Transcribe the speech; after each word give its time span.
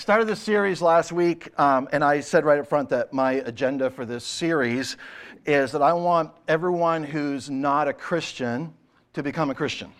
started 0.00 0.26
this 0.26 0.40
series 0.40 0.80
last 0.80 1.12
week, 1.12 1.50
um, 1.60 1.86
and 1.92 2.02
I 2.02 2.20
said 2.20 2.46
right 2.46 2.58
up 2.58 2.66
front 2.66 2.88
that 2.88 3.12
my 3.12 3.32
agenda 3.32 3.90
for 3.90 4.06
this 4.06 4.24
series 4.24 4.96
is 5.44 5.72
that 5.72 5.82
I 5.82 5.92
want 5.92 6.30
everyone 6.48 7.04
who's 7.04 7.50
not 7.50 7.86
a 7.86 7.92
Christian 7.92 8.72
to 9.12 9.22
become 9.22 9.50
a 9.50 9.54
Christian. 9.54 9.92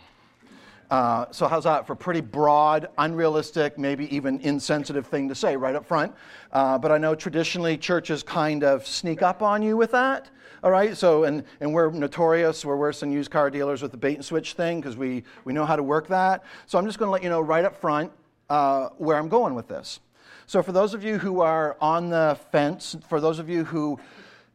Uh, 0.91 1.27
so, 1.33 1.47
how's 1.47 1.65
that 1.65 1.87
for 1.87 1.93
a 1.93 1.97
pretty 1.97 2.23
broad, 2.23 2.89
unrealistic, 2.97 3.77
maybe 3.77 4.13
even 4.15 4.41
insensitive 4.41 5.07
thing 5.07 5.29
to 5.29 5.35
say 5.35 5.55
right 5.55 5.75
up 5.75 5.85
front? 5.85 6.15
Uh, 6.51 6.79
but 6.79 6.91
I 6.91 6.97
know 6.97 7.15
traditionally 7.15 7.77
churches 7.77 8.23
kind 8.23 8.65
of 8.65 8.87
sneak 8.87 9.21
up 9.21 9.43
on 9.43 9.63
you 9.63 9.77
with 9.77 9.93
that. 9.93 10.31
All 10.65 10.71
right, 10.71 10.97
so, 10.97 11.25
and, 11.25 11.45
and 11.61 11.75
we're 11.75 11.91
notorious, 11.91 12.65
we're 12.65 12.77
worse 12.77 13.01
than 13.01 13.13
used 13.13 13.31
car 13.31 13.51
dealers 13.51 13.83
with 13.83 13.91
the 13.91 13.99
bait 13.99 14.15
and 14.15 14.25
switch 14.25 14.55
thing 14.55 14.81
because 14.81 14.97
we, 14.97 15.25
we 15.45 15.53
know 15.53 15.67
how 15.67 15.77
to 15.77 15.83
work 15.83 16.09
that. 16.09 16.43
So, 16.65 16.79
I'm 16.79 16.87
just 16.87 16.99
going 16.99 17.09
to 17.09 17.13
let 17.13 17.23
you 17.23 17.29
know 17.29 17.43
right 17.43 17.67
up 17.67 17.79
front 17.79 18.11
uh, 18.51 18.91
where 18.99 19.17
I'm 19.17 19.29
going 19.29 19.55
with 19.55 19.69
this. 19.69 20.01
So, 20.47 20.63
for 20.63 20.73
those 20.73 20.93
of 20.93 21.03
you 21.05 21.17
who 21.17 21.41
are 21.41 21.77
on 21.81 22.11
the 22.11 22.39
fence, 22.53 22.97
for 23.09 23.21
those 23.21 23.39
of 23.39 23.49
you 23.49 23.65
who 23.65 23.99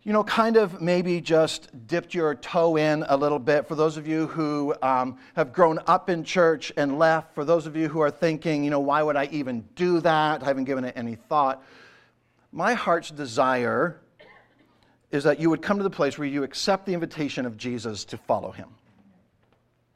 you 0.05 0.13
know, 0.13 0.23
kind 0.23 0.55
of 0.55 0.81
maybe 0.81 1.20
just 1.20 1.87
dipped 1.87 2.13
your 2.13 2.35
toe 2.35 2.75
in 2.75 3.03
a 3.07 3.17
little 3.17 3.39
bit. 3.39 3.67
For 3.67 3.73
those 3.73 3.97
of 3.97 4.05
you 4.05 4.27
who 4.27 4.75
um, 4.84 5.17
have 5.35 5.51
grown 5.51 5.79
up 5.87 6.11
in 6.11 6.23
church 6.23 6.71
and 6.77 6.99
left, 6.99 7.34
for 7.34 7.43
those 7.43 7.65
of 7.65 7.75
you 7.75 7.89
who 7.89 8.01
are 8.01 8.11
thinking, 8.11 8.63
you 8.63 8.70
know, 8.70 8.79
why 8.79 9.01
would 9.01 9.15
I 9.15 9.25
even 9.31 9.65
do 9.73 9.99
that? 10.01 10.43
I 10.43 10.45
haven't 10.45 10.65
given 10.65 10.85
it 10.85 10.93
any 10.95 11.15
thought. 11.15 11.63
My 12.51 12.75
heart's 12.75 13.09
desire 13.09 13.99
is 15.09 15.23
that 15.23 15.39
you 15.39 15.49
would 15.49 15.63
come 15.63 15.77
to 15.77 15.84
the 15.84 15.89
place 15.89 16.20
where 16.20 16.27
you 16.27 16.43
accept 16.43 16.85
the 16.85 16.93
invitation 16.93 17.48
of 17.48 17.57
Jesus 17.57 18.05
to 18.05 18.17
follow 18.17 18.51
him. 18.51 18.70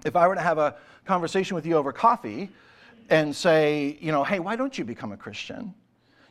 If 0.03 0.16
I 0.16 0.27
were 0.27 0.35
to 0.35 0.41
have 0.41 0.57
a 0.57 0.75
conversation 1.05 1.53
with 1.53 1.67
you 1.67 1.75
over 1.75 1.91
coffee 1.91 2.49
and 3.09 3.35
say, 3.35 3.97
you 3.99 4.11
know, 4.11 4.23
hey, 4.23 4.39
why 4.39 4.55
don't 4.55 4.77
you 4.77 4.85
become 4.85 5.11
a 5.11 5.17
Christian? 5.17 5.73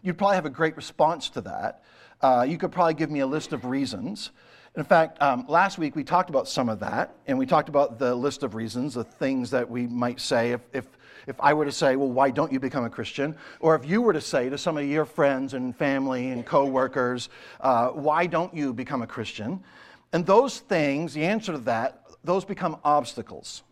You'd 0.03 0.17
probably 0.17 0.37
have 0.37 0.47
a 0.47 0.51
great 0.51 0.77
response 0.77 1.29
to 1.31 1.41
that. 1.43 1.83
Uh, 2.21 2.47
you 2.49 2.57
could 2.57 2.73
probably 2.73 2.95
give 2.95 3.11
me 3.11 3.21
a 3.21 3.27
list 3.27 3.53
of 3.53 3.65
reasons. 3.65 4.31
In 4.77 4.85
fact, 4.85 5.21
um, 5.21 5.45
last 5.49 5.79
week 5.79 5.97
we 5.97 6.05
talked 6.05 6.31
about 6.31 6.47
some 6.47 6.69
of 6.69 6.79
that, 6.81 7.15
and 7.27 7.37
we 7.37 7.47
talked 7.47 7.69
about 7.69 7.99
the 7.99 8.15
list 8.15 8.43
of 8.43 8.55
reasons, 8.55 8.95
the 8.95 9.05
things 9.05 9.51
that 9.51 9.69
we 9.69 9.87
might 9.87 10.21
say 10.21 10.53
if, 10.53 10.61
if, 10.73 10.87
if 11.27 11.41
I 11.41 11.53
were 11.53 11.65
to 11.65 11.73
say, 11.73 11.97
well, 11.97 12.11
why 12.11 12.31
don't 12.31 12.53
you 12.53 12.61
become 12.61 12.85
a 12.85 12.91
Christian? 12.91 13.35
Or 13.61 13.75
if 13.75 13.85
you 13.85 14.01
were 14.01 14.13
to 14.13 14.21
say 14.21 14.49
to 14.49 14.57
some 14.57 14.79
of 14.79 14.85
your 14.85 15.05
friends 15.05 15.55
and 15.55 15.75
family 15.77 16.31
and 16.31 16.47
coworkers, 16.47 17.29
uh, 17.61 17.89
why 17.89 18.27
don't 18.27 18.55
you 18.55 18.73
become 18.73 19.03
a 19.03 19.07
Christian? 19.07 19.65
And 20.13 20.25
those 20.25 20.61
things, 20.61 21.13
the 21.13 21.25
answer 21.25 21.53
to 21.53 21.59
that, 21.59 22.03
those 22.23 22.45
become 22.45 22.79
obstacles. 22.85 23.63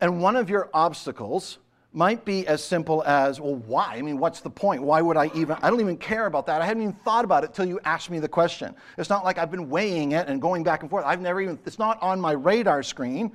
And 0.00 0.20
one 0.20 0.36
of 0.36 0.50
your 0.50 0.70
obstacles 0.74 1.58
might 1.96 2.26
be 2.26 2.46
as 2.46 2.62
simple 2.62 3.02
as, 3.04 3.40
well, 3.40 3.54
why? 3.54 3.94
I 3.96 4.02
mean, 4.02 4.18
what's 4.18 4.40
the 4.40 4.50
point? 4.50 4.82
Why 4.82 5.00
would 5.00 5.16
I 5.16 5.30
even? 5.34 5.56
I 5.62 5.70
don't 5.70 5.80
even 5.80 5.96
care 5.96 6.26
about 6.26 6.44
that. 6.44 6.60
I 6.60 6.66
hadn't 6.66 6.82
even 6.82 6.92
thought 6.92 7.24
about 7.24 7.42
it 7.42 7.54
till 7.54 7.64
you 7.64 7.80
asked 7.86 8.10
me 8.10 8.18
the 8.18 8.28
question. 8.28 8.74
It's 8.98 9.08
not 9.08 9.24
like 9.24 9.38
I've 9.38 9.50
been 9.50 9.70
weighing 9.70 10.12
it 10.12 10.28
and 10.28 10.40
going 10.40 10.62
back 10.62 10.82
and 10.82 10.90
forth. 10.90 11.06
I've 11.06 11.22
never 11.22 11.40
even, 11.40 11.58
it's 11.64 11.78
not 11.78 12.00
on 12.02 12.20
my 12.20 12.32
radar 12.32 12.82
screen. 12.82 13.32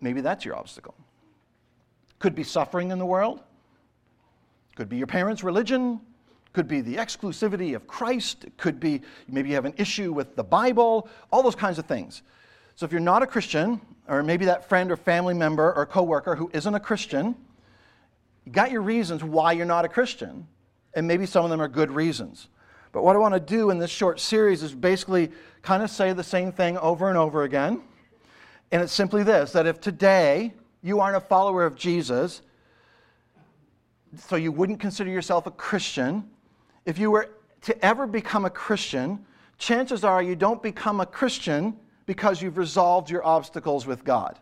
Maybe 0.00 0.20
that's 0.20 0.44
your 0.44 0.54
obstacle. 0.54 0.94
Could 2.20 2.36
be 2.36 2.44
suffering 2.44 2.92
in 2.92 3.00
the 3.00 3.06
world, 3.06 3.42
could 4.76 4.88
be 4.88 4.96
your 4.96 5.08
parents' 5.08 5.42
religion, 5.42 6.00
could 6.52 6.68
be 6.68 6.80
the 6.80 6.94
exclusivity 6.94 7.74
of 7.74 7.88
Christ, 7.88 8.46
could 8.56 8.78
be 8.78 9.02
maybe 9.26 9.48
you 9.48 9.56
have 9.56 9.64
an 9.64 9.74
issue 9.78 10.12
with 10.12 10.36
the 10.36 10.44
Bible, 10.44 11.08
all 11.32 11.42
those 11.42 11.56
kinds 11.56 11.80
of 11.80 11.86
things. 11.86 12.22
So 12.76 12.84
if 12.84 12.92
you're 12.92 13.00
not 13.00 13.22
a 13.22 13.26
Christian, 13.26 13.80
or 14.06 14.22
maybe 14.22 14.44
that 14.44 14.68
friend 14.68 14.92
or 14.92 14.96
family 14.96 15.32
member 15.32 15.72
or 15.72 15.86
coworker 15.86 16.36
who 16.36 16.50
isn't 16.52 16.74
a 16.74 16.80
Christian, 16.80 17.34
you 18.44 18.52
got 18.52 18.70
your 18.70 18.82
reasons 18.82 19.24
why 19.24 19.52
you're 19.52 19.64
not 19.64 19.86
a 19.86 19.88
Christian, 19.88 20.46
and 20.92 21.08
maybe 21.08 21.24
some 21.24 21.42
of 21.42 21.50
them 21.50 21.60
are 21.60 21.68
good 21.68 21.90
reasons. 21.90 22.48
But 22.92 23.02
what 23.02 23.16
I 23.16 23.18
want 23.18 23.32
to 23.32 23.40
do 23.40 23.70
in 23.70 23.78
this 23.78 23.90
short 23.90 24.20
series 24.20 24.62
is 24.62 24.74
basically 24.74 25.30
kind 25.62 25.82
of 25.82 25.90
say 25.90 26.12
the 26.12 26.22
same 26.22 26.52
thing 26.52 26.76
over 26.78 27.08
and 27.08 27.16
over 27.16 27.44
again. 27.44 27.80
And 28.70 28.82
it's 28.82 28.92
simply 28.92 29.22
this 29.22 29.52
that 29.52 29.66
if 29.66 29.80
today 29.80 30.52
you 30.82 31.00
aren't 31.00 31.16
a 31.16 31.20
follower 31.20 31.64
of 31.64 31.76
Jesus, 31.76 32.42
so 34.18 34.36
you 34.36 34.52
wouldn't 34.52 34.80
consider 34.80 35.10
yourself 35.10 35.46
a 35.46 35.50
Christian, 35.50 36.28
if 36.84 36.98
you 36.98 37.10
were 37.10 37.30
to 37.62 37.84
ever 37.84 38.06
become 38.06 38.44
a 38.44 38.50
Christian, 38.50 39.24
chances 39.56 40.04
are 40.04 40.22
you 40.22 40.36
don't 40.36 40.62
become 40.62 41.00
a 41.00 41.06
Christian 41.06 41.78
because 42.06 42.40
you've 42.40 42.56
resolved 42.56 43.10
your 43.10 43.24
obstacles 43.24 43.86
with 43.86 44.04
God. 44.04 44.38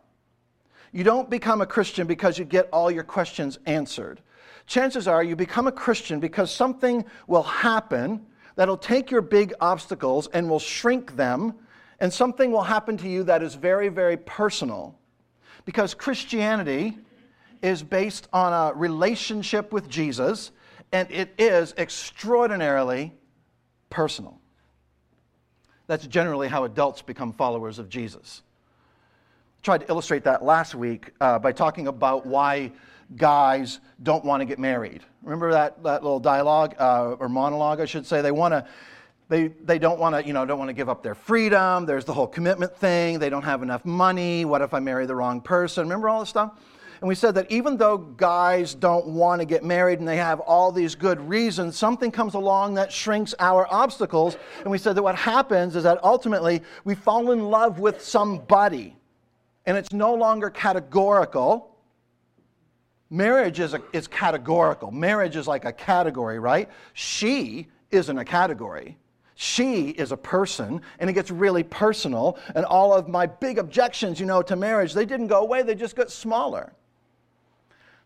You 0.93 1.03
don't 1.03 1.29
become 1.29 1.61
a 1.61 1.67
Christian 1.67 2.07
because 2.07 2.39
you 2.39 2.45
get 2.45 2.69
all 2.73 2.91
your 2.91 3.03
questions 3.03 3.59
answered. 3.67 4.21
Chances 4.67 5.09
are 5.09 5.25
you 5.25 5.35
become 5.35 5.67
a 5.67 5.73
Christian 5.73 6.21
because 6.21 6.55
something 6.55 7.05
will 7.27 7.43
happen 7.43 8.25
that'll 8.55 8.77
take 8.77 9.11
your 9.11 9.21
big 9.21 9.53
obstacles 9.61 10.29
and 10.29 10.49
will 10.49 10.61
shrink 10.61 11.17
them, 11.17 11.55
and 12.01 12.13
something 12.13 12.53
will 12.53 12.63
happen 12.63 12.97
to 12.99 13.09
you 13.09 13.25
that 13.25 13.43
is 13.43 13.55
very, 13.55 13.89
very 13.89 14.17
personal. 14.17 14.97
Because 15.65 15.95
Christianity 15.95 16.97
is 17.63 17.83
based 17.83 18.29
on 18.33 18.53
a 18.53 18.75
relationship 18.77 19.73
with 19.73 19.89
Jesus, 19.89 20.53
and 20.93 21.11
it 21.11 21.35
is 21.39 21.75
extraordinarily 21.77 23.13
personal. 23.91 24.39
That's 25.87 26.07
generally 26.07 26.49
how 26.49 26.65
adults 26.65 27.03
become 27.03 27.33
followers 27.33 27.79
of 27.79 27.89
Jesus. 27.89 28.43
I 29.59 29.61
tried 29.63 29.79
to 29.83 29.89
illustrate 29.89 30.25
that 30.25 30.45
last 30.45 30.75
week 30.75 31.13
uh, 31.21 31.39
by 31.39 31.53
talking 31.53 31.89
about 31.89 32.27
why 32.27 32.73
guys 33.17 33.81
don't 34.03 34.25
want 34.25 34.41
to 34.41 34.45
get 34.47 34.59
married. 34.59 35.03
Remember 35.23 35.53
that, 35.53 35.83
that 35.83 36.03
little 36.03 36.21
dialogue 36.21 36.75
uh, 36.79 37.17
or 37.19 37.29
monologue, 37.29 37.81
I 37.81 37.85
should 37.85 38.07
say? 38.07 38.23
They 38.23 38.33
want 38.33 38.53
to. 38.53 38.67
They, 39.31 39.49
they 39.49 39.79
don't 39.79 39.99
want 39.99 40.15
to, 40.15 40.27
you 40.27 40.35
know, 40.35 40.45
don't 40.45 40.59
want 40.59 40.69
to 40.69 40.75
give 40.75 40.91
up 40.91 41.03
their 41.03 41.15
freedom. 41.15 41.87
There's 41.87 42.05
the 42.05 42.13
whole 42.13 42.27
commitment 42.27 42.77
thing. 42.77 43.19
They 43.19 43.31
don't 43.31 43.43
have 43.43 43.63
enough 43.63 43.83
money. 43.87 44.45
What 44.45 44.61
if 44.61 44.75
I 44.75 44.81
marry 44.81 45.07
the 45.07 45.15
wrong 45.15 45.41
person? 45.41 45.85
Remember 45.85 46.11
all 46.11 46.21
this 46.21 46.29
stuff? 46.29 46.61
And 47.05 47.09
we 47.11 47.15
said 47.15 47.35
that 47.35 47.53
even 47.53 47.77
though 47.77 47.99
guys 47.99 48.75
don't 48.75 49.09
want 49.09 49.43
to 49.43 49.45
get 49.45 49.63
married 49.63 49.99
and 49.99 50.09
they 50.09 50.17
have 50.17 50.41
all 50.41 50.73
these 50.73 50.95
good 50.95 51.21
reasons, 51.29 51.77
something 51.77 52.11
comes 52.11 52.33
along 52.33 52.73
that 52.77 52.91
shrinks 52.91 53.35
our 53.41 53.71
obstacles. 53.71 54.39
And 54.63 54.71
we 54.71 54.79
said 54.79 54.97
that 54.97 55.03
what 55.03 55.15
happens 55.15 55.77
is 55.77 55.83
that 55.83 56.03
ultimately 56.03 56.63
we 56.85 56.95
fall 56.95 57.31
in 57.33 57.51
love 57.51 57.79
with 57.79 58.03
somebody. 58.03 58.97
And 59.67 59.77
it's 59.77 59.93
no 59.93 60.15
longer 60.15 60.49
categorical. 60.49 61.77
Marriage 63.11 63.61
is, 63.61 63.75
a, 63.75 63.83
is 63.93 64.09
categorical. 64.09 64.91
Marriage 64.91 65.37
is 65.37 65.47
like 65.47 65.67
a 65.67 65.73
category, 65.75 66.39
right? 66.39 66.71
She 66.95 67.69
isn't 67.91 68.17
a 68.17 68.25
category. 68.25 68.97
She 69.35 69.91
is 69.91 70.11
a 70.11 70.17
person, 70.17 70.81
and 70.99 71.11
it 71.11 71.13
gets 71.13 71.31
really 71.31 71.65
personal. 71.65 72.39
And 72.55 72.65
all 72.65 72.95
of 72.95 73.09
my 73.09 73.27
big 73.27 73.59
objections, 73.59 74.19
you 74.19 74.25
know, 74.25 74.41
to 74.41 74.57
marriage, 74.57 74.95
they 74.95 75.05
didn't 75.05 75.27
go 75.27 75.43
away, 75.43 75.61
they 75.61 75.75
just 75.75 75.97
got 75.97 76.11
smaller. 76.11 76.73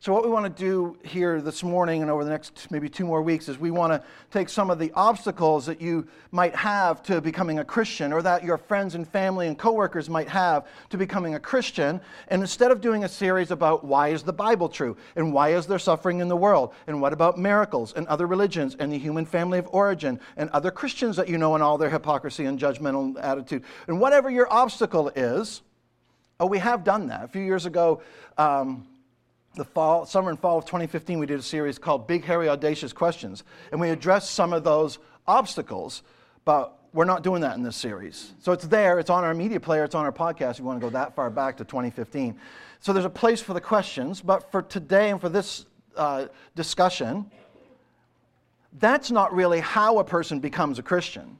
So, 0.00 0.12
what 0.12 0.22
we 0.22 0.30
want 0.30 0.44
to 0.44 0.62
do 0.62 0.96
here 1.02 1.40
this 1.40 1.64
morning 1.64 2.02
and 2.02 2.10
over 2.10 2.22
the 2.22 2.30
next 2.30 2.70
maybe 2.70 2.88
two 2.88 3.04
more 3.04 3.20
weeks 3.20 3.48
is 3.48 3.58
we 3.58 3.72
want 3.72 3.92
to 3.92 4.00
take 4.30 4.48
some 4.48 4.70
of 4.70 4.78
the 4.78 4.92
obstacles 4.94 5.66
that 5.66 5.80
you 5.80 6.06
might 6.30 6.54
have 6.54 7.02
to 7.02 7.20
becoming 7.20 7.58
a 7.58 7.64
Christian 7.64 8.12
or 8.12 8.22
that 8.22 8.44
your 8.44 8.58
friends 8.58 8.94
and 8.94 9.08
family 9.08 9.48
and 9.48 9.58
coworkers 9.58 10.08
might 10.08 10.28
have 10.28 10.68
to 10.90 10.98
becoming 10.98 11.34
a 11.34 11.40
Christian. 11.40 12.00
And 12.28 12.42
instead 12.42 12.70
of 12.70 12.80
doing 12.80 13.02
a 13.02 13.08
series 13.08 13.50
about 13.50 13.82
why 13.82 14.10
is 14.10 14.22
the 14.22 14.32
Bible 14.32 14.68
true 14.68 14.96
and 15.16 15.32
why 15.32 15.48
is 15.48 15.66
there 15.66 15.80
suffering 15.80 16.20
in 16.20 16.28
the 16.28 16.36
world 16.36 16.74
and 16.86 17.02
what 17.02 17.12
about 17.12 17.36
miracles 17.36 17.92
and 17.94 18.06
other 18.06 18.28
religions 18.28 18.76
and 18.78 18.92
the 18.92 18.98
human 18.98 19.26
family 19.26 19.58
of 19.58 19.68
origin 19.72 20.20
and 20.36 20.48
other 20.50 20.70
Christians 20.70 21.16
that 21.16 21.28
you 21.28 21.38
know 21.38 21.56
and 21.56 21.62
all 21.64 21.76
their 21.76 21.90
hypocrisy 21.90 22.44
and 22.44 22.56
judgmental 22.56 23.20
attitude 23.20 23.64
and 23.88 24.00
whatever 24.00 24.30
your 24.30 24.46
obstacle 24.52 25.08
is, 25.16 25.62
oh, 26.38 26.46
we 26.46 26.58
have 26.58 26.84
done 26.84 27.08
that. 27.08 27.24
A 27.24 27.28
few 27.28 27.42
years 27.42 27.66
ago, 27.66 28.00
um, 28.36 28.86
the 29.58 29.64
fall, 29.64 30.06
summer 30.06 30.30
and 30.30 30.38
fall 30.38 30.58
of 30.58 30.64
2015, 30.64 31.18
we 31.18 31.26
did 31.26 31.38
a 31.38 31.42
series 31.42 31.78
called 31.78 32.06
Big, 32.06 32.24
Hairy, 32.24 32.48
Audacious 32.48 32.92
Questions. 32.92 33.44
And 33.70 33.80
we 33.80 33.90
addressed 33.90 34.30
some 34.30 34.52
of 34.52 34.64
those 34.64 34.98
obstacles, 35.26 36.02
but 36.44 36.78
we're 36.92 37.04
not 37.04 37.22
doing 37.22 37.42
that 37.42 37.56
in 37.56 37.62
this 37.62 37.76
series. 37.76 38.32
So 38.40 38.52
it's 38.52 38.66
there, 38.66 38.98
it's 38.98 39.10
on 39.10 39.24
our 39.24 39.34
media 39.34 39.60
player, 39.60 39.84
it's 39.84 39.94
on 39.94 40.04
our 40.04 40.12
podcast 40.12 40.52
if 40.52 40.58
you 40.60 40.64
want 40.64 40.80
to 40.80 40.86
go 40.86 40.90
that 40.90 41.14
far 41.14 41.28
back 41.28 41.56
to 41.58 41.64
2015. 41.64 42.38
So 42.80 42.92
there's 42.92 43.04
a 43.04 43.10
place 43.10 43.42
for 43.42 43.52
the 43.52 43.60
questions, 43.60 44.20
but 44.20 44.50
for 44.50 44.62
today 44.62 45.10
and 45.10 45.20
for 45.20 45.28
this 45.28 45.66
uh, 45.96 46.26
discussion, 46.54 47.30
that's 48.78 49.10
not 49.10 49.34
really 49.34 49.60
how 49.60 49.98
a 49.98 50.04
person 50.04 50.40
becomes 50.40 50.78
a 50.78 50.82
Christian. 50.82 51.38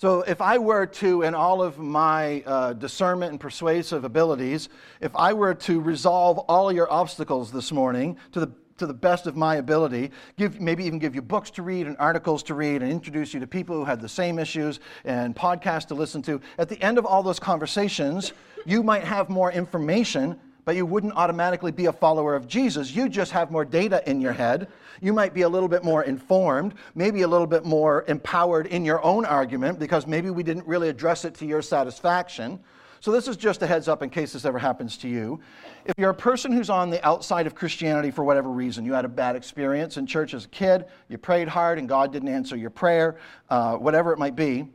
So, 0.00 0.22
if 0.22 0.40
I 0.40 0.56
were 0.56 0.86
to, 0.86 1.24
in 1.24 1.34
all 1.34 1.62
of 1.62 1.78
my 1.78 2.42
uh, 2.46 2.72
discernment 2.72 3.32
and 3.32 3.38
persuasive 3.38 4.02
abilities, 4.02 4.70
if 5.02 5.14
I 5.14 5.34
were 5.34 5.52
to 5.52 5.78
resolve 5.78 6.38
all 6.38 6.72
your 6.72 6.90
obstacles 6.90 7.52
this 7.52 7.70
morning 7.70 8.16
to 8.32 8.40
the 8.40 8.50
to 8.78 8.86
the 8.86 8.94
best 8.94 9.26
of 9.26 9.36
my 9.36 9.56
ability, 9.56 10.10
give, 10.38 10.58
maybe 10.58 10.86
even 10.86 10.98
give 10.98 11.14
you 11.14 11.20
books 11.20 11.50
to 11.50 11.62
read 11.62 11.86
and 11.86 11.98
articles 11.98 12.42
to 12.44 12.54
read 12.54 12.80
and 12.80 12.90
introduce 12.90 13.34
you 13.34 13.40
to 13.40 13.46
people 13.46 13.76
who 13.76 13.84
had 13.84 14.00
the 14.00 14.08
same 14.08 14.38
issues 14.38 14.80
and 15.04 15.36
podcasts 15.36 15.88
to 15.88 15.94
listen 15.94 16.22
to. 16.22 16.40
At 16.56 16.70
the 16.70 16.80
end 16.80 16.96
of 16.96 17.04
all 17.04 17.22
those 17.22 17.38
conversations, 17.38 18.32
you 18.64 18.82
might 18.82 19.04
have 19.04 19.28
more 19.28 19.52
information, 19.52 20.40
but 20.70 20.76
you 20.76 20.86
wouldn't 20.86 21.14
automatically 21.16 21.72
be 21.72 21.86
a 21.86 21.92
follower 21.92 22.36
of 22.36 22.46
Jesus. 22.46 22.94
You 22.94 23.08
just 23.08 23.32
have 23.32 23.50
more 23.50 23.64
data 23.64 24.08
in 24.08 24.20
your 24.20 24.32
head. 24.32 24.68
You 25.00 25.12
might 25.12 25.34
be 25.34 25.42
a 25.42 25.48
little 25.48 25.68
bit 25.68 25.82
more 25.82 26.04
informed, 26.04 26.74
maybe 26.94 27.22
a 27.22 27.26
little 27.26 27.48
bit 27.48 27.64
more 27.64 28.04
empowered 28.06 28.68
in 28.68 28.84
your 28.84 29.02
own 29.02 29.24
argument 29.24 29.80
because 29.80 30.06
maybe 30.06 30.30
we 30.30 30.44
didn't 30.44 30.64
really 30.68 30.88
address 30.88 31.24
it 31.24 31.34
to 31.38 31.44
your 31.44 31.60
satisfaction. 31.60 32.60
So, 33.00 33.10
this 33.10 33.26
is 33.26 33.36
just 33.36 33.62
a 33.62 33.66
heads 33.66 33.88
up 33.88 34.00
in 34.00 34.10
case 34.10 34.32
this 34.32 34.44
ever 34.44 34.60
happens 34.60 34.96
to 34.98 35.08
you. 35.08 35.40
If 35.86 35.94
you're 35.98 36.10
a 36.10 36.14
person 36.14 36.52
who's 36.52 36.70
on 36.70 36.88
the 36.88 37.04
outside 37.04 37.48
of 37.48 37.56
Christianity 37.56 38.12
for 38.12 38.22
whatever 38.22 38.48
reason, 38.48 38.84
you 38.84 38.92
had 38.92 39.04
a 39.04 39.08
bad 39.08 39.34
experience 39.34 39.96
in 39.96 40.06
church 40.06 40.34
as 40.34 40.44
a 40.44 40.48
kid, 40.50 40.84
you 41.08 41.18
prayed 41.18 41.48
hard 41.48 41.80
and 41.80 41.88
God 41.88 42.12
didn't 42.12 42.28
answer 42.28 42.54
your 42.54 42.70
prayer, 42.70 43.16
uh, 43.48 43.74
whatever 43.74 44.12
it 44.12 44.20
might 44.20 44.36
be, 44.36 44.68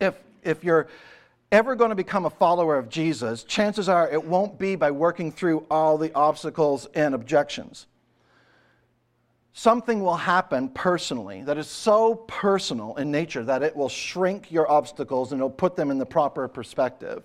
if, 0.00 0.14
if 0.44 0.62
you're 0.62 0.86
ever 1.52 1.74
going 1.74 1.90
to 1.90 1.96
become 1.96 2.26
a 2.26 2.30
follower 2.30 2.76
of 2.76 2.88
Jesus, 2.88 3.44
chances 3.44 3.88
are 3.88 4.10
it 4.10 4.24
won't 4.24 4.58
be 4.58 4.76
by 4.76 4.90
working 4.90 5.30
through 5.30 5.66
all 5.70 5.98
the 5.98 6.12
obstacles 6.14 6.86
and 6.94 7.14
objections. 7.14 7.86
Something 9.52 10.02
will 10.02 10.16
happen 10.16 10.68
personally 10.68 11.42
that 11.44 11.56
is 11.56 11.66
so 11.66 12.14
personal 12.14 12.94
in 12.96 13.10
nature 13.10 13.42
that 13.44 13.62
it 13.62 13.74
will 13.74 13.88
shrink 13.88 14.52
your 14.52 14.70
obstacles 14.70 15.32
and 15.32 15.40
it'll 15.40 15.48
put 15.48 15.76
them 15.76 15.90
in 15.90 15.96
the 15.96 16.04
proper 16.04 16.46
perspective. 16.46 17.22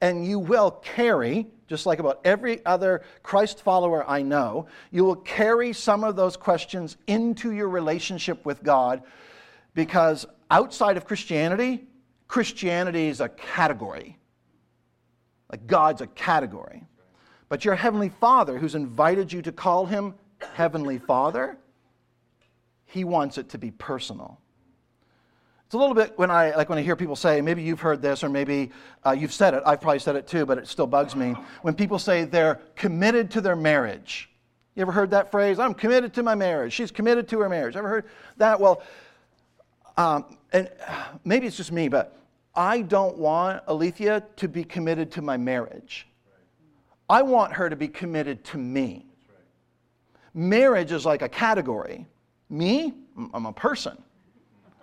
And 0.00 0.24
you 0.24 0.38
will 0.38 0.70
carry, 0.70 1.48
just 1.66 1.84
like 1.84 1.98
about 1.98 2.20
every 2.24 2.64
other 2.64 3.02
Christ 3.24 3.60
follower 3.62 4.08
I 4.08 4.22
know, 4.22 4.68
you 4.92 5.04
will 5.04 5.16
carry 5.16 5.72
some 5.72 6.04
of 6.04 6.14
those 6.14 6.36
questions 6.36 6.96
into 7.08 7.50
your 7.50 7.68
relationship 7.68 8.46
with 8.46 8.62
God 8.62 9.02
because 9.74 10.26
outside 10.52 10.96
of 10.96 11.06
Christianity, 11.06 11.88
Christianity 12.28 13.08
is 13.08 13.20
a 13.20 13.28
category. 13.28 14.18
Like 15.50 15.66
God's 15.66 16.02
a 16.02 16.06
category. 16.06 16.84
But 17.48 17.64
your 17.64 17.74
Heavenly 17.74 18.10
Father, 18.10 18.58
who's 18.58 18.74
invited 18.74 19.32
you 19.32 19.42
to 19.42 19.52
call 19.52 19.86
Him 19.86 20.14
Heavenly 20.54 20.98
Father, 20.98 21.56
He 22.84 23.04
wants 23.04 23.38
it 23.38 23.48
to 23.50 23.58
be 23.58 23.70
personal. 23.70 24.38
It's 25.64 25.74
a 25.74 25.78
little 25.78 25.94
bit 25.94 26.16
when 26.16 26.30
I 26.30 26.54
like 26.54 26.70
when 26.70 26.78
I 26.78 26.82
hear 26.82 26.96
people 26.96 27.16
say, 27.16 27.42
maybe 27.42 27.62
you've 27.62 27.80
heard 27.80 28.00
this, 28.00 28.24
or 28.24 28.30
maybe 28.30 28.70
uh, 29.04 29.10
you've 29.10 29.34
said 29.34 29.52
it. 29.52 29.62
I've 29.66 29.82
probably 29.82 29.98
said 29.98 30.16
it 30.16 30.26
too, 30.26 30.46
but 30.46 30.56
it 30.56 30.66
still 30.66 30.86
bugs 30.86 31.14
me. 31.14 31.34
When 31.60 31.74
people 31.74 31.98
say 31.98 32.24
they're 32.24 32.60
committed 32.74 33.30
to 33.32 33.42
their 33.42 33.56
marriage, 33.56 34.30
you 34.74 34.82
ever 34.82 34.92
heard 34.92 35.10
that 35.10 35.30
phrase? 35.30 35.58
I'm 35.58 35.74
committed 35.74 36.14
to 36.14 36.22
my 36.22 36.34
marriage. 36.34 36.72
She's 36.72 36.90
committed 36.90 37.28
to 37.28 37.40
her 37.40 37.50
marriage. 37.50 37.76
Ever 37.76 37.88
heard 37.88 38.04
that? 38.38 38.60
Well, 38.60 38.82
um, 39.98 40.37
and 40.52 40.70
maybe 41.24 41.46
it's 41.46 41.56
just 41.56 41.72
me, 41.72 41.88
but 41.88 42.16
I 42.54 42.82
don't 42.82 43.16
want 43.16 43.62
Alethea 43.68 44.24
to 44.36 44.48
be 44.48 44.64
committed 44.64 45.10
to 45.12 45.22
my 45.22 45.36
marriage. 45.36 46.08
I 47.08 47.22
want 47.22 47.52
her 47.54 47.70
to 47.70 47.76
be 47.76 47.88
committed 47.88 48.44
to 48.46 48.58
me. 48.58 49.06
Marriage 50.34 50.92
is 50.92 51.06
like 51.06 51.22
a 51.22 51.28
category. 51.28 52.06
Me, 52.50 52.92
I'm 53.32 53.46
a 53.46 53.52
person. 53.52 54.02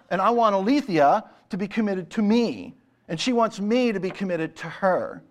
And 0.09 0.21
I 0.21 0.29
want 0.29 0.55
Alethea 0.55 1.23
to 1.49 1.57
be 1.57 1.67
committed 1.67 2.09
to 2.11 2.21
me. 2.21 2.75
And 3.07 3.19
she 3.19 3.33
wants 3.33 3.59
me 3.59 3.91
to 3.91 3.99
be 3.99 4.09
committed 4.09 4.55
to 4.57 4.67
her. 4.67 5.21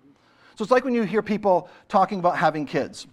So 0.54 0.62
it's 0.62 0.70
like 0.70 0.84
when 0.84 0.94
you 0.94 1.02
hear 1.02 1.22
people 1.22 1.68
talking 1.88 2.20
about 2.20 2.36
having 2.36 2.64
kids. 2.64 3.08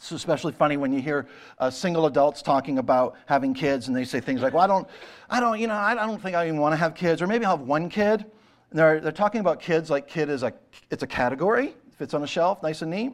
It's 0.00 0.12
especially 0.12 0.52
funny 0.52 0.78
when 0.78 0.94
you 0.94 1.02
hear 1.02 1.26
uh, 1.58 1.68
single 1.68 2.06
adults 2.06 2.40
talking 2.40 2.78
about 2.78 3.16
having 3.26 3.52
kids 3.52 3.88
and 3.88 3.94
they 3.94 4.04
say 4.04 4.18
things 4.18 4.40
like, 4.40 4.54
well, 4.54 4.62
I 4.62 4.66
don't, 4.66 4.88
I 5.28 5.40
don't, 5.40 5.60
you 5.60 5.66
know, 5.66 5.74
I 5.74 5.94
don't 5.94 6.22
think 6.22 6.34
I 6.34 6.46
even 6.46 6.58
want 6.58 6.72
to 6.72 6.78
have 6.78 6.94
kids, 6.94 7.20
or 7.20 7.26
maybe 7.26 7.44
I'll 7.44 7.58
have 7.58 7.66
one 7.66 7.90
kid. 7.90 8.24
And 8.70 8.78
they're, 8.78 8.98
they're 9.00 9.12
talking 9.12 9.42
about 9.42 9.60
kids 9.60 9.90
like 9.90 10.08
kid 10.08 10.30
is 10.30 10.42
a, 10.42 10.54
it's 10.90 11.02
a 11.02 11.06
category, 11.06 11.74
fits 11.98 12.14
on 12.14 12.22
a 12.22 12.26
shelf, 12.26 12.62
nice 12.62 12.80
and 12.80 12.90
neat, 12.90 13.12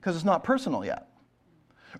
because 0.00 0.16
it's 0.16 0.24
not 0.24 0.42
personal 0.42 0.84
yet. 0.84 1.08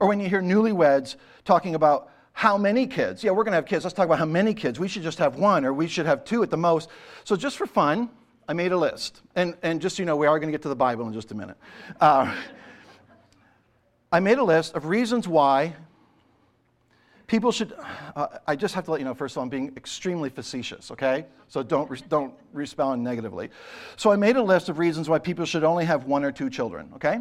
Or 0.00 0.09
when 0.09 0.19
you 0.19 0.29
hear 0.29 0.43
newlyweds 0.43 1.15
talking 1.44 1.76
about 1.76 2.11
how 2.32 2.59
many 2.59 2.88
kids, 2.88 3.23
yeah, 3.23 3.31
we're 3.31 3.44
going 3.44 3.53
to 3.53 3.56
have 3.56 3.67
kids, 3.67 3.85
let's 3.85 3.94
talk 3.94 4.06
about 4.06 4.19
how 4.19 4.25
many 4.25 4.53
kids. 4.53 4.81
We 4.81 4.88
should 4.88 5.05
just 5.05 5.19
have 5.19 5.37
one, 5.37 5.65
or 5.65 5.73
we 5.73 5.87
should 5.87 6.06
have 6.06 6.25
two 6.25 6.43
at 6.43 6.50
the 6.50 6.56
most. 6.56 6.88
So 7.23 7.37
just 7.37 7.56
for 7.56 7.69
fun, 7.69 8.11
I 8.49 8.53
made 8.53 8.73
a 8.73 8.76
list. 8.76 9.23
And, 9.37 9.55
and 9.62 9.81
just 9.81 9.97
so 9.97 10.03
you 10.03 10.06
know, 10.06 10.17
we 10.17 10.26
are 10.26 10.41
going 10.41 10.49
to 10.49 10.53
get 10.53 10.62
to 10.62 10.69
the 10.69 10.76
Bible 10.76 11.06
in 11.06 11.12
just 11.12 11.31
a 11.31 11.37
minute. 11.37 11.56
Uh, 12.00 12.35
I 14.10 14.20
made 14.20 14.38
a 14.38 14.44
list 14.44 14.75
of 14.75 14.87
reasons 14.87 15.28
why 15.28 15.76
people 17.26 17.52
should. 17.52 17.75
Uh, 18.16 18.38
I 18.46 18.56
just 18.56 18.75
have 18.75 18.84
to 18.87 18.90
let 18.90 19.00
you 19.00 19.05
know, 19.05 19.14
first 19.14 19.34
of 19.34 19.38
all, 19.38 19.43
I'm 19.43 19.50
being 19.50 19.72
extremely 19.76 20.31
facetious, 20.31 20.90
okay? 20.90 21.26
So 21.49 21.62
don't, 21.62 22.08
don't 22.08 22.32
respond 22.52 23.05
negatively. 23.05 23.50
So 23.96 24.10
I 24.10 24.16
made 24.16 24.37
a 24.37 24.43
list 24.43 24.70
of 24.70 24.78
reasons 24.78 25.08
why 25.08 25.19
people 25.19 25.44
should 25.44 25.62
only 25.62 25.84
have 25.84 26.05
one 26.05 26.25
or 26.25 26.32
two 26.32 26.49
children, 26.49 26.90
okay? 26.94 27.20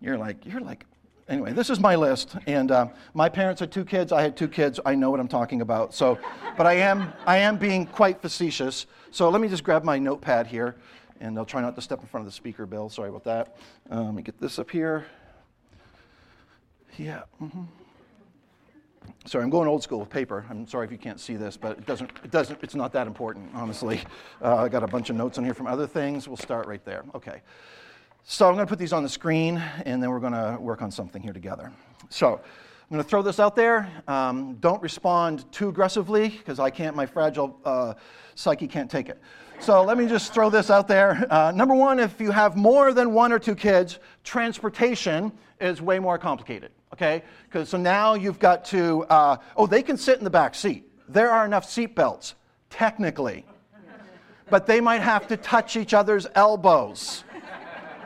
You're 0.00 0.16
like, 0.16 0.44
you're 0.46 0.60
like, 0.60 0.86
anyway, 1.28 1.52
this 1.52 1.68
is 1.68 1.80
my 1.80 1.96
list. 1.96 2.36
And 2.46 2.70
uh, 2.70 2.88
my 3.12 3.28
parents 3.28 3.60
had 3.60 3.70
two 3.70 3.84
kids. 3.84 4.10
I 4.10 4.22
had 4.22 4.38
two 4.38 4.48
kids. 4.48 4.80
I 4.86 4.94
know 4.94 5.10
what 5.10 5.20
I'm 5.20 5.28
talking 5.28 5.60
about. 5.60 5.94
So, 5.94 6.18
but 6.56 6.66
I 6.66 6.74
am, 6.74 7.12
I 7.26 7.36
am 7.38 7.58
being 7.58 7.86
quite 7.86 8.22
facetious. 8.22 8.86
So 9.10 9.28
let 9.28 9.42
me 9.42 9.48
just 9.48 9.64
grab 9.64 9.84
my 9.84 9.98
notepad 9.98 10.46
here. 10.46 10.76
And 11.20 11.38
I'll 11.38 11.46
try 11.46 11.60
not 11.60 11.74
to 11.76 11.82
step 11.82 12.00
in 12.00 12.06
front 12.06 12.26
of 12.26 12.32
the 12.32 12.36
speaker, 12.36 12.64
Bill. 12.64 12.88
Sorry 12.88 13.08
about 13.10 13.24
that. 13.24 13.56
Um, 13.90 14.06
let 14.06 14.14
me 14.14 14.22
get 14.22 14.40
this 14.40 14.58
up 14.58 14.70
here. 14.70 15.06
Yeah. 16.98 17.22
Mm-hmm. 17.42 17.64
Sorry, 19.26 19.44
I'm 19.44 19.50
going 19.50 19.68
old 19.68 19.82
school 19.82 20.00
with 20.00 20.10
paper. 20.10 20.44
I'm 20.48 20.66
sorry 20.66 20.86
if 20.86 20.92
you 20.92 20.98
can't 20.98 21.20
see 21.20 21.36
this, 21.36 21.56
but 21.56 21.78
it 21.78 21.86
doesn't. 21.86 22.10
It 22.24 22.30
doesn't. 22.30 22.62
It's 22.62 22.74
not 22.74 22.92
that 22.92 23.06
important, 23.06 23.50
honestly. 23.54 24.00
Uh, 24.42 24.56
I 24.56 24.68
got 24.68 24.82
a 24.82 24.86
bunch 24.86 25.10
of 25.10 25.16
notes 25.16 25.38
on 25.38 25.44
here 25.44 25.54
from 25.54 25.66
other 25.66 25.86
things. 25.86 26.28
We'll 26.28 26.36
start 26.36 26.66
right 26.66 26.84
there. 26.84 27.04
Okay. 27.14 27.42
So 28.24 28.48
I'm 28.48 28.54
going 28.54 28.66
to 28.66 28.70
put 28.70 28.78
these 28.78 28.92
on 28.92 29.02
the 29.02 29.08
screen, 29.08 29.62
and 29.84 30.02
then 30.02 30.10
we're 30.10 30.20
going 30.20 30.32
to 30.32 30.56
work 30.60 30.82
on 30.82 30.90
something 30.90 31.22
here 31.22 31.32
together. 31.32 31.72
So 32.08 32.34
I'm 32.34 32.88
going 32.90 33.02
to 33.02 33.08
throw 33.08 33.22
this 33.22 33.40
out 33.40 33.56
there. 33.56 33.90
Um, 34.08 34.56
don't 34.60 34.82
respond 34.82 35.50
too 35.52 35.68
aggressively 35.68 36.28
because 36.28 36.58
I 36.58 36.70
can't. 36.70 36.94
My 36.94 37.06
fragile 37.06 37.58
uh, 37.64 37.94
psyche 38.34 38.66
can't 38.66 38.90
take 38.90 39.08
it. 39.08 39.20
So 39.58 39.82
let 39.82 39.96
me 39.96 40.06
just 40.06 40.34
throw 40.34 40.50
this 40.50 40.70
out 40.70 40.86
there. 40.86 41.26
Uh, 41.30 41.52
number 41.52 41.74
one, 41.74 41.98
if 41.98 42.20
you 42.20 42.30
have 42.30 42.56
more 42.56 42.92
than 42.92 43.12
one 43.12 43.32
or 43.32 43.38
two 43.38 43.54
kids, 43.54 43.98
transportation 44.22 45.32
is 45.60 45.80
way 45.80 45.98
more 45.98 46.18
complicated 46.18 46.70
okay? 46.92 47.22
So 47.64 47.78
now 47.78 48.14
you've 48.14 48.38
got 48.38 48.64
to, 48.66 49.04
uh, 49.04 49.36
oh, 49.56 49.66
they 49.66 49.82
can 49.82 49.96
sit 49.96 50.18
in 50.18 50.24
the 50.24 50.30
back 50.30 50.54
seat. 50.54 50.88
There 51.08 51.30
are 51.30 51.44
enough 51.44 51.68
seat 51.68 51.94
belts, 51.94 52.34
technically. 52.70 53.44
But 54.48 54.66
they 54.66 54.80
might 54.80 55.02
have 55.02 55.26
to 55.28 55.36
touch 55.36 55.76
each 55.76 55.92
other's 55.92 56.26
elbows. 56.34 57.24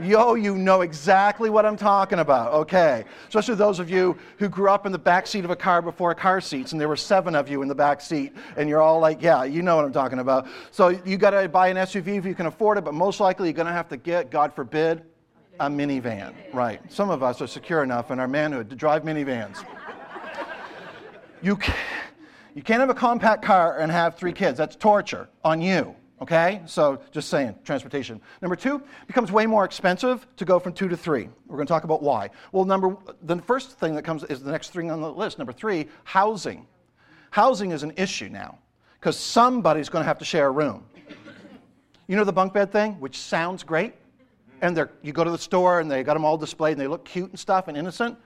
Yo, 0.03 0.33
you 0.33 0.57
know 0.57 0.81
exactly 0.81 1.51
what 1.51 1.67
I'm 1.67 1.77
talking 1.77 2.21
about, 2.21 2.55
okay? 2.55 3.05
Especially 3.29 3.55
those 3.55 3.79
of 3.79 3.91
you 3.91 4.17
who 4.39 4.49
grew 4.49 4.71
up 4.71 4.87
in 4.87 4.93
the 4.93 4.99
back 4.99 5.27
seat 5.27 5.45
of 5.45 5.51
a 5.51 5.57
car 5.57 5.83
before 5.83 6.15
car 6.15 6.41
seats, 6.41 6.73
and 6.73 6.81
there 6.81 6.89
were 6.89 6.97
seven 6.97 7.35
of 7.35 7.51
you 7.51 7.61
in 7.61 7.69
the 7.69 7.75
back 7.75 8.01
seat, 8.01 8.33
and 8.57 8.67
you're 8.67 8.81
all 8.81 8.99
like, 8.99 9.21
yeah, 9.21 9.45
you 9.45 9.61
know 9.61 9.77
what 9.77 9.85
I'm 9.85 9.93
talking 9.93 10.21
about. 10.21 10.49
So 10.71 10.89
you 10.89 11.19
got 11.19 11.31
to 11.33 11.47
buy 11.51 11.69
an 11.69 11.77
SUV 11.77 12.17
if 12.17 12.25
you 12.25 12.35
can 12.35 12.47
afford 12.47 12.79
it, 12.79 12.85
but 12.85 12.95
most 12.95 13.21
likely 13.21 13.49
you're 13.49 13.55
going 13.55 13.67
to 13.67 13.75
have 13.75 13.89
to 13.91 13.99
get, 13.99 14.31
God 14.31 14.55
forbid, 14.55 15.03
a 15.61 15.69
minivan, 15.69 16.33
right. 16.55 16.81
Some 16.91 17.11
of 17.11 17.23
us 17.23 17.43
are 17.43 17.47
secure 17.47 17.83
enough 17.83 18.11
in 18.11 18.19
our 18.19 18.27
manhood 18.27 18.71
to 18.71 18.77
drive 18.77 19.03
minivans. 19.03 19.63
you, 21.43 21.59
you 22.55 22.63
can't 22.63 22.81
have 22.81 22.89
a 22.89 22.95
compact 22.95 23.45
car 23.45 23.79
and 23.79 23.93
have 23.93 24.17
three 24.17 24.33
kids. 24.33 24.57
That's 24.57 24.75
torture 24.75 25.29
on 25.45 25.61
you, 25.61 25.95
okay? 26.23 26.63
So 26.65 27.03
just 27.13 27.29
saying, 27.29 27.57
transportation. 27.63 28.23
Number 28.41 28.57
two, 28.57 28.83
becomes 29.07 29.31
way 29.31 29.45
more 29.45 29.67
expensive 29.67 30.27
to 30.37 30.47
go 30.47 30.59
from 30.59 30.73
two 30.73 30.89
to 30.89 30.97
three. 30.97 31.29
We're 31.47 31.57
going 31.57 31.67
to 31.67 31.73
talk 31.73 31.85
about 31.85 32.03
why. 32.03 32.31
Well, 32.53 32.65
number, 32.65 32.97
the 33.23 33.37
first 33.37 33.79
thing 33.79 33.95
that 33.97 34.03
comes 34.03 34.25
is 34.25 34.43
the 34.43 34.51
next 34.51 34.73
thing 34.73 34.91
on 34.91 35.03
the 35.03 35.13
list. 35.13 35.37
Number 35.37 35.53
three, 35.53 35.89
housing. 36.05 36.67
Housing 37.33 37.73
is 37.73 37.83
an 37.83 37.93
issue 37.99 38.31
now 38.31 38.59
because 38.99 39.19
somebody's 39.19 39.91
going 39.91 40.03
to 40.03 40.09
have 40.09 40.19
to 40.19 40.25
share 40.25 40.47
a 40.47 40.51
room. 40.51 40.85
You 42.07 42.17
know 42.17 42.25
the 42.25 42.33
bunk 42.33 42.55
bed 42.55 42.73
thing, 42.73 42.95
which 42.99 43.19
sounds 43.19 43.63
great? 43.63 43.95
And 44.63 44.77
they're, 44.77 44.91
you 45.03 45.13
go 45.13 45.25
to 45.25 45.31
the 45.31 45.39
store 45.39 45.81
and 45.81 45.91
they 45.91 46.03
got 46.03 46.15
them 46.15 46.25
all 46.25 46.37
displayed 46.37 46.73
and 46.73 46.81
they 46.81 46.87
look 46.87 47.05
cute 47.05 47.31
and 47.31 47.39
stuff 47.39 47.69
and 47.69 47.77
innocent. 47.77 48.17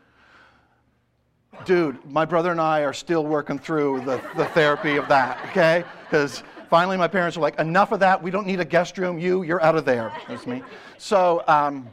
Dude, 1.64 2.04
my 2.04 2.24
brother 2.24 2.50
and 2.50 2.60
I 2.60 2.80
are 2.80 2.92
still 2.92 3.24
working 3.24 3.58
through 3.58 4.00
the, 4.00 4.20
the 4.36 4.46
therapy 4.46 4.96
of 4.96 5.06
that, 5.08 5.38
okay? 5.50 5.84
Because 6.04 6.42
finally 6.68 6.96
my 6.96 7.06
parents 7.06 7.36
were 7.36 7.42
like, 7.42 7.58
enough 7.60 7.92
of 7.92 8.00
that. 8.00 8.22
We 8.22 8.30
don't 8.30 8.46
need 8.46 8.60
a 8.60 8.64
guest 8.64 8.98
room. 8.98 9.18
You, 9.18 9.44
you're 9.44 9.62
out 9.62 9.76
of 9.76 9.84
there. 9.84 10.12
That's 10.28 10.46
me. 10.46 10.62
So, 10.98 11.44
um, 11.46 11.88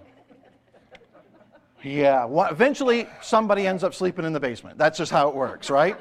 yeah, 1.83 2.25
well, 2.25 2.51
eventually 2.51 3.07
somebody 3.21 3.67
ends 3.67 3.83
up 3.83 3.93
sleeping 3.93 4.25
in 4.25 4.33
the 4.33 4.39
basement. 4.39 4.77
That's 4.77 4.97
just 4.97 5.11
how 5.11 5.29
it 5.29 5.35
works, 5.35 5.69
right? 5.69 5.95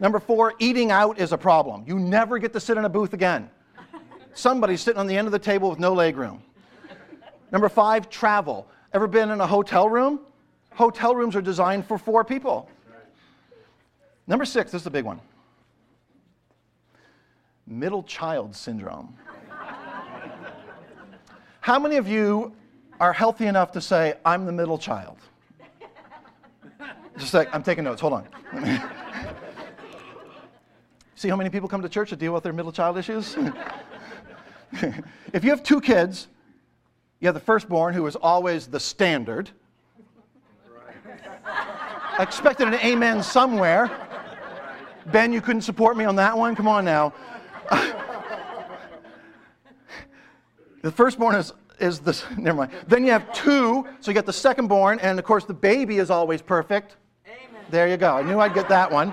Number 0.00 0.18
four, 0.18 0.54
eating 0.58 0.90
out 0.90 1.18
is 1.18 1.32
a 1.32 1.38
problem. 1.38 1.84
You 1.86 1.98
never 1.98 2.38
get 2.38 2.52
to 2.54 2.60
sit 2.60 2.78
in 2.78 2.84
a 2.84 2.88
booth 2.88 3.12
again. 3.12 3.50
Somebody's 4.32 4.80
sitting 4.80 4.98
on 4.98 5.06
the 5.06 5.16
end 5.16 5.26
of 5.28 5.32
the 5.32 5.38
table 5.38 5.68
with 5.70 5.78
no 5.78 5.92
leg 5.92 6.16
room. 6.16 6.42
Number 7.52 7.68
five, 7.68 8.08
travel. 8.08 8.66
Ever 8.92 9.06
been 9.06 9.30
in 9.30 9.40
a 9.40 9.46
hotel 9.46 9.88
room? 9.88 10.20
Hotel 10.72 11.14
rooms 11.14 11.36
are 11.36 11.42
designed 11.42 11.86
for 11.86 11.98
four 11.98 12.24
people. 12.24 12.68
Number 14.26 14.44
six, 14.44 14.70
this 14.70 14.82
is 14.82 14.86
a 14.86 14.90
big 14.90 15.04
one 15.04 15.20
middle 17.70 18.02
child 18.02 18.54
syndrome. 18.54 19.16
How 21.60 21.78
many 21.78 21.96
of 21.96 22.08
you 22.08 22.52
are 22.98 23.12
healthy 23.12 23.46
enough 23.46 23.70
to 23.72 23.80
say, 23.80 24.14
I'm 24.24 24.44
the 24.44 24.52
middle 24.52 24.76
child? 24.76 25.18
Just 27.16 27.32
like, 27.32 27.54
I'm 27.54 27.62
taking 27.62 27.84
notes, 27.84 28.00
hold 28.00 28.14
on. 28.14 28.26
See 31.14 31.28
how 31.28 31.36
many 31.36 31.50
people 31.50 31.68
come 31.68 31.82
to 31.82 31.88
church 31.88 32.10
to 32.10 32.16
deal 32.16 32.32
with 32.32 32.42
their 32.42 32.52
middle 32.52 32.72
child 32.72 32.98
issues? 32.98 33.36
if 35.32 35.44
you 35.44 35.50
have 35.50 35.62
two 35.62 35.80
kids, 35.80 36.28
you 37.20 37.28
have 37.28 37.34
the 37.34 37.40
firstborn 37.40 37.94
who 37.94 38.06
is 38.06 38.16
always 38.16 38.66
the 38.66 38.80
standard. 38.80 39.50
I 41.44 42.22
expected 42.22 42.68
an 42.68 42.74
amen 42.74 43.22
somewhere. 43.22 43.90
Ben, 45.06 45.32
you 45.32 45.40
couldn't 45.40 45.62
support 45.62 45.96
me 45.96 46.04
on 46.04 46.16
that 46.16 46.36
one? 46.36 46.54
Come 46.56 46.68
on 46.68 46.84
now. 46.84 47.12
the 50.82 50.90
firstborn 50.90 51.34
is, 51.36 51.52
is 51.78 51.98
the, 52.00 52.22
never 52.38 52.58
mind. 52.58 52.72
Then 52.86 53.04
you 53.04 53.12
have 53.12 53.32
two, 53.32 53.86
so 54.00 54.10
you 54.10 54.14
get 54.14 54.26
the 54.26 54.32
secondborn, 54.32 54.98
and 55.02 55.18
of 55.18 55.24
course 55.24 55.44
the 55.44 55.54
baby 55.54 55.98
is 55.98 56.10
always 56.10 56.40
perfect. 56.40 56.96
Amen. 57.26 57.62
There 57.70 57.88
you 57.88 57.96
go. 57.98 58.16
I 58.16 58.22
knew 58.22 58.38
I'd 58.40 58.54
get 58.54 58.68
that 58.68 58.90
one. 58.90 59.12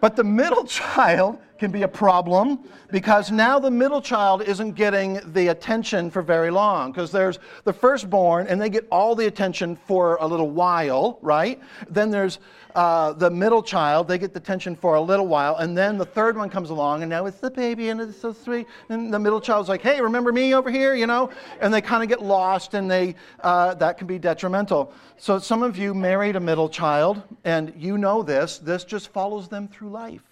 But 0.00 0.14
the 0.14 0.24
middle 0.24 0.64
child 0.68 1.38
can 1.58 1.70
be 1.70 1.82
a 1.82 1.88
problem 1.88 2.60
because 2.90 3.30
now 3.30 3.58
the 3.58 3.70
middle 3.70 4.00
child 4.00 4.42
isn't 4.42 4.72
getting 4.72 5.20
the 5.32 5.48
attention 5.48 6.10
for 6.10 6.22
very 6.22 6.50
long 6.50 6.92
because 6.92 7.10
there's 7.10 7.38
the 7.64 7.72
firstborn 7.72 8.46
and 8.46 8.60
they 8.60 8.68
get 8.68 8.86
all 8.90 9.14
the 9.14 9.26
attention 9.26 9.76
for 9.76 10.16
a 10.20 10.26
little 10.26 10.50
while, 10.50 11.18
right? 11.22 11.60
Then 11.88 12.10
there's 12.10 12.38
uh, 12.74 13.14
the 13.14 13.30
middle 13.30 13.62
child, 13.62 14.06
they 14.06 14.18
get 14.18 14.34
the 14.34 14.38
attention 14.38 14.76
for 14.76 14.96
a 14.96 15.00
little 15.00 15.26
while, 15.26 15.56
and 15.56 15.76
then 15.76 15.96
the 15.96 16.04
third 16.04 16.36
one 16.36 16.50
comes 16.50 16.68
along 16.68 17.02
and 17.02 17.08
now 17.08 17.24
it's 17.24 17.38
the 17.38 17.50
baby 17.50 17.88
and 17.88 18.00
it's 18.00 18.20
so 18.20 18.32
sweet. 18.32 18.66
And 18.90 19.12
the 19.12 19.18
middle 19.18 19.40
child's 19.40 19.68
like, 19.68 19.80
hey, 19.80 20.00
remember 20.00 20.30
me 20.30 20.54
over 20.54 20.70
here, 20.70 20.94
you 20.94 21.06
know? 21.06 21.30
And 21.60 21.72
they 21.72 21.80
kind 21.80 22.02
of 22.02 22.08
get 22.10 22.22
lost 22.22 22.74
and 22.74 22.90
they, 22.90 23.14
uh, 23.40 23.74
that 23.74 23.96
can 23.96 24.06
be 24.06 24.18
detrimental. 24.18 24.92
So 25.16 25.38
some 25.38 25.62
of 25.62 25.78
you 25.78 25.94
married 25.94 26.36
a 26.36 26.40
middle 26.40 26.68
child 26.68 27.22
and 27.44 27.72
you 27.76 27.96
know 27.96 28.22
this, 28.22 28.58
this 28.58 28.84
just 28.84 29.08
follows 29.08 29.48
them 29.48 29.68
through 29.68 29.90
life. 29.90 30.22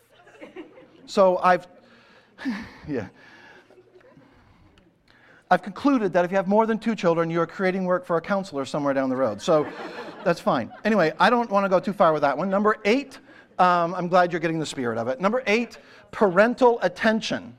So 1.07 1.39
I've, 1.39 1.67
yeah. 2.89 3.09
I've 5.51 5.63
concluded 5.63 6.13
that 6.15 6.25
if 6.25 6.31
you 6.31 6.37
have 6.37 6.49
more 6.49 6.67
than 6.67 6.79
two 6.79 6.95
children, 6.95 7.31
you 7.31 7.41
are 7.41 7.47
creating 7.47 7.85
work 7.85 8.05
for 8.05 8.17
a 8.17 8.21
counselor 8.21 8.65
somewhere 8.65 8.95
down 8.95 9.09
the 9.09 9.17
road. 9.17 9.41
So 9.41 9.67
that's 10.25 10.41
fine. 10.41 10.73
Anyway, 10.85 11.13
I 11.21 11.31
don't 11.31 11.51
want 11.51 11.65
to 11.65 11.69
go 11.69 11.79
too 11.79 11.93
far 11.93 12.13
with 12.13 12.23
that 12.23 12.37
one. 12.37 12.49
Number 12.49 12.79
eight, 12.85 13.19
um, 13.59 13.95
I'm 13.95 14.09
glad 14.09 14.33
you're 14.33 14.41
getting 14.41 14.59
the 14.59 14.67
spirit 14.67 14.99
of 14.99 15.07
it. 15.09 15.21
Number 15.21 15.43
eight, 15.47 15.79
parental 16.11 16.81
attention. 16.83 17.57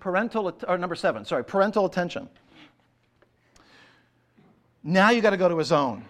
Parental, 0.00 0.52
or 0.66 0.78
number 0.78 0.94
seven, 0.94 1.24
sorry, 1.24 1.44
parental 1.44 1.84
attention. 1.84 2.28
Now 4.82 5.10
you 5.10 5.20
got 5.20 5.30
to 5.30 5.36
go 5.36 5.48
to 5.48 5.60
a 5.60 5.64
zone, 5.64 6.04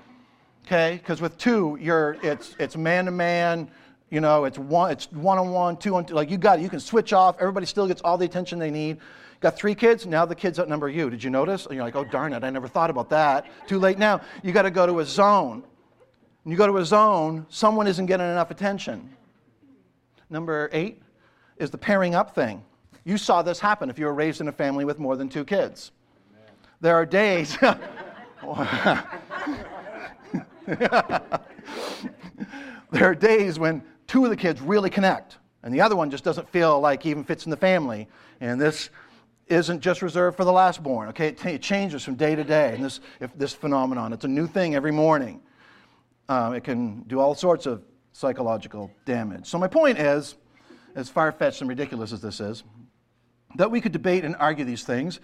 okay? 0.66 0.98
Because 1.02 1.20
with 1.20 1.36
two, 1.38 1.76
you're 1.80 2.16
it's 2.22 2.54
it's 2.58 2.76
man 2.76 3.06
to 3.06 3.10
man 3.10 3.70
you 4.10 4.20
know, 4.20 4.44
it's 4.44 4.58
one, 4.58 4.90
it's 4.90 5.10
one 5.12 5.38
on 5.38 5.50
one, 5.50 5.76
two 5.76 5.94
on 5.94 6.04
two. 6.04 6.14
Like 6.14 6.30
you 6.30 6.38
got 6.38 6.58
it. 6.58 6.62
You 6.62 6.70
can 6.70 6.80
switch 6.80 7.12
off. 7.12 7.36
Everybody 7.38 7.66
still 7.66 7.86
gets 7.86 8.00
all 8.02 8.16
the 8.16 8.24
attention 8.24 8.58
they 8.58 8.70
need. 8.70 8.98
Got 9.40 9.56
three 9.56 9.74
kids. 9.74 10.06
Now 10.06 10.24
the 10.24 10.34
kids 10.34 10.58
outnumber 10.58 10.88
you. 10.88 11.10
Did 11.10 11.22
you 11.22 11.30
notice? 11.30 11.66
And 11.66 11.74
you're 11.74 11.84
like, 11.84 11.94
oh 11.94 12.04
darn 12.04 12.32
it, 12.32 12.42
I 12.42 12.50
never 12.50 12.68
thought 12.68 12.90
about 12.90 13.10
that. 13.10 13.46
Too 13.68 13.78
late 13.78 13.98
now. 13.98 14.20
You 14.42 14.52
got 14.52 14.62
to 14.62 14.70
go 14.70 14.86
to 14.86 15.00
a 15.00 15.04
zone. 15.04 15.62
When 16.42 16.52
you 16.52 16.56
go 16.56 16.66
to 16.66 16.78
a 16.78 16.84
zone, 16.84 17.46
someone 17.48 17.86
isn't 17.86 18.06
getting 18.06 18.26
enough 18.26 18.50
attention. 18.50 19.10
Number 20.30 20.70
eight 20.72 21.02
is 21.58 21.70
the 21.70 21.78
pairing 21.78 22.14
up 22.14 22.34
thing. 22.34 22.64
You 23.04 23.18
saw 23.18 23.42
this 23.42 23.60
happen 23.60 23.90
if 23.90 23.98
you 23.98 24.06
were 24.06 24.14
raised 24.14 24.40
in 24.40 24.48
a 24.48 24.52
family 24.52 24.84
with 24.84 24.98
more 24.98 25.16
than 25.16 25.28
two 25.28 25.44
kids. 25.44 25.92
There 26.80 26.94
are 26.94 27.06
days. 27.06 27.56
there 32.90 33.04
are 33.04 33.14
days 33.14 33.58
when 33.58 33.82
two 34.08 34.24
of 34.24 34.30
the 34.30 34.36
kids 34.36 34.60
really 34.60 34.90
connect, 34.90 35.38
and 35.62 35.72
the 35.72 35.80
other 35.80 35.94
one 35.94 36.10
just 36.10 36.24
doesn't 36.24 36.48
feel 36.48 36.80
like 36.80 37.06
even 37.06 37.22
fits 37.22 37.46
in 37.46 37.50
the 37.50 37.56
family. 37.56 38.08
And 38.40 38.60
this 38.60 38.90
isn't 39.46 39.80
just 39.80 40.02
reserved 40.02 40.36
for 40.36 40.44
the 40.44 40.52
last 40.52 40.82
born. 40.82 41.08
Okay, 41.10 41.28
it, 41.28 41.38
t- 41.38 41.50
it 41.50 41.62
changes 41.62 42.02
from 42.02 42.16
day 42.16 42.34
to 42.34 42.44
day. 42.44 42.74
And 42.74 42.84
this, 42.84 43.00
if 43.20 43.32
this 43.38 43.54
phenomenon, 43.54 44.12
it's 44.12 44.24
a 44.24 44.28
new 44.28 44.46
thing 44.46 44.74
every 44.74 44.92
morning. 44.92 45.40
Um, 46.28 46.54
it 46.54 46.64
can 46.64 47.02
do 47.02 47.20
all 47.20 47.34
sorts 47.34 47.66
of 47.66 47.82
psychological 48.12 48.90
damage. 49.04 49.46
So 49.46 49.58
my 49.58 49.68
point 49.68 49.98
is, 49.98 50.34
as 50.94 51.08
far-fetched 51.08 51.60
and 51.60 51.68
ridiculous 51.68 52.12
as 52.12 52.20
this 52.20 52.40
is, 52.40 52.64
that 53.56 53.70
we 53.70 53.80
could 53.80 53.92
debate 53.92 54.24
and 54.24 54.36
argue 54.36 54.64
these 54.64 54.84
things, 54.84 55.20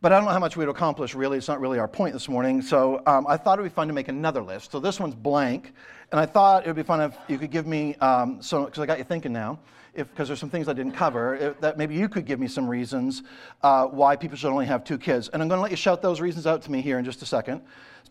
but 0.00 0.12
I 0.12 0.16
don't 0.16 0.26
know 0.26 0.32
how 0.32 0.38
much 0.38 0.56
we'd 0.56 0.68
accomplish, 0.68 1.14
really. 1.14 1.38
It's 1.38 1.48
not 1.48 1.60
really 1.60 1.78
our 1.78 1.88
point 1.88 2.12
this 2.12 2.28
morning. 2.28 2.62
So 2.62 3.02
um, 3.06 3.26
I 3.26 3.36
thought 3.36 3.58
it 3.58 3.62
would 3.62 3.70
be 3.70 3.74
fun 3.74 3.88
to 3.88 3.94
make 3.94 4.08
another 4.08 4.42
list. 4.42 4.70
So 4.70 4.78
this 4.78 5.00
one's 5.00 5.14
blank. 5.14 5.72
And 6.12 6.20
I 6.20 6.26
thought 6.26 6.64
it 6.64 6.68
would 6.68 6.76
be 6.76 6.84
fun 6.84 7.00
if 7.00 7.16
you 7.26 7.36
could 7.36 7.50
give 7.50 7.66
me, 7.66 7.96
um, 7.96 8.36
because 8.36 8.78
I 8.78 8.86
got 8.86 8.98
you 8.98 9.04
thinking 9.04 9.32
now, 9.32 9.58
because 9.94 10.28
there's 10.28 10.38
some 10.38 10.50
things 10.50 10.68
I 10.68 10.72
didn't 10.72 10.92
cover, 10.92 11.56
that 11.60 11.76
maybe 11.76 11.96
you 11.96 12.08
could 12.08 12.26
give 12.26 12.38
me 12.38 12.46
some 12.46 12.68
reasons 12.68 13.24
uh, 13.62 13.86
why 13.86 14.14
people 14.14 14.36
should 14.36 14.50
only 14.50 14.66
have 14.66 14.84
two 14.84 14.98
kids. 14.98 15.28
And 15.28 15.42
I'm 15.42 15.48
going 15.48 15.58
to 15.58 15.62
let 15.62 15.72
you 15.72 15.76
shout 15.76 16.00
those 16.00 16.20
reasons 16.20 16.46
out 16.46 16.62
to 16.62 16.70
me 16.70 16.80
here 16.80 17.00
in 17.00 17.04
just 17.04 17.20
a 17.22 17.26
second. 17.26 17.62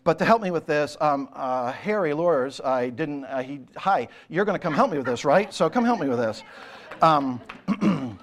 But 0.04 0.18
to 0.18 0.26
help 0.26 0.42
me 0.42 0.50
with 0.50 0.66
this, 0.66 0.96
um, 1.00 1.30
uh, 1.32 1.72
Harry 1.72 2.12
Lures, 2.12 2.60
I 2.60 2.90
didn't, 2.90 3.24
uh, 3.24 3.42
he, 3.42 3.60
hi, 3.76 4.08
you're 4.28 4.44
going 4.44 4.54
to 4.56 4.62
come 4.62 4.74
help 4.74 4.90
me 4.90 4.98
with 4.98 5.06
this, 5.06 5.24
right? 5.24 5.52
So 5.52 5.70
come 5.70 5.86
help 5.86 6.00
me 6.00 6.08
with 6.08 6.18
this. 6.18 6.42
Um, 7.00 7.40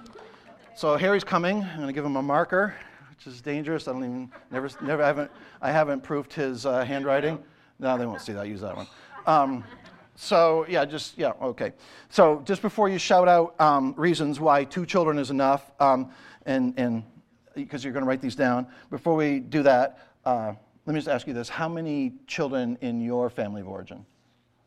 so 0.75 0.95
Harry's 0.97 1.23
coming. 1.23 1.63
I'm 1.63 1.77
going 1.77 1.87
to 1.87 1.93
give 1.93 2.05
him 2.05 2.15
a 2.15 2.21
marker 2.21 2.75
which 3.15 3.27
is 3.27 3.41
dangerous. 3.41 3.87
I 3.87 3.93
don't 3.93 4.03
even, 4.03 4.31
never, 4.51 4.69
never, 4.81 5.03
I 5.03 5.07
haven't, 5.07 5.31
I 5.61 5.71
haven't 5.71 6.03
proved 6.03 6.33
his 6.33 6.65
uh, 6.65 6.83
handwriting. 6.83 7.39
No, 7.79 7.97
they 7.97 8.05
won't 8.05 8.21
see 8.21 8.33
that. 8.33 8.47
Use 8.47 8.61
that 8.61 8.75
one. 8.75 8.87
Um, 9.25 9.63
so 10.15 10.65
yeah, 10.69 10.85
just 10.85 11.17
yeah, 11.17 11.33
okay. 11.41 11.73
So 12.09 12.41
just 12.45 12.61
before 12.61 12.87
you 12.87 12.97
shout 12.97 13.27
out 13.27 13.59
um, 13.59 13.93
reasons 13.97 14.39
why 14.39 14.63
two 14.63 14.85
children 14.85 15.17
is 15.19 15.29
enough, 15.29 15.71
um, 15.79 16.09
and 16.45 16.73
and 16.77 17.03
because 17.53 17.83
you're 17.83 17.93
going 17.93 18.03
to 18.03 18.07
write 18.07 18.21
these 18.21 18.35
down. 18.35 18.67
Before 18.89 19.15
we 19.15 19.39
do 19.39 19.61
that, 19.63 19.99
uh, 20.23 20.53
let 20.85 20.93
me 20.93 20.99
just 20.99 21.09
ask 21.09 21.27
you 21.27 21.33
this: 21.33 21.49
How 21.49 21.67
many 21.67 22.13
children 22.27 22.77
in 22.79 23.01
your 23.01 23.29
family 23.29 23.59
of 23.59 23.67
origin? 23.67 24.05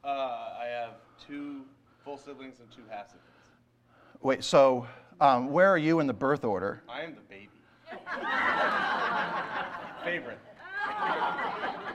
Uh, 0.05 0.09
I 0.61 0.67
have 0.67 0.91
two 1.27 1.63
full 2.05 2.19
siblings 2.19 2.61
and 2.61 2.71
two 2.71 2.83
half 2.91 3.07
siblings. 3.07 3.25
Wait, 4.21 4.45
so 4.45 4.87
um, 5.21 5.51
where 5.51 5.69
are 5.71 5.79
you 5.79 6.01
in 6.01 6.07
the 6.07 6.13
birth 6.13 6.45
order? 6.45 6.83
I 6.89 7.03
am 7.03 7.15
the 7.15 7.21
baby. 7.23 7.49
Favorite. 10.05 10.39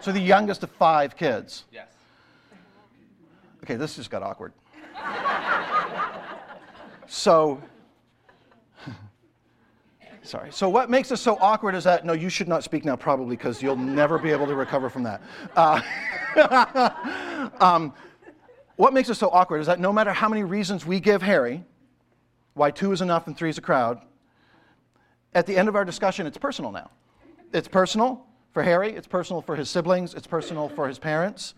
So 0.02 0.12
the 0.12 0.20
youngest 0.20 0.64
of 0.64 0.70
five 0.72 1.16
kids. 1.16 1.66
Yes. 1.72 1.88
Okay, 3.64 3.76
this 3.76 3.96
just 3.96 4.10
got 4.10 4.22
awkward. 4.22 4.52
so, 7.08 7.64
sorry. 10.24 10.52
So, 10.52 10.68
what 10.68 10.90
makes 10.90 11.08
this 11.08 11.22
so 11.22 11.38
awkward 11.40 11.74
is 11.74 11.86
that, 11.86 12.06
no, 12.06 12.12
you 12.12 12.28
should 12.28 12.50
not 12.50 12.66
speak 12.66 12.84
now, 12.84 12.98
probably, 12.98 13.38
because 13.38 13.64
you'll 13.64 13.78
never 13.78 14.20
be 14.20 14.32
able 14.32 14.48
to 14.48 14.56
recover 14.56 14.90
from 14.90 15.04
that. 15.04 15.22
Uh, 15.56 15.80
um, 17.62 17.94
what 18.76 18.94
makes 18.94 19.10
it 19.10 19.16
so 19.16 19.30
awkward 19.30 19.60
is 19.60 19.68
that 19.68 19.80
no 19.80 19.94
matter 19.94 20.12
how 20.12 20.28
many 20.28 20.44
reasons 20.44 20.86
we 20.86 21.00
give 21.00 21.22
Harry, 21.22 21.64
why 22.56 22.70
two 22.70 22.92
is 22.92 23.02
enough 23.02 23.28
and 23.28 23.38
three 23.38 23.50
is 23.50 23.58
a 23.58 23.62
crowd, 23.62 24.02
at 25.36 25.46
the 25.46 25.56
end 25.56 25.70
of 25.70 25.76
our 25.76 25.86
discussion, 25.86 26.28
it's 26.28 26.38
personal 26.38 26.72
now. 26.72 26.90
It's 27.54 27.68
personal 27.68 28.26
for 28.54 28.64
Harry, 28.64 28.92
it's 28.92 29.08
personal 29.08 29.42
for 29.42 29.56
his 29.56 29.70
siblings, 29.70 30.14
it's 30.14 30.28
personal 30.28 30.70
for 30.70 30.88
his 30.88 31.00
parents. 31.00 31.56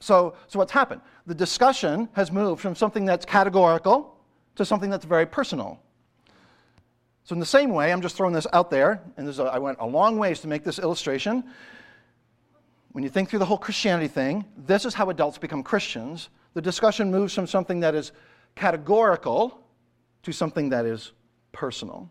So, 0.00 0.34
so 0.48 0.58
what's 0.58 0.72
happened? 0.72 1.00
The 1.26 1.34
discussion 1.34 2.08
has 2.12 2.30
moved 2.30 2.60
from 2.60 2.74
something 2.74 3.04
that's 3.04 3.24
categorical 3.24 4.14
to 4.56 4.64
something 4.64 4.90
that's 4.90 5.04
very 5.04 5.26
personal. 5.26 5.80
So, 7.24 7.32
in 7.32 7.40
the 7.40 7.46
same 7.46 7.70
way, 7.70 7.92
I'm 7.92 8.02
just 8.02 8.16
throwing 8.16 8.34
this 8.34 8.46
out 8.52 8.70
there, 8.70 9.02
and 9.16 9.28
a, 9.28 9.42
I 9.44 9.58
went 9.58 9.78
a 9.80 9.86
long 9.86 10.18
ways 10.18 10.40
to 10.40 10.48
make 10.48 10.62
this 10.62 10.78
illustration. 10.78 11.44
When 12.92 13.02
you 13.02 13.10
think 13.10 13.28
through 13.28 13.40
the 13.40 13.46
whole 13.46 13.58
Christianity 13.58 14.08
thing, 14.08 14.44
this 14.56 14.84
is 14.84 14.94
how 14.94 15.10
adults 15.10 15.38
become 15.38 15.62
Christians. 15.62 16.28
The 16.54 16.62
discussion 16.62 17.10
moves 17.10 17.34
from 17.34 17.46
something 17.46 17.80
that 17.80 17.94
is 17.94 18.12
categorical 18.54 19.60
to 20.22 20.32
something 20.32 20.68
that 20.70 20.86
is 20.86 21.12
personal. 21.52 22.10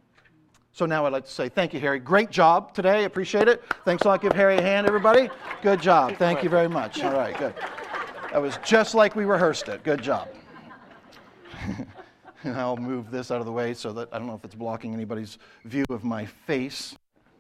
So 0.76 0.86
now 0.86 1.06
I'd 1.06 1.14
like 1.14 1.24
to 1.24 1.32
say 1.32 1.48
thank 1.48 1.74
you, 1.74 1.80
Harry. 1.80 2.00
Great 2.00 2.30
job 2.30 2.74
today. 2.74 3.06
Appreciate 3.06 3.48
it. 3.48 3.64
Thanks 3.86 4.04
a 4.04 4.10
lot. 4.10 4.22
Give 4.22 4.34
Harry 4.34 4.58
a 4.58 4.62
hand, 4.62 4.86
everybody. 4.86 5.30
Good 5.62 5.82
job. 5.82 6.18
Thank 6.18 6.44
you 6.44 6.50
very 6.50 6.68
much. 6.68 7.02
All 7.02 7.14
right, 7.14 7.38
good. 7.38 7.54
That 8.34 8.42
was 8.42 8.60
just 8.66 8.94
like 8.94 9.16
we 9.16 9.24
rehearsed 9.24 9.70
it. 9.70 9.84
Good 9.84 10.02
job. 10.02 10.28
and 12.44 12.58
I'll 12.58 12.76
move 12.76 13.10
this 13.10 13.32
out 13.32 13.40
of 13.40 13.46
the 13.46 13.54
way 13.54 13.74
so 13.74 13.94
that 13.94 14.10
I 14.12 14.18
don't 14.18 14.28
know 14.28 14.36
if 14.36 14.44
it's 14.44 14.54
blocking 14.54 14.94
anybody's 14.94 15.38
view 15.64 15.86
of 15.90 16.04
my 16.04 16.26
face, 16.26 16.98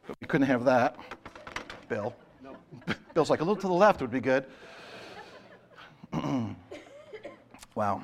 but 0.07 0.15
we 0.21 0.27
couldn't 0.27 0.47
have 0.47 0.63
that. 0.63 0.95
Bill. 1.89 2.15
No. 2.41 2.55
Bill's 3.13 3.29
like 3.29 3.41
a 3.41 3.43
little 3.43 3.61
to 3.61 3.67
the 3.67 3.73
left 3.73 3.99
would 3.99 4.11
be 4.11 4.21
good. 4.21 4.45
wow. 7.75 8.01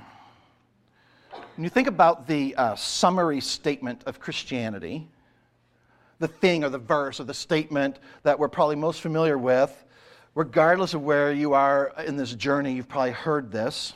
When 1.55 1.63
you 1.63 1.69
think 1.69 1.87
about 1.87 2.27
the 2.27 2.53
uh, 2.55 2.75
summary 2.75 3.39
statement 3.39 4.03
of 4.05 4.19
Christianity, 4.19 5.07
the 6.21 6.27
thing 6.27 6.63
or 6.63 6.69
the 6.69 6.77
verse 6.77 7.19
or 7.19 7.25
the 7.25 7.33
statement 7.33 7.99
that 8.23 8.39
we're 8.39 8.47
probably 8.47 8.77
most 8.77 9.01
familiar 9.01 9.37
with. 9.37 9.83
Regardless 10.33 10.93
of 10.93 11.01
where 11.01 11.33
you 11.33 11.53
are 11.53 11.93
in 12.05 12.15
this 12.15 12.33
journey, 12.33 12.73
you've 12.73 12.87
probably 12.87 13.11
heard 13.11 13.51
this. 13.51 13.93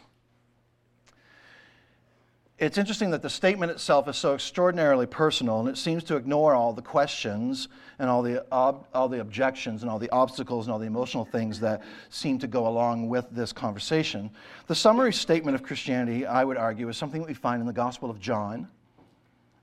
It's 2.58 2.78
interesting 2.78 3.12
that 3.12 3.22
the 3.22 3.30
statement 3.30 3.72
itself 3.72 4.08
is 4.08 4.16
so 4.16 4.34
extraordinarily 4.34 5.06
personal, 5.06 5.60
and 5.60 5.68
it 5.68 5.78
seems 5.78 6.06
to 6.06 6.16
ignore 6.16 6.54
all 6.56 6.72
the 6.72 6.82
questions 6.82 7.68
and 8.00 8.10
all 8.10 8.22
the, 8.22 8.46
ob- 8.52 8.88
all 8.94 9.10
the 9.10 9.20
objections 9.20 9.82
and 9.82 9.92
all 9.92 10.00
the 10.00 10.10
obstacles 10.10 10.66
and 10.66 10.74
all 10.74 10.80
the 10.80 10.86
emotional 10.86 11.26
things 11.26 11.60
that 11.60 11.84
seem 12.10 12.40
to 12.40 12.48
go 12.48 12.68
along 12.68 13.10
with 13.10 13.30
this 13.32 13.52
conversation. 13.52 14.30
The 14.68 14.76
summary 14.76 15.12
statement 15.12 15.56
of 15.56 15.64
Christianity, 15.64 16.26
I 16.26 16.46
would 16.46 16.58
argue, 16.58 16.88
is 16.88 16.96
something 16.96 17.22
that 17.22 17.28
we 17.28 17.34
find 17.34 17.60
in 17.60 17.68
the 17.68 17.74
Gospel 17.74 18.10
of 18.10 18.20
John 18.20 18.70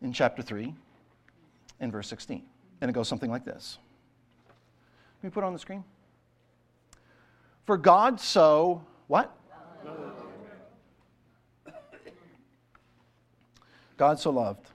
in 0.03 0.13
chapter 0.13 0.43
3 0.43 0.75
in 1.81 1.91
verse 1.91 2.09
16. 2.09 2.43
And 2.83 2.91
it 2.91 2.95
goes 2.95 3.07
something 3.07 3.31
like 3.31 3.45
this. 3.45 3.79
Can 5.21 5.31
we 5.31 5.33
put 5.33 5.45
it 5.45 5.47
on 5.47 5.53
the 5.53 5.59
screen? 5.61 5.85
For 7.65 7.77
God 7.77 8.21
so, 8.21 8.85
what? 9.07 9.33
God 13.97 14.19
so 14.19 14.31
loved. 14.31 14.67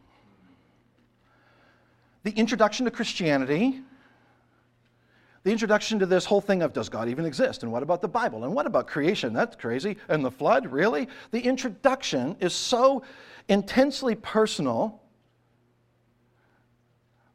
The 2.24 2.32
introduction 2.32 2.86
to 2.86 2.92
Christianity, 2.92 3.82
the 5.44 5.52
introduction 5.52 6.00
to 6.00 6.06
this 6.06 6.24
whole 6.24 6.40
thing 6.40 6.62
of 6.62 6.72
does 6.72 6.88
God 6.88 7.10
even 7.10 7.26
exist? 7.26 7.64
And 7.64 7.74
what 7.74 7.84
about 7.84 8.02
the 8.02 8.08
Bible? 8.08 8.46
And 8.46 8.56
what 8.56 8.66
about 8.66 8.88
creation? 8.88 9.34
That's 9.34 9.58
crazy. 9.58 9.98
And 10.08 10.24
the 10.24 10.32
flood? 10.32 10.72
Really? 10.72 11.10
The 11.32 11.42
introduction 11.42 12.38
is 12.40 12.54
so 12.54 13.04
intensely 13.50 14.16
personal 14.16 15.02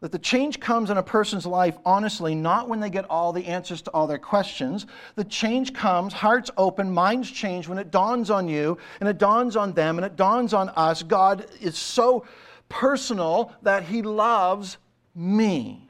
that 0.03 0.11
the 0.11 0.19
change 0.19 0.59
comes 0.59 0.91
in 0.91 0.99
a 0.99 1.03
person's 1.03 1.47
life, 1.47 1.79
honestly, 1.87 2.35
not 2.35 2.69
when 2.69 2.81
they 2.81 2.91
get 2.91 3.09
all 3.09 3.33
the 3.33 3.47
answers 3.47 3.81
to 3.83 3.91
all 3.93 4.09
their 4.09 4.19
questions. 4.19 4.85
The 5.15 5.23
change 5.25 5.73
comes, 5.73 6.13
hearts 6.13 6.51
open, 6.57 6.93
minds 6.93 7.31
change, 7.31 7.69
when 7.69 7.79
it 7.79 7.93
dawns 7.93 8.29
on 8.29 8.49
you, 8.49 8.79
and 8.99 9.09
it 9.09 9.19
dawns 9.19 9.57
on 9.57 9.73
them, 9.73 9.99
and 9.99 10.05
it 10.05 10.17
dawns 10.17 10.53
on 10.53 10.71
us. 10.71 11.05
God 11.05 11.47
is 11.61 11.79
so 11.79 12.27
personal 12.69 13.53
that 13.63 13.85
He 13.85 14.03
loves 14.03 14.77
me. 15.15 15.89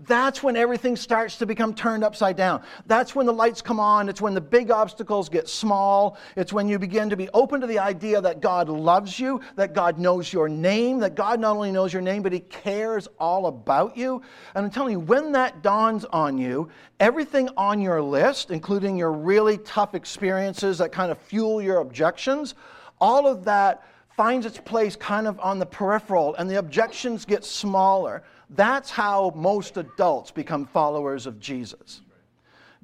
That's 0.00 0.44
when 0.44 0.56
everything 0.56 0.94
starts 0.94 1.38
to 1.38 1.46
become 1.46 1.74
turned 1.74 2.04
upside 2.04 2.36
down. 2.36 2.62
That's 2.86 3.16
when 3.16 3.26
the 3.26 3.32
lights 3.32 3.60
come 3.60 3.80
on. 3.80 4.08
It's 4.08 4.20
when 4.20 4.32
the 4.32 4.40
big 4.40 4.70
obstacles 4.70 5.28
get 5.28 5.48
small. 5.48 6.16
It's 6.36 6.52
when 6.52 6.68
you 6.68 6.78
begin 6.78 7.10
to 7.10 7.16
be 7.16 7.28
open 7.30 7.60
to 7.62 7.66
the 7.66 7.80
idea 7.80 8.20
that 8.20 8.40
God 8.40 8.68
loves 8.68 9.18
you, 9.18 9.40
that 9.56 9.74
God 9.74 9.98
knows 9.98 10.32
your 10.32 10.48
name, 10.48 11.00
that 11.00 11.16
God 11.16 11.40
not 11.40 11.56
only 11.56 11.72
knows 11.72 11.92
your 11.92 12.02
name, 12.02 12.22
but 12.22 12.32
He 12.32 12.38
cares 12.38 13.08
all 13.18 13.46
about 13.46 13.96
you. 13.96 14.22
And 14.54 14.64
I'm 14.64 14.70
telling 14.70 14.92
you, 14.92 15.00
when 15.00 15.32
that 15.32 15.62
dawns 15.62 16.04
on 16.04 16.38
you, 16.38 16.68
everything 17.00 17.48
on 17.56 17.80
your 17.80 18.00
list, 18.00 18.52
including 18.52 18.96
your 18.96 19.12
really 19.12 19.58
tough 19.58 19.96
experiences 19.96 20.78
that 20.78 20.92
kind 20.92 21.10
of 21.10 21.18
fuel 21.18 21.60
your 21.60 21.78
objections, 21.78 22.54
all 23.00 23.26
of 23.26 23.44
that 23.46 23.82
finds 24.10 24.46
its 24.46 24.58
place 24.58 24.94
kind 24.94 25.26
of 25.26 25.38
on 25.40 25.58
the 25.58 25.66
peripheral, 25.66 26.34
and 26.36 26.48
the 26.48 26.58
objections 26.58 27.24
get 27.24 27.44
smaller. 27.44 28.22
That's 28.50 28.90
how 28.90 29.32
most 29.34 29.76
adults 29.76 30.30
become 30.30 30.66
followers 30.66 31.26
of 31.26 31.38
Jesus. 31.38 32.00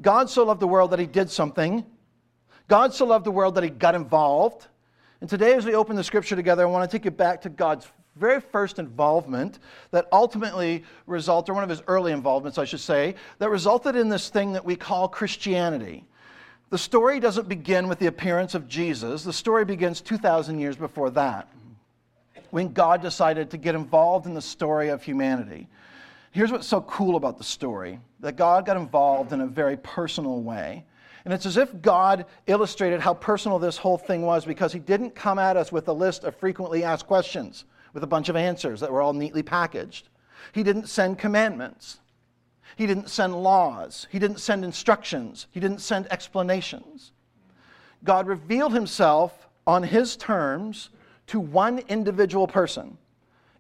God 0.01 0.29
so 0.29 0.45
loved 0.45 0.61
the 0.61 0.69
world 0.69 0.91
that 0.91 0.99
he 0.99 1.07
did 1.07 1.31
something. 1.31 1.85
God 2.69 2.93
so 2.93 3.07
loved 3.07 3.25
the 3.25 3.31
world 3.31 3.55
that 3.55 3.65
he 3.65 3.71
got 3.71 3.95
involved. 3.95 4.67
And 5.21 5.31
today, 5.31 5.55
as 5.55 5.65
we 5.65 5.75
open 5.75 5.97
the 5.97 6.05
scripture 6.05 6.37
together, 6.37 6.65
I 6.65 6.67
want 6.67 6.91
to 6.91 6.95
take 6.95 7.05
you 7.05 7.11
back 7.11 7.41
to 7.43 7.49
God's 7.49 7.87
very 8.17 8.41
first 8.41 8.79
involvement 8.79 9.59
that 9.91 10.07
ultimately 10.13 10.85
resulted, 11.07 11.51
or 11.51 11.55
one 11.55 11.65
of 11.65 11.71
his 11.71 11.83
early 11.87 12.13
involvements, 12.13 12.59
I 12.59 12.65
should 12.65 12.81
say, 12.81 13.15
that 13.39 13.49
resulted 13.49 13.97
in 13.97 14.09
this 14.09 14.29
thing 14.29 14.53
that 14.53 14.65
we 14.65 14.77
call 14.77 15.09
Christianity. 15.09 16.05
The 16.71 16.79
story 16.79 17.21
doesn't 17.21 17.49
begin 17.49 17.89
with 17.89 17.99
the 17.99 18.07
appearance 18.07 18.55
of 18.55 18.69
Jesus, 18.69 19.25
the 19.25 19.33
story 19.33 19.65
begins 19.65 20.01
2,000 20.01 20.59
years 20.59 20.77
before 20.77 21.11
that 21.11 21.49
when 22.55 22.73
God 22.73 23.03
decided 23.03 23.51
to 23.51 23.57
get 23.57 23.75
involved 23.75 24.27
in 24.27 24.35
the 24.35 24.41
story 24.41 24.89
of 24.89 25.03
humanity. 25.03 25.67
Here's 26.31 26.53
what's 26.53 26.69
so 26.69 26.83
cool 26.83 27.17
about 27.17 27.37
the 27.37 27.43
story 27.43 27.99
that 28.21 28.37
God 28.37 28.65
got 28.65 28.77
involved 28.77 29.33
in 29.33 29.41
a 29.41 29.47
very 29.49 29.77
personal 29.77 30.41
way. 30.41 30.85
And 31.25 31.35
it's 31.35 31.47
as 31.47 31.57
if 31.57 31.83
God 31.83 32.27
illustrated 32.47 33.01
how 33.01 33.15
personal 33.15 33.59
this 33.59 33.77
whole 33.77 33.99
thing 33.99 34.23
was 34.23 34.45
because 34.45 34.73
he 34.73 34.79
didn't 34.79 35.17
come 35.17 35.37
at 35.37 35.57
us 35.57 35.73
with 35.73 35.89
a 35.89 35.93
list 35.93 36.23
of 36.23 36.37
frequently 36.37 36.85
asked 36.85 37.09
questions 37.09 37.65
with 37.93 38.05
a 38.05 38.07
bunch 38.07 38.29
of 38.29 38.37
answers 38.37 38.79
that 38.79 38.93
were 38.93 39.03
all 39.03 39.15
neatly 39.15 39.43
packaged. 39.43 40.09
He 40.53 40.63
didn't 40.63 40.89
send 40.89 41.19
commandments. 41.19 41.99
He 42.77 42.87
didn't 42.87 43.11
send 43.11 43.35
laws. 43.35 44.07
He 44.13 44.21
didn't 44.21 44.39
send 44.39 44.65
instructions. 44.65 45.49
He 45.51 45.59
didn't 45.59 45.81
send 45.81 46.07
explanations. 46.13 47.11
God 48.05 48.29
revealed 48.29 48.75
himself 48.75 49.49
on 49.67 49.83
his 49.83 50.15
terms 50.15 50.91
to 51.29 51.41
one 51.41 51.81
individual 51.89 52.47
person. 52.47 52.99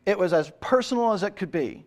It 0.07 0.18
was 0.18 0.33
as 0.33 0.53
personal 0.61 1.12
as 1.12 1.22
it 1.22 1.37
could 1.37 1.50
be. 1.50 1.85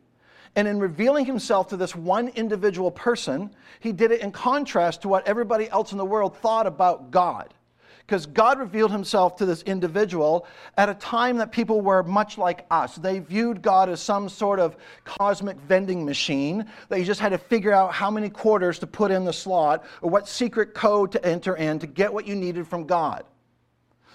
And 0.55 0.67
in 0.67 0.79
revealing 0.79 1.25
himself 1.25 1.67
to 1.67 1.77
this 1.77 1.95
one 1.95 2.29
individual 2.29 2.89
person, 2.89 3.51
he 3.79 3.91
did 3.91 4.11
it 4.11 4.21
in 4.21 4.31
contrast 4.31 5.03
to 5.03 5.07
what 5.07 5.27
everybody 5.27 5.69
else 5.69 5.91
in 5.91 5.99
the 5.99 6.05
world 6.05 6.35
thought 6.37 6.65
about 6.65 7.11
God. 7.11 7.53
Because 7.99 8.25
God 8.25 8.57
revealed 8.57 8.91
himself 8.91 9.35
to 9.35 9.45
this 9.45 9.61
individual 9.63 10.47
at 10.77 10.87
a 10.87 10.93
time 10.95 11.37
that 11.37 11.51
people 11.51 11.81
were 11.81 12.03
much 12.03 12.37
like 12.37 12.65
us. 12.71 12.95
They 12.95 13.19
viewed 13.19 13.61
God 13.61 13.89
as 13.89 14.01
some 14.01 14.29
sort 14.29 14.59
of 14.61 14.77
cosmic 15.03 15.57
vending 15.57 16.05
machine 16.05 16.65
that 16.87 16.99
you 16.99 17.05
just 17.05 17.19
had 17.19 17.33
to 17.33 17.37
figure 17.37 17.73
out 17.73 17.93
how 17.93 18.09
many 18.09 18.29
quarters 18.29 18.79
to 18.79 18.87
put 18.87 19.11
in 19.11 19.25
the 19.25 19.33
slot 19.33 19.83
or 20.01 20.09
what 20.09 20.27
secret 20.27 20.73
code 20.73 21.11
to 21.11 21.25
enter 21.25 21.57
in 21.57 21.79
to 21.79 21.85
get 21.85 22.11
what 22.11 22.25
you 22.25 22.33
needed 22.33 22.65
from 22.65 22.87
God. 22.87 23.25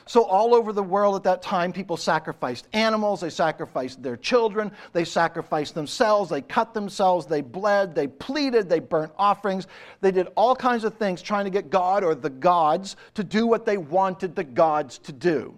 So, 0.06 0.24
all 0.24 0.54
over 0.54 0.72
the 0.72 0.82
world 0.82 1.14
at 1.16 1.22
that 1.24 1.42
time, 1.42 1.72
people 1.72 1.96
sacrificed 1.96 2.66
animals, 2.72 3.20
they 3.20 3.30
sacrificed 3.30 4.02
their 4.02 4.16
children, 4.16 4.72
they 4.92 5.04
sacrificed 5.04 5.74
themselves, 5.74 6.30
they 6.30 6.42
cut 6.42 6.74
themselves, 6.74 7.26
they 7.26 7.40
bled, 7.40 7.94
they 7.94 8.08
pleaded, 8.08 8.68
they 8.68 8.80
burnt 8.80 9.12
offerings. 9.16 9.66
They 10.00 10.10
did 10.10 10.28
all 10.34 10.56
kinds 10.56 10.84
of 10.84 10.94
things 10.94 11.22
trying 11.22 11.44
to 11.44 11.50
get 11.50 11.70
God 11.70 12.02
or 12.04 12.14
the 12.14 12.30
gods 12.30 12.96
to 13.14 13.24
do 13.24 13.46
what 13.46 13.64
they 13.64 13.76
wanted 13.78 14.34
the 14.34 14.44
gods 14.44 14.98
to 14.98 15.12
do. 15.12 15.54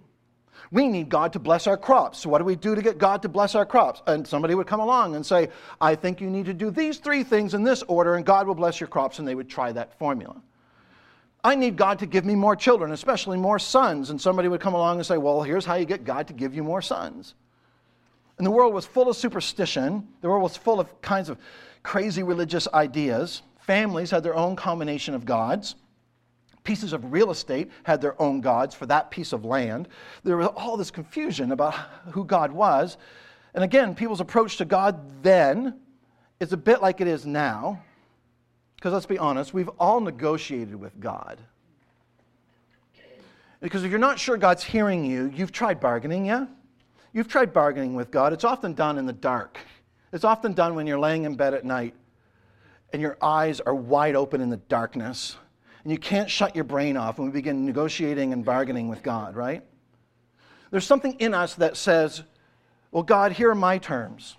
We 0.70 0.88
need 0.88 1.09
God 1.09 1.33
to 1.35 1.38
bless 1.38 1.66
our 1.66 1.76
crops. 1.76 2.18
So, 2.18 2.30
what 2.30 2.38
do 2.38 2.44
we 2.44 2.57
do 2.57 2.74
to 2.74 2.83
get 2.83 2.98
God 2.98 3.22
to 3.22 3.28
bless 3.28 3.54
our 3.54 3.64
crops? 3.64 4.02
And 4.07 4.26
somebody 4.26 4.54
would 4.54 4.66
come 4.66 4.80
along 4.80 5.14
and 5.14 5.24
say, 5.24 5.48
I 5.80 5.94
think 5.94 6.20
you 6.20 6.28
need 6.28 6.46
to 6.46 6.54
do 6.54 6.70
these 6.70 6.98
three 6.98 7.22
things 7.22 7.54
in 7.54 7.62
this 7.62 7.83
order, 7.85 8.16
and 8.16 8.26
God 8.26 8.46
will 8.46 8.54
bless 8.54 8.80
your 8.80 8.88
crops, 8.88 9.18
and 9.18 9.28
they 9.28 9.35
would 9.35 9.48
try 9.48 9.72
that 9.72 9.96
formula. 9.98 10.42
I 11.44 11.54
need 11.54 11.76
God 11.76 11.98
to 11.98 12.07
give 12.07 12.24
me 12.24 12.35
more 12.35 12.57
children, 12.57 12.90
especially 12.92 13.37
more 13.37 13.59
sons. 13.59 14.09
And 14.09 14.18
somebody 14.18 14.48
would 14.48 14.62
come 14.62 14.72
along 14.72 14.96
and 14.96 15.07
say, 15.07 15.18
Well, 15.18 15.42
here's 15.42 15.66
how 15.66 15.74
you 15.74 15.85
get 15.85 16.04
God 16.04 16.26
to 16.28 16.33
give 16.33 16.54
you 16.54 16.64
more 16.64 16.80
sons. 16.80 17.35
And 18.38 18.46
the 18.46 18.50
world 18.50 18.72
was 18.72 18.87
full 18.87 19.09
of 19.09 19.16
superstition, 19.16 20.09
the 20.22 20.28
world 20.28 20.42
was 20.42 20.57
full 20.57 20.80
of 20.80 21.00
kinds 21.02 21.28
of 21.28 21.38
crazy 21.83 22.22
religious 22.22 22.66
ideas. 22.72 23.42
Families 23.61 24.11
had 24.11 24.22
their 24.22 24.35
own 24.35 24.57
combination 24.57 25.14
of 25.14 25.24
gods. 25.24 25.76
Pieces 26.64 26.94
of 26.94 27.12
real 27.12 27.30
estate 27.30 27.70
had 27.83 28.00
their 28.00 28.20
own 28.20 28.40
gods 28.40 28.74
for 28.74 28.87
that 28.87 29.11
piece 29.11 29.35
of 29.35 29.44
land. 29.44 29.87
There 30.22 30.38
was 30.38 30.48
all 30.48 30.78
this 30.78 30.90
confusion 30.90 31.52
about 31.52 31.74
who 32.11 32.24
God 32.24 32.50
was. 32.52 32.96
And 33.54 33.62
again, 33.62 33.94
people's 33.94 34.20
approach 34.20 34.57
to 34.57 34.64
God 34.64 35.22
then 35.22 35.78
is 36.40 36.54
a 36.54 36.57
bit 36.57 36.80
like 36.80 37.02
it 37.02 37.07
is 37.07 37.26
now. 37.26 37.83
Because 38.84 38.92
let's 38.92 39.06
be 39.06 39.16
honest, 39.16 39.54
we've 39.54 39.70
all 39.80 39.98
negotiated 39.98 40.74
with 40.76 41.00
God. 41.00 41.40
Because 43.62 43.82
if 43.82 43.90
you're 43.90 43.98
not 43.98 44.18
sure 44.18 44.36
God's 44.36 44.62
hearing 44.62 45.06
you, 45.06 45.32
you've 45.34 45.52
tried 45.52 45.80
bargaining, 45.80 46.26
yeah? 46.26 46.44
You've 47.14 47.26
tried 47.26 47.54
bargaining 47.54 47.94
with 47.94 48.10
God. 48.10 48.34
It's 48.34 48.44
often 48.44 48.74
done 48.74 48.98
in 48.98 49.06
the 49.06 49.12
dark. 49.14 49.56
It's 50.12 50.22
often 50.22 50.52
done 50.52 50.74
when 50.74 50.86
you're 50.86 50.98
laying 50.98 51.24
in 51.24 51.34
bed 51.34 51.54
at 51.54 51.64
night 51.64 51.94
and 52.92 53.00
your 53.00 53.16
eyes 53.22 53.58
are 53.58 53.74
wide 53.74 54.16
open 54.16 54.42
in 54.42 54.50
the 54.50 54.58
darkness 54.58 55.38
and 55.82 55.90
you 55.90 55.96
can't 55.96 56.28
shut 56.28 56.54
your 56.54 56.64
brain 56.64 56.98
off 56.98 57.16
and 57.16 57.26
we 57.26 57.32
begin 57.32 57.64
negotiating 57.64 58.34
and 58.34 58.44
bargaining 58.44 58.88
with 58.88 59.02
God, 59.02 59.34
right? 59.34 59.64
There's 60.70 60.86
something 60.86 61.14
in 61.20 61.32
us 61.32 61.54
that 61.54 61.78
says, 61.78 62.22
well, 62.90 63.02
God, 63.02 63.32
here 63.32 63.48
are 63.48 63.54
my 63.54 63.78
terms. 63.78 64.36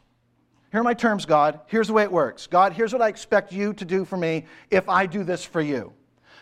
Here 0.76 0.82
are 0.82 0.84
my 0.84 0.94
terms, 0.94 1.26
God. 1.26 1.62
Here's 1.68 1.88
the 1.88 1.94
way 1.94 2.04
it 2.04 2.12
works. 2.12 2.48
God, 2.48 2.74
here's 2.74 2.92
what 2.92 3.02
I 3.02 3.08
expect 3.08 3.54
you 3.54 3.72
to 3.76 3.86
do 3.86 4.04
for 4.04 4.18
me 4.18 4.44
if 4.70 4.90
I 4.90 5.06
do 5.06 5.24
this 5.24 5.42
for 5.42 5.62
you. 5.62 5.94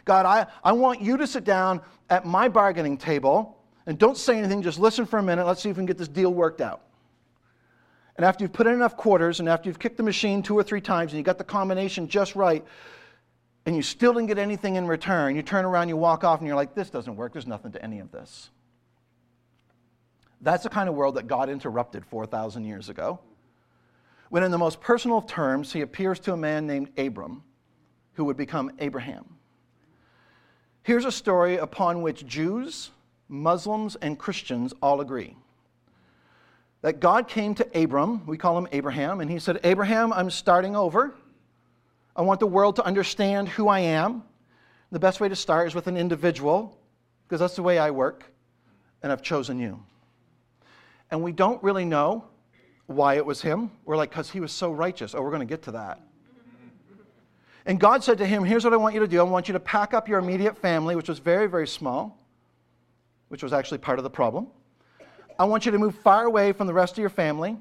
God, 0.05 0.25
I, 0.25 0.47
I 0.63 0.71
want 0.71 1.01
you 1.01 1.17
to 1.17 1.27
sit 1.27 1.43
down 1.43 1.81
at 2.09 2.25
my 2.25 2.49
bargaining 2.49 2.97
table 2.97 3.61
and 3.85 3.95
don't 3.95 4.17
say 4.17 4.39
anything, 4.39 4.63
just 4.63 4.79
listen 4.79 5.05
for 5.05 5.19
a 5.19 5.21
minute. 5.21 5.45
Let's 5.45 5.61
see 5.61 5.69
if 5.69 5.77
we 5.77 5.81
can 5.81 5.85
get 5.85 5.99
this 5.99 6.07
deal 6.07 6.33
worked 6.33 6.61
out. 6.61 6.81
And 8.15 8.25
after 8.25 8.43
you've 8.43 8.53
put 8.53 8.65
in 8.65 8.73
enough 8.73 8.97
quarters 8.97 9.39
and 9.39 9.47
after 9.47 9.69
you've 9.69 9.77
kicked 9.77 9.97
the 9.97 10.03
machine 10.03 10.41
two 10.41 10.57
or 10.57 10.63
three 10.63 10.81
times 10.81 11.11
and 11.11 11.19
you 11.19 11.23
got 11.23 11.37
the 11.37 11.43
combination 11.43 12.07
just 12.07 12.35
right, 12.35 12.65
and 13.67 13.75
you 13.75 13.83
still 13.83 14.13
didn't 14.13 14.29
get 14.29 14.39
anything 14.39 14.77
in 14.77 14.87
return, 14.87 15.35
you 15.35 15.43
turn 15.43 15.63
around, 15.63 15.89
you 15.89 15.97
walk 15.97 16.23
off, 16.23 16.39
and 16.39 16.47
you're 16.47 16.55
like, 16.55 16.73
this 16.73 16.89
doesn't 16.89 17.17
work. 17.17 17.33
There's 17.33 17.45
nothing 17.45 17.71
to 17.73 17.83
any 17.83 17.99
of 17.99 18.11
this. 18.11 18.49
That's 20.41 20.63
the 20.63 20.69
kind 20.69 20.89
of 20.89 20.95
world 20.95 21.17
that 21.17 21.27
God 21.27 21.51
interrupted 21.51 22.03
4,000 22.03 22.65
years 22.65 22.89
ago 22.89 23.19
when, 24.33 24.41
in 24.41 24.49
the 24.49 24.57
most 24.57 24.81
personal 24.81 25.21
terms, 25.21 25.71
he 25.71 25.81
appears 25.81 26.19
to 26.19 26.33
a 26.33 26.35
man 26.35 26.65
named 26.65 26.89
Abram, 26.97 27.43
who 28.13 28.25
would 28.25 28.35
become 28.35 28.71
Abraham. 28.79 29.25
Here's 30.81 31.05
a 31.05 31.11
story 31.11 31.57
upon 31.57 32.01
which 32.01 32.25
Jews, 32.25 32.89
Muslims, 33.29 33.95
and 33.97 34.17
Christians 34.17 34.73
all 34.81 35.01
agree 35.01 35.35
that 36.81 36.99
God 36.99 37.27
came 37.27 37.53
to 37.53 37.79
Abram, 37.79 38.25
we 38.25 38.35
call 38.39 38.57
him 38.57 38.67
Abraham, 38.71 39.21
and 39.21 39.29
he 39.29 39.37
said, 39.37 39.59
Abraham, 39.63 40.11
I'm 40.11 40.31
starting 40.31 40.75
over. 40.75 41.13
I 42.15 42.23
want 42.23 42.39
the 42.39 42.47
world 42.47 42.77
to 42.77 42.83
understand 42.83 43.49
who 43.49 43.67
I 43.67 43.81
am. 43.81 44.23
The 44.91 44.97
best 44.97 45.19
way 45.19 45.29
to 45.29 45.35
start 45.35 45.67
is 45.67 45.75
with 45.75 45.85
an 45.85 45.95
individual, 45.95 46.75
because 47.27 47.39
that's 47.39 47.55
the 47.55 47.61
way 47.61 47.77
I 47.77 47.91
work, 47.91 48.25
and 49.03 49.11
I've 49.11 49.21
chosen 49.21 49.59
you. 49.59 49.79
And 51.11 51.21
we 51.21 51.33
don't 51.33 51.61
really 51.61 51.85
know 51.85 52.25
why 52.87 53.15
it 53.15 53.25
was 53.25 53.41
him. 53.41 53.71
We're 53.85 53.97
like, 53.97 54.09
because 54.09 54.29
he 54.29 54.39
was 54.39 54.51
so 54.51 54.71
righteous. 54.71 55.15
Oh, 55.15 55.21
we're 55.21 55.29
going 55.29 55.39
to 55.39 55.45
get 55.45 55.63
to 55.63 55.71
that. 55.71 56.01
And 57.65 57.79
God 57.79 58.03
said 58.03 58.17
to 58.17 58.25
him, 58.25 58.43
Here's 58.43 58.63
what 58.63 58.73
I 58.73 58.77
want 58.77 58.93
you 58.93 58.99
to 58.99 59.07
do. 59.07 59.19
I 59.19 59.23
want 59.23 59.47
you 59.47 59.53
to 59.53 59.59
pack 59.59 59.93
up 59.93 60.09
your 60.09 60.19
immediate 60.19 60.57
family, 60.57 60.95
which 60.95 61.07
was 61.07 61.19
very, 61.19 61.47
very 61.47 61.67
small, 61.67 62.17
which 63.29 63.41
was 63.41 63.53
actually 63.53 63.77
part 63.77 63.99
of 63.99 64.03
the 64.03 64.09
problem. 64.09 64.47
I 65.39 65.45
want 65.45 65.65
you 65.65 65.71
to 65.71 65.79
move 65.79 65.95
far 65.95 66.25
away 66.25 66.51
from 66.51 66.67
the 66.67 66.73
rest 66.73 66.93
of 66.93 66.99
your 66.99 67.09
family, 67.09 67.57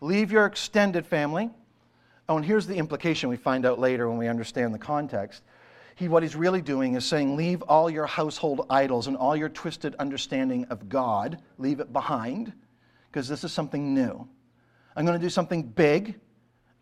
leave 0.00 0.32
your 0.32 0.46
extended 0.46 1.06
family. 1.06 1.50
Oh, 2.28 2.36
and 2.36 2.44
here's 2.44 2.66
the 2.66 2.76
implication 2.76 3.28
we 3.28 3.36
find 3.36 3.66
out 3.66 3.78
later 3.80 4.08
when 4.08 4.16
we 4.16 4.28
understand 4.28 4.72
the 4.72 4.78
context. 4.78 5.42
He, 5.96 6.08
what 6.08 6.22
he's 6.22 6.36
really 6.36 6.62
doing 6.62 6.94
is 6.94 7.04
saying, 7.04 7.36
Leave 7.36 7.62
all 7.62 7.90
your 7.90 8.06
household 8.06 8.66
idols 8.70 9.08
and 9.08 9.16
all 9.16 9.36
your 9.36 9.48
twisted 9.48 9.94
understanding 9.96 10.64
of 10.66 10.88
God, 10.88 11.42
leave 11.58 11.80
it 11.80 11.92
behind, 11.92 12.52
because 13.10 13.28
this 13.28 13.42
is 13.44 13.52
something 13.52 13.92
new. 13.92 14.26
I'm 14.96 15.06
going 15.06 15.18
to 15.18 15.24
do 15.24 15.30
something 15.30 15.62
big. 15.62 16.18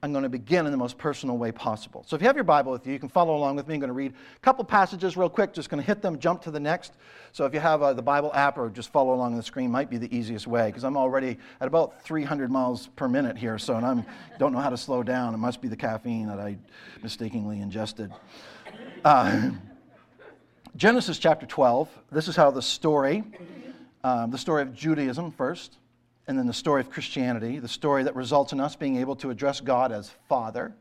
I'm 0.03 0.12
going 0.12 0.23
to 0.23 0.31
begin 0.31 0.64
in 0.64 0.73
the 0.73 0.79
most 0.79 0.96
personal 0.96 1.37
way 1.37 1.53
possible. 1.53 2.05
So 2.07 2.16
if 2.16 2.23
you 2.23 2.27
have 2.27 2.37
your 2.37 2.44
Bible 2.44 2.73
with 2.73 2.87
you, 2.87 2.92
you 2.94 2.99
can 2.99 3.11
follow 3.11 3.37
along 3.37 3.57
with 3.57 3.68
me. 3.68 3.75
I'm 3.75 3.81
going 3.81 3.88
to 3.88 3.94
read 3.94 4.12
a 4.12 4.40
couple 4.40 4.64
passages 4.64 5.14
real 5.14 5.29
quick, 5.29 5.53
just 5.53 5.68
going 5.68 5.81
to 5.81 5.87
hit 5.87 6.01
them, 6.01 6.18
jump 6.18 6.40
to 6.42 6.51
the 6.51 6.59
next. 6.59 6.94
So 7.33 7.44
if 7.44 7.53
you 7.53 7.61
have 7.61 7.83
uh, 7.83 7.92
the 7.92 8.01
Bible 8.01 8.33
app 8.33 8.57
or 8.57 8.70
just 8.70 8.90
follow 8.90 9.12
along 9.12 9.33
on 9.33 9.37
the 9.37 9.42
screen, 9.42 9.70
might 9.70 9.90
be 9.90 9.99
the 9.99 10.14
easiest 10.16 10.46
way 10.46 10.68
because 10.68 10.85
I'm 10.85 10.96
already 10.96 11.37
at 11.61 11.68
about 11.68 12.03
300 12.03 12.51
miles 12.51 12.87
per 12.96 13.09
minute 13.09 13.37
here, 13.37 13.59
so 13.59 13.77
and 13.77 13.85
I 13.85 14.05
don't 14.38 14.53
know 14.53 14.61
how 14.61 14.70
to 14.70 14.77
slow 14.79 15.03
down. 15.03 15.35
It 15.35 15.38
must 15.38 15.61
be 15.61 15.68
the 15.68 15.77
caffeine 15.77 16.29
that 16.29 16.40
I 16.40 16.57
mistakenly 17.03 17.61
ingested. 17.61 18.11
Uh, 19.05 19.51
Genesis 20.77 21.18
chapter 21.18 21.44
12. 21.44 21.90
This 22.11 22.27
is 22.27 22.37
how 22.37 22.51
the 22.51 22.62
story, 22.62 23.23
uh, 24.03 24.27
the 24.29 24.38
story 24.38 24.62
of 24.62 24.73
Judaism 24.73 25.31
first, 25.31 25.77
and 26.31 26.38
then 26.38 26.47
the 26.47 26.53
story 26.53 26.81
of 26.81 26.90
Christianity, 26.90 27.59
the 27.59 27.66
story 27.66 28.05
that 28.05 28.14
results 28.14 28.53
in 28.53 28.61
us 28.61 28.77
being 28.77 28.99
able 28.99 29.16
to 29.16 29.31
address 29.31 29.61
God 29.61 29.90
as 29.90 30.12
Father. 30.29 30.73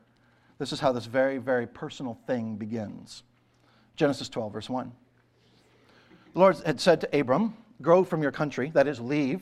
This 0.60 0.72
is 0.72 0.80
how 0.80 0.92
this 0.92 1.08
very, 1.08 1.40
very 1.40 1.66
personal 1.66 2.20
thing 2.28 2.56
begins. 2.56 3.24
Genesis 3.96 4.30
12, 4.30 4.54
verse 4.54 4.70
1. 4.70 4.92
The 6.34 6.40
Lord 6.40 6.58
had 6.68 6.80
said 6.80 7.02
to 7.02 7.20
Abram, 7.20 7.56
Go 7.82 8.04
from 8.04 8.22
your 8.22 8.32
country, 8.32 8.70
that 8.76 8.88
is, 8.88 9.00
leave, 9.00 9.42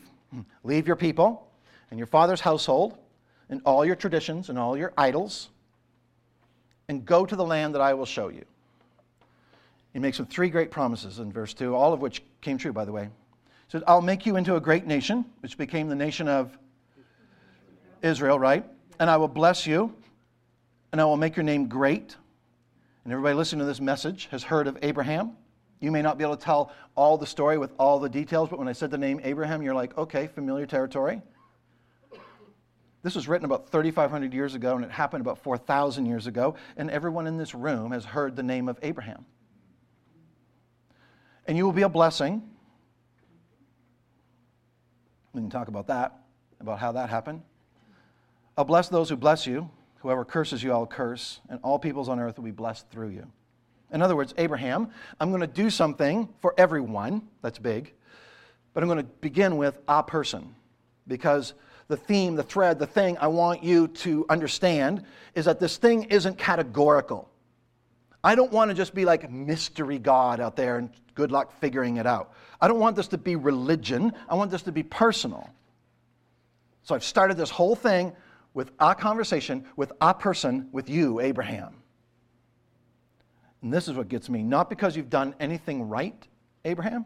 leave 0.63 0.88
your 0.88 0.96
people 0.96 1.46
and 1.91 1.98
your 1.98 2.08
father's 2.08 2.39
household 2.39 2.98
and 3.50 3.62
all 3.65 3.84
your 3.84 3.98
traditions 3.98 4.48
and 4.48 4.58
all 4.58 4.78
your 4.78 4.93
idols, 4.98 5.50
and 6.88 7.06
go 7.06 7.26
to 7.26 7.36
the 7.36 7.46
land 7.46 7.76
that 7.76 7.82
I 7.82 7.93
will 7.93 8.06
show 8.06 8.30
you. 8.30 8.46
He 9.91 10.00
makes 10.00 10.15
some 10.15 10.26
three 10.26 10.50
great 10.50 10.72
promises 10.72 11.20
in 11.20 11.34
verse 11.34 11.54
2, 11.54 11.76
all 11.76 11.91
of 11.91 12.00
which 12.00 12.24
came 12.39 12.58
true, 12.58 12.72
by 12.72 12.86
the 12.86 12.93
way 12.93 13.10
said, 13.67 13.84
I'll 13.86 14.01
make 14.01 14.25
you 14.25 14.38
into 14.38 14.56
a 14.56 14.62
great 14.62 14.86
nation, 14.86 15.25
which 15.41 15.58
became 15.58 15.89
the 15.89 15.95
nation 15.95 16.27
of 16.27 16.58
Israel, 18.01 18.39
right? 18.39 18.65
And 18.99 19.10
I 19.10 19.17
will 19.17 19.27
bless 19.27 19.67
you, 19.67 19.93
and 20.91 21.01
I 21.01 21.06
will 21.06 21.17
make 21.17 21.36
your 21.36 21.43
name 21.43 21.67
great. 21.67 22.15
And 23.03 23.13
everybody 23.13 23.36
listening 23.36 23.60
to 23.60 23.65
this 23.65 23.82
message 23.82 24.27
has 24.32 24.43
heard 24.43 24.67
of 24.67 24.77
Abraham. 24.82 25.34
You 25.80 25.91
may 25.91 26.01
not 26.01 26.17
be 26.17 26.23
able 26.23 26.38
to 26.38 26.43
tell 26.43 26.71
all 26.95 27.17
the 27.17 27.27
story 27.27 27.58
with 27.58 27.71
all 27.77 27.99
the 27.99 28.10
details, 28.10 28.49
but 28.49 28.58
when 28.58 28.67
I 28.67 28.73
said 28.73 28.89
the 28.89 28.97
name 28.97 29.19
Abraham, 29.23 29.62
you're 29.62 29.75
like, 29.75 29.97
okay, 29.97 30.27
familiar 30.27 30.65
territory. 30.65 31.21
This 33.03 33.15
was 33.15 33.27
written 33.27 33.45
about 33.45 33.69
3,500 33.69 34.34
years 34.34 34.56
ago, 34.56 34.75
and 34.75 34.84
it 34.84 34.91
happened 34.91 35.21
about 35.21 35.38
4,000 35.39 36.06
years 36.06 36.25
ago, 36.25 36.56
and 36.77 36.89
everyone 36.89 37.27
in 37.27 37.38
this 37.38 37.53
room 37.53 37.91
has 37.91 38.03
heard 38.03 38.36
the 38.36 38.43
name 38.43 38.67
of 38.67 38.80
Abraham. 38.82 39.25
And 41.45 41.58
you 41.58 41.65
will 41.65 41.73
be 41.73 41.84
a 41.84 41.89
blessing 41.89 42.41
we 45.38 45.43
can 45.43 45.52
talk 45.52 45.67
about 45.67 45.88
that, 45.88 46.19
about 46.60 46.80
how 46.80 46.91
that 46.93 47.10
happened. 47.10 47.43
I'll 48.58 48.65
bless 48.65 48.89
those 48.89 49.08
who 49.10 49.15
bless 49.15 49.45
you. 49.45 49.69
Whoever 50.00 50.26
curses 50.26 50.63
you, 50.63 50.71
I'll 50.71 50.88
curse, 50.88 51.41
and 51.47 51.60
all 51.63 51.78
peoples 51.78 52.10
on 52.10 52.19
earth 52.19 52.38
will 52.38 52.45
be 52.45 52.52
blessed 52.52 52.89
through 52.89 53.10
you. 53.10 53.28
In 53.93 54.02
other 54.02 54.15
words, 54.15 54.34
Abraham, 54.38 54.89
I'm 55.19 55.30
going 55.30 55.41
to 55.41 55.47
do 55.47 55.69
something 55.69 56.28
for 56.39 56.56
everyone. 56.58 57.21
That's 57.41 57.60
big. 57.60 57.93
But 58.73 58.82
I'm 58.82 58.89
going 58.89 59.00
to 59.00 59.12
begin 59.21 59.58
with 59.58 59.80
a 59.88 60.04
person 60.04 60.56
because 61.08 61.54
the 61.88 61.97
theme, 61.97 62.36
the 62.36 62.43
thread, 62.43 62.80
the 62.80 62.88
thing 62.88 63.17
I 63.19 63.28
want 63.28 63.63
you 63.63 63.88
to 63.89 64.26
understand 64.30 65.04
is 65.36 65.45
that 65.45 65.60
this 65.60 65.78
thing 65.78 66.04
isn't 66.06 66.38
categorical. 66.38 67.30
I 68.23 68.36
don't 68.36 68.51
want 68.51 68.69
to 68.69 68.75
just 68.75 68.93
be 68.93 69.06
like 69.06 69.30
mystery 69.32 69.99
God 69.99 70.39
out 70.39 70.56
there 70.56 70.77
and 70.77 70.89
good 71.15 71.32
luck 71.32 71.51
figuring 71.60 71.97
it 71.97 72.06
out. 72.06 72.34
I 72.60 72.67
don't 72.67 72.80
want 72.80 72.95
this 72.95 73.08
to 73.10 73.17
be 73.17 73.36
religion. 73.36 74.13
I 74.27 74.36
want 74.36 74.51
this 74.51 74.63
to 74.63 74.71
be 74.71 74.84
personal. 74.84 75.49
So 76.84 76.95
I've 76.95 77.03
started 77.03 77.38
this 77.38 77.49
whole 77.49 77.75
thing 77.75 78.13
with 78.53 78.71
a 78.80 78.95
conversation 78.95 79.65
with 79.75 79.91
a 80.01 80.13
person, 80.13 80.69
with 80.71 80.89
you, 80.89 81.19
Abraham. 81.19 81.75
And 83.62 83.71
this 83.71 83.88
is 83.88 83.93
what 83.93 84.08
gets 84.08 84.30
me. 84.30 84.41
Not 84.41 84.69
because 84.69 84.95
you've 84.95 85.10
done 85.10 85.36
anything 85.39 85.88
right, 85.88 86.27
Abraham, 86.65 87.06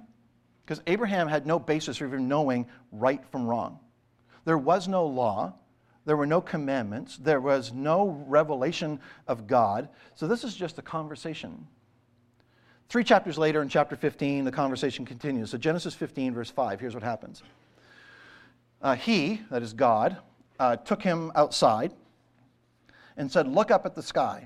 because 0.63 0.81
Abraham 0.87 1.27
had 1.27 1.45
no 1.45 1.59
basis 1.59 1.97
for 1.97 2.05
even 2.05 2.27
knowing 2.27 2.67
right 2.91 3.21
from 3.31 3.45
wrong. 3.45 3.79
There 4.45 4.57
was 4.57 4.87
no 4.87 5.05
law, 5.05 5.53
there 6.05 6.17
were 6.17 6.25
no 6.25 6.41
commandments, 6.41 7.17
there 7.17 7.39
was 7.39 7.73
no 7.73 8.23
revelation 8.27 8.99
of 9.27 9.47
God. 9.47 9.89
So 10.15 10.27
this 10.27 10.43
is 10.43 10.55
just 10.55 10.77
a 10.79 10.81
conversation. 10.81 11.67
Three 12.89 13.03
chapters 13.03 13.37
later, 13.37 13.61
in 13.61 13.69
chapter 13.69 13.95
15, 13.95 14.43
the 14.43 14.51
conversation 14.51 15.05
continues. 15.05 15.51
So, 15.51 15.57
Genesis 15.57 15.93
15, 15.93 16.33
verse 16.33 16.49
5, 16.49 16.79
here's 16.79 16.93
what 16.93 17.03
happens. 17.03 17.41
Uh, 18.81 18.95
he, 18.95 19.39
that 19.49 19.61
is 19.61 19.71
God, 19.71 20.17
uh, 20.59 20.75
took 20.75 21.01
him 21.01 21.31
outside 21.35 21.93
and 23.15 23.31
said, 23.31 23.47
Look 23.47 23.71
up 23.71 23.85
at 23.85 23.95
the 23.95 24.03
sky. 24.03 24.45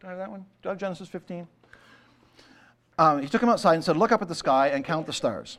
Do 0.00 0.06
I 0.06 0.10
have 0.10 0.18
that 0.18 0.30
one? 0.30 0.46
Do 0.62 0.68
I 0.68 0.72
have 0.72 0.78
Genesis 0.78 1.08
15? 1.08 1.48
Um, 2.98 3.20
he 3.20 3.28
took 3.28 3.42
him 3.42 3.48
outside 3.48 3.74
and 3.74 3.82
said, 3.82 3.96
Look 3.96 4.12
up 4.12 4.22
at 4.22 4.28
the 4.28 4.34
sky 4.36 4.68
and 4.68 4.84
count 4.84 5.06
the 5.06 5.12
stars. 5.12 5.58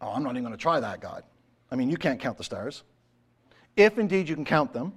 Oh, 0.00 0.12
I'm 0.14 0.22
not 0.22 0.30
even 0.32 0.44
going 0.44 0.54
to 0.54 0.62
try 0.62 0.78
that, 0.78 1.00
God. 1.00 1.24
I 1.72 1.74
mean, 1.76 1.90
you 1.90 1.96
can't 1.96 2.20
count 2.20 2.38
the 2.38 2.44
stars. 2.44 2.84
If 3.76 3.98
indeed 3.98 4.28
you 4.28 4.34
can 4.34 4.44
count 4.44 4.72
them, 4.72 4.92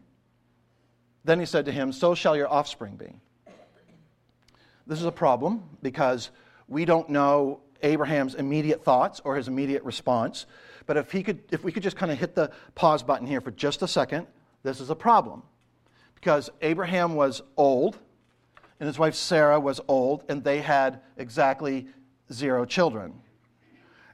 then 1.24 1.40
he 1.40 1.46
said 1.46 1.66
to 1.66 1.72
him, 1.72 1.92
So 1.92 2.16
shall 2.16 2.36
your 2.36 2.50
offspring 2.50 2.96
be. 2.96 3.14
This 4.88 5.00
is 5.00 5.06
a 5.06 5.12
problem 5.12 5.64
because 5.82 6.30
we 6.68 6.86
don't 6.86 7.10
know 7.10 7.62
Abraham's 7.82 8.36
immediate 8.36 8.84
thoughts 8.84 9.22
or 9.24 9.36
his 9.36 9.48
immediate 9.48 9.84
response. 9.84 10.46
But 10.86 10.98
if, 10.98 11.12
he 11.12 11.24
could, 11.24 11.42
if 11.52 11.64
we 11.64 11.72
could 11.72 11.84
just 11.84 11.98
kind 11.98 12.12
of 12.12 12.20
hit 12.20 12.36
the 12.36 12.52
pause 12.76 13.02
button 13.02 13.26
here 13.26 13.42
for 13.42 13.52
just 13.52 13.82
a 13.82 13.88
second, 13.88 14.28
this 14.64 14.80
is 14.80 14.90
a 14.90 14.96
problem. 14.96 15.44
Because 16.14 16.50
Abraham 16.62 17.16
was 17.16 17.42
old, 17.58 17.98
and 18.80 18.88
his 18.88 19.00
wife 19.00 19.16
Sarah 19.16 19.60
was 19.60 19.80
old, 19.88 20.24
and 20.30 20.44
they 20.44 20.62
had 20.62 21.02
exactly 21.18 21.88
zero 22.32 22.66
children. 22.66 23.14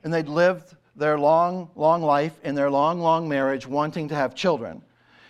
And 0.04 0.13
they'd 0.13 0.28
lived 0.28 0.76
their 1.01 1.19
long, 1.19 1.69
long 1.75 2.01
life 2.01 2.33
in 2.43 2.55
their 2.55 2.69
long, 2.69 3.01
long 3.01 3.27
marriage 3.27 3.67
wanting 3.67 4.07
to 4.07 4.15
have 4.15 4.33
children 4.33 4.81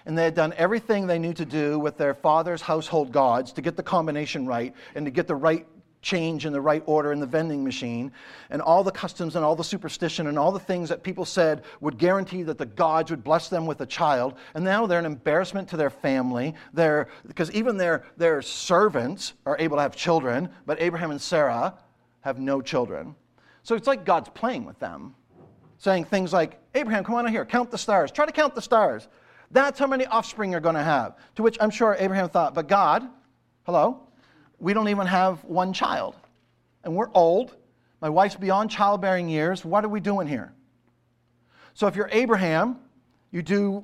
and 0.06 0.18
they 0.18 0.24
had 0.24 0.34
done 0.34 0.52
everything 0.58 1.06
they 1.06 1.20
knew 1.20 1.34
to 1.34 1.46
do 1.46 1.78
with 1.78 1.96
their 1.96 2.16
father's 2.16 2.62
household 2.62 3.12
gods 3.12 3.54
to 3.54 3.62
get 3.62 3.78
the 3.78 3.84
combination 3.84 4.48
right 4.48 4.74
and 4.96 5.06
to 5.06 5.12
get 5.12 5.28
the 5.28 5.36
right 5.36 5.68
change 6.02 6.46
in 6.46 6.54
the 6.54 6.62
right 6.62 6.84
order 6.86 7.12
in 7.12 7.20
the 7.20 7.26
vending 7.26 7.64
machine, 7.64 8.12
and 8.50 8.62
all 8.62 8.84
the 8.84 8.92
customs 8.92 9.36
and 9.36 9.46
all 9.46 9.56
the 9.56 9.64
superstition 9.64 10.28
and 10.28 10.38
all 10.38 10.52
the 10.52 10.60
things 10.60 10.90
that 10.90 11.04
people 11.04 11.26
said 11.26 11.64
would 11.80 11.98
guarantee 11.98 12.44
that 12.44 12.58
the 12.58 12.66
gods 12.66 13.12
would 13.12 13.24
bless 13.24 13.50
them 13.50 13.66
with 13.66 13.82
a 13.82 13.86
child. 13.86 14.34
And 14.56 14.64
now 14.64 14.88
they're 14.88 15.00
an 15.00 15.06
embarrassment 15.06 15.70
to 15.70 15.78
their 15.78 15.90
family. 15.90 16.56
They're, 16.74 17.08
because 17.28 17.52
even 17.52 17.78
their, 17.78 18.06
their 18.18 18.42
servants 18.42 19.34
are 19.46 19.58
able 19.60 19.78
to 19.78 19.84
have 19.84 19.96
children, 19.96 20.50
but 20.66 20.82
Abraham 20.82 21.12
and 21.12 21.22
Sarah 21.22 21.76
have 22.22 22.40
no 22.40 22.62
children. 22.62 23.16
So 23.64 23.76
it's 23.76 23.88
like 23.88 24.06
God's 24.06 24.30
playing 24.30 24.66
with 24.66 24.80
them, 24.80 25.14
saying 25.82 26.06
things 26.06 26.32
like, 26.32 26.60
Abraham, 26.76 27.04
come 27.04 27.16
on 27.16 27.26
in 27.26 27.32
here, 27.32 27.44
count 27.44 27.72
the 27.72 27.78
stars. 27.78 28.12
Try 28.12 28.28
to 28.28 28.32
count 28.32 28.54
the 28.54 28.62
stars. 28.62 29.08
That's 29.50 29.80
how 29.80 29.88
many 29.88 30.06
offspring 30.06 30.52
you're 30.52 30.62
going 30.62 30.76
to 30.76 30.84
have. 30.84 31.18
To 31.36 31.42
which 31.42 31.58
I'm 31.60 31.72
sure 31.72 31.96
Abraham 31.98 32.30
thought, 32.30 32.54
but 32.54 32.68
God, 32.68 33.10
hello, 33.66 34.00
we 34.60 34.74
don't 34.74 34.90
even 34.90 35.08
have 35.08 35.44
one 35.44 35.74
child. 35.74 36.16
And 36.84 36.96
we're 36.96 37.10
old. 37.16 37.56
My 38.00 38.10
wife's 38.10 38.36
beyond 38.36 38.70
childbearing 38.70 39.28
years. 39.28 39.66
What 39.66 39.84
are 39.84 39.90
we 39.90 40.00
doing 40.00 40.28
here? 40.28 40.54
So 41.74 41.88
if 41.88 41.96
you're 41.96 42.10
Abraham, 42.12 42.78
you 43.32 43.42
do 43.42 43.84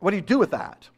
What 0.00 0.10
do 0.10 0.16
you 0.16 0.22
do 0.22 0.40
with 0.40 0.50
that? 0.50 0.88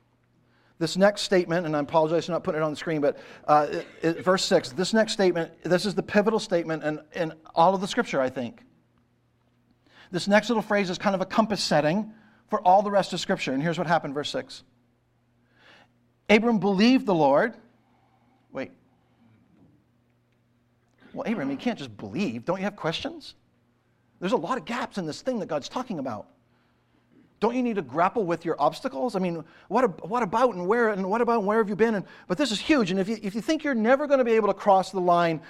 This 0.79 0.97
next 0.97 1.23
statement, 1.23 1.67
and 1.67 1.77
I 1.77 1.81
apologize 1.81 2.25
for 2.25 2.33
not 2.33 2.43
putting 2.43 2.63
it 2.63 2.65
on 2.65 2.71
the 2.71 2.77
screen, 2.77 3.03
but 3.03 3.19
uh, 3.47 3.67
it, 3.71 3.87
it, 4.03 4.25
verse 4.25 4.45
6, 4.45 4.71
this 4.71 4.95
next 4.95 5.13
statement, 5.13 5.51
this 5.63 5.85
is 5.85 5.95
the 5.95 6.03
pivotal 6.03 6.39
statement 6.39 6.85
in, 6.85 7.01
in 7.15 7.33
all 7.55 7.75
of 7.75 7.83
the 7.83 7.89
scripture, 7.89 8.21
I 8.21 8.31
think. 8.31 8.66
This 10.11 10.29
next 10.29 10.49
little 10.49 10.63
phrase 10.63 10.91
is 10.91 10.99
kind 10.99 11.15
of 11.15 11.21
a 11.21 11.27
compass 11.27 11.63
setting 11.63 12.13
for 12.49 12.61
all 12.61 12.83
the 12.83 12.91
rest 12.91 13.13
of 13.13 13.21
scripture. 13.21 13.53
And 13.53 13.63
here's 13.63 13.79
what 13.79 13.87
happened, 13.87 14.15
verse 14.15 14.31
6. 14.31 14.63
Abram 16.29 16.59
believed 16.59 17.07
the 17.07 17.15
Lord. 17.15 17.55
Wait. 18.53 18.73
Well, 21.13 21.31
Abram, 21.31 21.51
you 21.51 21.57
can't 21.57 21.79
just 21.79 21.97
believe. 21.97 22.45
Don't 22.45 22.59
you 22.59 22.65
have 22.65 22.77
questions? 22.77 23.35
There's 24.21 24.33
a 24.33 24.37
lot 24.37 24.59
of 24.59 24.65
gaps 24.65 24.99
in 24.99 25.07
this 25.07 25.23
thing 25.23 25.39
that 25.41 25.47
God's 25.47 25.69
talking 25.69 25.99
about. 25.99 26.29
Don't 27.39 27.55
you 27.55 27.63
need 27.63 27.77
to 27.77 27.83
grapple 27.83 28.25
with 28.25 28.47
your 28.47 28.57
obstacles? 28.59 29.15
I 29.15 29.19
mean, 29.19 29.45
what, 29.69 30.09
what 30.09 30.23
about 30.23 30.55
and 30.55 30.67
where 30.67 30.89
and 30.89 31.09
what 31.09 31.21
about 31.21 31.39
and 31.39 31.47
where 31.47 31.59
have 31.59 31.69
you 31.69 31.77
been? 31.77 31.97
And, 31.97 32.07
but 32.29 32.39
this 32.39 32.51
is 32.51 32.59
huge. 32.59 32.91
And 32.91 32.99
if 32.99 33.09
you, 33.09 33.19
if 33.23 33.35
you 33.35 33.43
think 33.43 33.63
you're 33.63 33.75
never 33.75 34.07
going 34.07 34.19
to 34.19 34.25
be 34.25 34.33
able 34.33 34.49
to 34.49 34.55
cross 34.55 34.91
the 34.91 35.01
line 35.01 35.43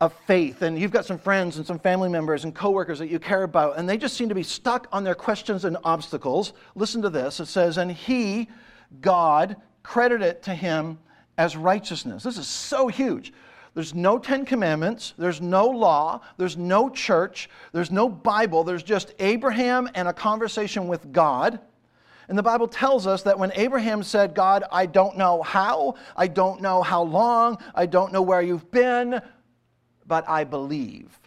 of 0.00 0.12
faith, 0.26 0.60
and 0.62 0.78
you've 0.78 0.90
got 0.90 1.06
some 1.06 1.18
friends 1.18 1.56
and 1.56 1.66
some 1.66 1.78
family 1.78 2.08
members 2.08 2.44
and 2.44 2.54
coworkers 2.54 2.98
that 2.98 3.08
you 3.08 3.18
care 3.18 3.44
about, 3.44 3.78
and 3.78 3.88
they 3.88 3.96
just 3.96 4.16
seem 4.16 4.28
to 4.28 4.34
be 4.34 4.42
stuck 4.42 4.86
on 4.92 5.04
their 5.04 5.14
questions 5.14 5.64
and 5.64 5.76
obstacles, 5.84 6.52
listen 6.74 7.00
to 7.00 7.08
this. 7.08 7.40
It 7.40 7.46
says, 7.46 7.78
And 7.78 7.90
he, 7.90 8.48
God, 9.00 9.56
credited 9.82 10.26
it 10.26 10.42
to 10.42 10.54
him 10.54 10.98
as 11.38 11.56
righteousness. 11.56 12.22
This 12.22 12.36
is 12.36 12.46
so 12.46 12.88
huge. 12.88 13.32
There's 13.72 13.94
no 13.94 14.18
Ten 14.18 14.46
Commandments, 14.46 15.12
there's 15.18 15.42
no 15.42 15.66
law, 15.66 16.22
there's 16.38 16.56
no 16.56 16.88
church, 16.88 17.50
there's 17.72 17.90
no 17.90 18.08
Bible, 18.08 18.64
there's 18.64 18.82
just 18.82 19.14
Abraham 19.18 19.88
and 19.94 20.08
a 20.08 20.14
conversation 20.14 20.88
with 20.88 21.12
God. 21.12 21.60
And 22.28 22.36
the 22.36 22.42
Bible 22.42 22.68
tells 22.68 23.06
us 23.06 23.22
that 23.22 23.38
when 23.38 23.52
Abraham 23.54 24.02
said, 24.02 24.34
God, 24.34 24.64
I 24.72 24.86
don't 24.86 25.16
know 25.16 25.42
how, 25.42 25.94
I 26.16 26.26
don't 26.26 26.60
know 26.60 26.82
how 26.82 27.02
long, 27.02 27.58
I 27.74 27.86
don't 27.86 28.12
know 28.12 28.22
where 28.22 28.42
you've 28.42 28.70
been, 28.70 29.20
but 30.06 30.28
I 30.28 30.44
believe. 30.44 31.18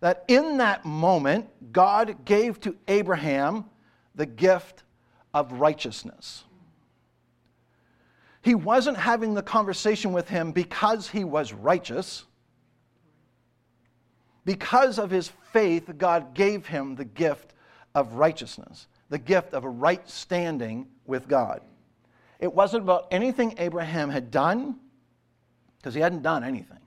That 0.00 0.24
in 0.28 0.58
that 0.58 0.84
moment, 0.84 1.72
God 1.72 2.24
gave 2.24 2.60
to 2.60 2.76
Abraham 2.86 3.64
the 4.14 4.26
gift 4.26 4.84
of 5.34 5.52
righteousness. 5.52 6.44
He 8.42 8.54
wasn't 8.54 8.96
having 8.96 9.34
the 9.34 9.42
conversation 9.42 10.12
with 10.12 10.28
him 10.28 10.52
because 10.52 11.08
he 11.08 11.24
was 11.24 11.52
righteous. 11.52 12.24
Because 14.44 14.98
of 14.98 15.10
his 15.10 15.30
faith, 15.52 15.90
God 15.98 16.34
gave 16.34 16.66
him 16.66 16.94
the 16.94 17.04
gift 17.04 17.52
of 17.94 18.14
righteousness, 18.14 18.86
the 19.10 19.18
gift 19.18 19.52
of 19.52 19.64
a 19.64 19.68
right 19.68 20.08
standing 20.08 20.86
with 21.04 21.28
God. 21.28 21.60
It 22.38 22.54
wasn't 22.54 22.84
about 22.84 23.08
anything 23.10 23.54
Abraham 23.58 24.08
had 24.08 24.30
done, 24.30 24.78
because 25.76 25.94
he 25.94 26.00
hadn't 26.00 26.22
done 26.22 26.44
anything, 26.44 26.78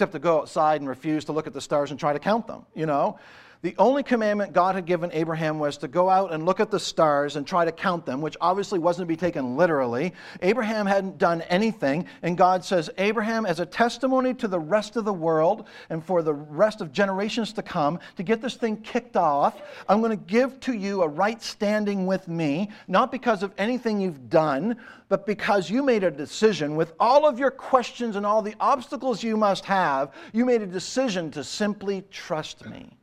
except 0.00 0.12
to 0.12 0.18
go 0.18 0.38
outside 0.38 0.80
and 0.80 0.88
refuse 0.88 1.26
to 1.26 1.32
look 1.32 1.46
at 1.46 1.52
the 1.52 1.60
stars 1.60 1.90
and 1.90 2.00
try 2.00 2.14
to 2.14 2.18
count 2.18 2.46
them, 2.46 2.64
you 2.74 2.86
know? 2.86 3.18
The 3.62 3.74
only 3.76 4.02
commandment 4.02 4.54
God 4.54 4.74
had 4.74 4.86
given 4.86 5.10
Abraham 5.12 5.58
was 5.58 5.76
to 5.78 5.88
go 5.88 6.08
out 6.08 6.32
and 6.32 6.46
look 6.46 6.60
at 6.60 6.70
the 6.70 6.80
stars 6.80 7.36
and 7.36 7.46
try 7.46 7.66
to 7.66 7.72
count 7.72 8.06
them, 8.06 8.22
which 8.22 8.38
obviously 8.40 8.78
wasn't 8.78 9.06
to 9.06 9.12
be 9.12 9.18
taken 9.18 9.54
literally. 9.54 10.14
Abraham 10.40 10.86
hadn't 10.86 11.18
done 11.18 11.42
anything, 11.42 12.06
and 12.22 12.38
God 12.38 12.64
says, 12.64 12.88
Abraham, 12.96 13.44
as 13.44 13.60
a 13.60 13.66
testimony 13.66 14.32
to 14.32 14.48
the 14.48 14.58
rest 14.58 14.96
of 14.96 15.04
the 15.04 15.12
world 15.12 15.68
and 15.90 16.02
for 16.02 16.22
the 16.22 16.32
rest 16.32 16.80
of 16.80 16.90
generations 16.90 17.52
to 17.52 17.62
come, 17.62 17.98
to 18.16 18.22
get 18.22 18.40
this 18.40 18.54
thing 18.54 18.78
kicked 18.78 19.14
off, 19.14 19.60
I'm 19.90 20.00
going 20.00 20.16
to 20.18 20.24
give 20.24 20.58
to 20.60 20.72
you 20.72 21.02
a 21.02 21.08
right 21.08 21.42
standing 21.42 22.06
with 22.06 22.28
me, 22.28 22.70
not 22.88 23.12
because 23.12 23.42
of 23.42 23.52
anything 23.58 24.00
you've 24.00 24.30
done, 24.30 24.78
but 25.10 25.26
because 25.26 25.68
you 25.68 25.82
made 25.82 26.02
a 26.02 26.10
decision 26.10 26.76
with 26.76 26.94
all 26.98 27.26
of 27.28 27.38
your 27.38 27.50
questions 27.50 28.16
and 28.16 28.24
all 28.24 28.40
the 28.40 28.54
obstacles 28.58 29.22
you 29.22 29.36
must 29.36 29.66
have, 29.66 30.14
you 30.32 30.46
made 30.46 30.62
a 30.62 30.66
decision 30.66 31.30
to 31.32 31.44
simply 31.44 32.04
trust 32.10 32.64
me. 32.64 32.96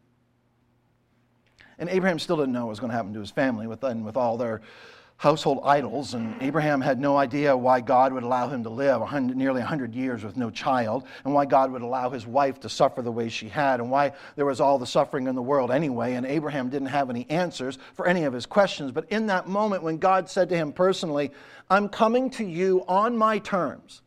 And 1.80 1.90
Abraham 1.90 2.20
still 2.20 2.38
didn't 2.38 2.54
know 2.54 2.66
what 2.66 2.72
was 2.72 2.80
going 2.80 2.92
to 2.92 2.96
happen 2.96 3.14
to 3.14 3.20
his 3.20 3.32
family 3.32 3.68
with, 3.68 3.84
and 3.84 4.04
with 4.06 4.18
all 4.18 4.38
their 4.38 4.62
household 5.18 5.60
idols. 5.64 6.14
And 6.14 6.36
Abraham 6.42 6.80
had 6.80 7.00
no 7.00 7.18
idea 7.18 7.56
why 7.58 7.82
God 7.82 8.14
would 8.14 8.24
allow 8.24 8.48
him 8.48 8.64
to 8.64 8.70
live 8.70 9.00
100, 9.00 9.36
nearly 9.36 9.60
100 9.60 9.94
years 9.96 10.24
with 10.24 10.38
no 10.38 10.50
child, 10.50 11.06
and 11.26 11.34
why 11.34 11.46
God 11.46 11.72
would 11.72 11.82
allow 11.82 12.10
his 12.10 12.28
wife 12.28 12.60
to 12.62 12.70
suffer 12.70 13.02
the 13.02 13.12
way 13.12 13.28
she 13.30 13.50
had, 13.50 13.80
and 13.80 13.90
why 13.90 14.14
there 14.36 14.46
was 14.46 14.62
all 14.62 14.78
the 14.78 14.86
suffering 14.86 15.28
in 15.28 15.36
the 15.36 15.42
world 15.42 15.72
anyway. 15.72 16.14
And 16.14 16.26
Abraham 16.26 16.70
didn't 16.70 16.90
have 16.90 17.10
any 17.10 17.28
answers 17.30 17.78
for 17.94 18.08
any 18.08 18.24
of 18.24 18.34
his 18.34 18.46
questions. 18.46 18.92
But 18.92 19.10
in 19.12 19.28
that 19.28 19.48
moment, 19.48 19.84
when 19.84 19.98
God 19.98 20.30
said 20.30 20.50
to 20.50 20.56
him 20.56 20.72
personally, 20.72 21.32
I'm 21.70 21.90
coming 21.90 22.30
to 22.32 22.46
you 22.46 22.86
on 22.88 23.18
my 23.18 23.40
terms, 23.40 24.02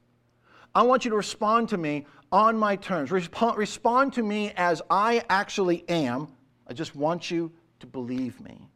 I 0.74 0.82
want 0.82 1.04
you 1.04 1.10
to 1.10 1.16
respond 1.16 1.68
to 1.70 1.76
me 1.76 2.06
on 2.30 2.56
my 2.56 2.76
terms. 2.76 3.10
Respond, 3.10 3.58
respond 3.58 4.12
to 4.12 4.22
me 4.22 4.52
as 4.56 4.80
I 4.88 5.24
actually 5.28 5.84
am. 5.88 6.28
I 6.68 6.72
just 6.72 6.94
want 6.94 7.32
you 7.32 7.50
to 7.80 7.86
believe 7.86 8.40
me. 8.40 8.68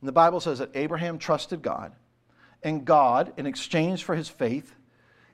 And 0.00 0.08
the 0.08 0.12
Bible 0.12 0.40
says 0.40 0.58
that 0.58 0.70
Abraham 0.74 1.18
trusted 1.18 1.62
God, 1.62 1.92
and 2.62 2.84
God, 2.84 3.32
in 3.36 3.46
exchange 3.46 4.04
for 4.04 4.14
his 4.14 4.28
faith, 4.28 4.74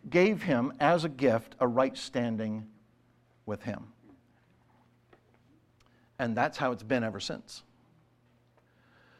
gave 0.08 0.42
him 0.42 0.72
as 0.80 1.04
a 1.04 1.08
gift 1.08 1.54
a 1.60 1.66
right 1.66 1.96
standing 1.96 2.66
with 3.46 3.62
him. 3.62 3.88
And 6.18 6.36
that's 6.36 6.58
how 6.58 6.72
it's 6.72 6.82
been 6.82 7.04
ever 7.04 7.20
since. 7.20 7.62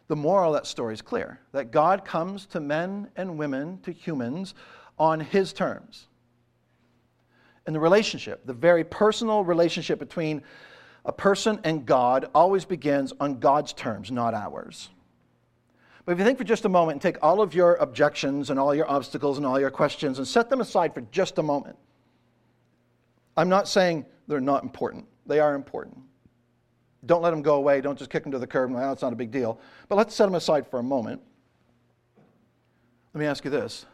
The 0.09 0.17
moral 0.17 0.55
of 0.55 0.61
that 0.61 0.67
story 0.67 0.95
is 0.95 1.03
clear 1.03 1.41
that 1.53 1.71
God 1.71 2.05
comes 2.05 2.47
to 2.47 2.61
men 2.61 3.09
and 3.17 3.39
women, 3.39 3.79
to 3.83 3.93
humans, 3.93 4.55
on 4.99 5.21
his 5.21 5.53
terms. 5.53 6.07
And 7.67 7.75
the 7.75 7.81
relationship, 7.81 8.45
the 8.45 8.53
very 8.53 8.85
personal 8.85 9.45
relationship 9.45 9.99
between 9.99 10.43
a 11.05 11.13
person 11.13 11.61
and 11.65 11.85
God 11.85 12.31
always 12.35 12.65
begins 12.65 13.13
on 13.19 13.41
God's 13.41 13.73
terms, 13.73 14.11
not 14.11 14.35
ours. 14.35 14.91
But 16.05 16.13
if 16.13 16.19
you 16.19 16.25
think 16.25 16.39
for 16.39 16.45
just 16.45 16.65
a 16.65 16.69
moment 16.69 16.97
and 16.97 17.03
take 17.03 17.23
all 17.23 17.41
of 17.41 17.55
your 17.55 17.77
objections 17.77 18.51
and 18.51 18.59
all 18.59 18.75
your 18.75 18.91
obstacles 18.91 19.37
and 19.39 19.47
all 19.47 19.59
your 19.59 19.71
questions 19.71 20.19
and 20.19 20.27
set 20.27 20.51
them 20.51 20.61
aside 20.61 20.95
for 20.95 21.01
just 21.13 21.39
a 21.39 21.43
moment, 21.43 21.77
I'm 23.37 23.49
not 23.49 23.69
saying 23.69 24.07
they're 24.27 24.41
not 24.41 24.63
important. 24.63 25.07
They 25.27 25.41
are 25.41 25.55
important. 25.55 25.99
Don't 27.07 27.23
let 27.23 27.31
them 27.31 27.43
go 27.43 27.55
away. 27.55 27.81
Don't 27.81 27.99
just 27.99 28.11
kick 28.11 28.23
them 28.23 28.33
to 28.33 28.39
the 28.39 28.47
curb. 28.47 28.71
Well, 28.71 28.93
it's 28.93 29.03
not 29.03 29.13
a 29.13 29.17
big 29.17 29.31
deal. 29.31 29.59
But 29.89 29.97
let's 29.97 30.15
set 30.15 30.27
them 30.27 30.35
aside 30.35 30.67
for 30.69 30.79
a 30.79 30.83
moment. 30.83 31.21
Let 33.15 33.21
me 33.21 33.27
ask 33.27 33.45
you 33.45 33.51
this 33.51 33.87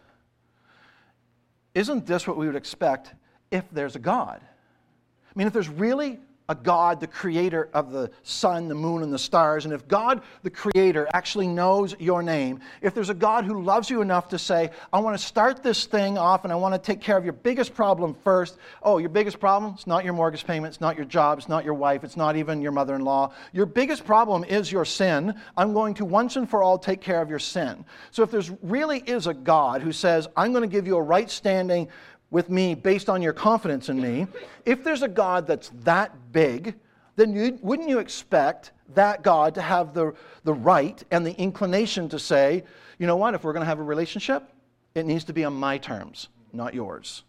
Isn't 1.75 2.07
this 2.07 2.27
what 2.27 2.37
we 2.37 2.47
would 2.47 2.57
expect 2.57 3.14
if 3.51 3.64
there's 3.71 3.97
a 3.97 3.99
God? 3.99 4.40
I 4.42 5.38
mean, 5.38 5.47
if 5.47 5.53
there's 5.53 5.68
really 5.68 6.21
a 6.48 6.54
God, 6.54 7.00
the 7.00 7.06
creator 7.06 7.68
of 7.74 7.92
the 7.92 8.11
sun, 8.22 8.68
the 8.68 8.74
moon, 8.74 9.02
and 9.02 9.12
the 9.12 9.18
stars, 9.18 9.64
and 9.64 9.74
if 9.74 9.87
God, 9.87 10.22
the 10.42 10.50
creator, 10.50 11.06
actually 11.12 11.46
knows 11.46 11.94
your 11.98 12.22
name, 12.22 12.61
if 12.80 12.94
there's 12.94 13.11
a 13.11 13.14
God 13.14 13.44
who 13.44 13.62
loves 13.62 13.90
you 13.90 14.00
enough 14.00 14.28
to 14.28 14.38
say, 14.38 14.70
I 14.92 15.00
want 15.00 15.18
to 15.18 15.24
start 15.24 15.62
this 15.62 15.87
thing 15.87 16.16
off 16.16 16.44
and 16.44 16.52
I 16.52 16.56
want 16.56 16.74
to 16.74 16.78
take 16.78 17.00
care 17.00 17.16
of 17.16 17.24
your 17.24 17.34
biggest 17.34 17.74
problem 17.74 18.14
first. 18.24 18.56
Oh, 18.82 18.98
your 18.98 19.11
biggest 19.11 19.38
problem? 19.38 19.74
It's 19.74 19.87
not 19.87 20.04
your 20.04 20.14
mortgage 20.14 20.46
payment, 20.46 20.72
it's 20.72 20.80
not 20.80 20.96
your 20.96 21.04
job, 21.04 21.38
it's 21.38 21.48
not 21.48 21.64
your 21.64 21.74
wife, 21.74 22.04
it's 22.04 22.16
not 22.16 22.37
even 22.37 22.62
your 22.62 22.72
mother 22.72 22.94
in 22.94 23.04
law. 23.04 23.32
Your 23.52 23.66
biggest 23.66 24.04
problem 24.04 24.44
is 24.44 24.72
your 24.72 24.84
sin. 24.84 25.34
I'm 25.56 25.74
going 25.74 25.94
to 25.94 26.04
once 26.04 26.37
and 26.37 26.48
for 26.48 26.62
all 26.62 26.78
take 26.78 27.00
care 27.00 27.20
of 27.20 27.28
your 27.28 27.38
sin. 27.38 27.84
So 28.11 28.22
if 28.22 28.30
there's 28.30 28.50
really 28.62 29.00
is 29.00 29.26
a 29.26 29.34
God 29.34 29.82
who 29.82 29.92
says, 29.92 30.28
I'm 30.37 30.52
going 30.52 30.68
to 30.68 30.74
give 30.74 30.87
you 30.87 30.96
a 30.96 31.02
right 31.02 31.30
standing 31.30 31.88
with 32.31 32.51
me 32.51 32.75
based 32.75 33.09
on 33.09 33.23
your 33.23 33.33
confidence 33.33 33.88
in 33.88 34.01
me, 34.01 34.27
if 34.67 34.85
there's 34.85 35.03
a 35.03 35.09
God 35.09 35.47
that's 35.47 35.71
that 35.85 36.33
big, 36.33 36.75
then 37.17 37.35
you, 37.35 37.59
wouldn't 37.62 37.88
you 37.88 37.99
expect 37.99 38.73
that 38.95 39.23
God 39.23 39.55
to 39.55 39.62
have 39.62 39.95
the, 39.95 40.14
the 40.45 40.55
right 40.55 41.03
and 41.11 41.27
the 41.27 41.33
inclination 41.33 42.09
to 42.11 42.19
say, 42.19 42.64
you 42.99 43.07
know 43.07 43.17
what, 43.17 43.35
if 43.35 43.45
we're 43.45 43.53
going 43.53 43.62
to 43.62 43.67
have 43.67 43.81
a 43.81 43.83
relationship, 43.85 44.51
it 44.95 45.07
needs 45.07 45.25
to 45.25 45.33
be 45.33 45.45
on 45.45 45.55
my 45.55 45.79
terms, 45.79 46.29
not 46.53 46.75
yours. 46.75 47.25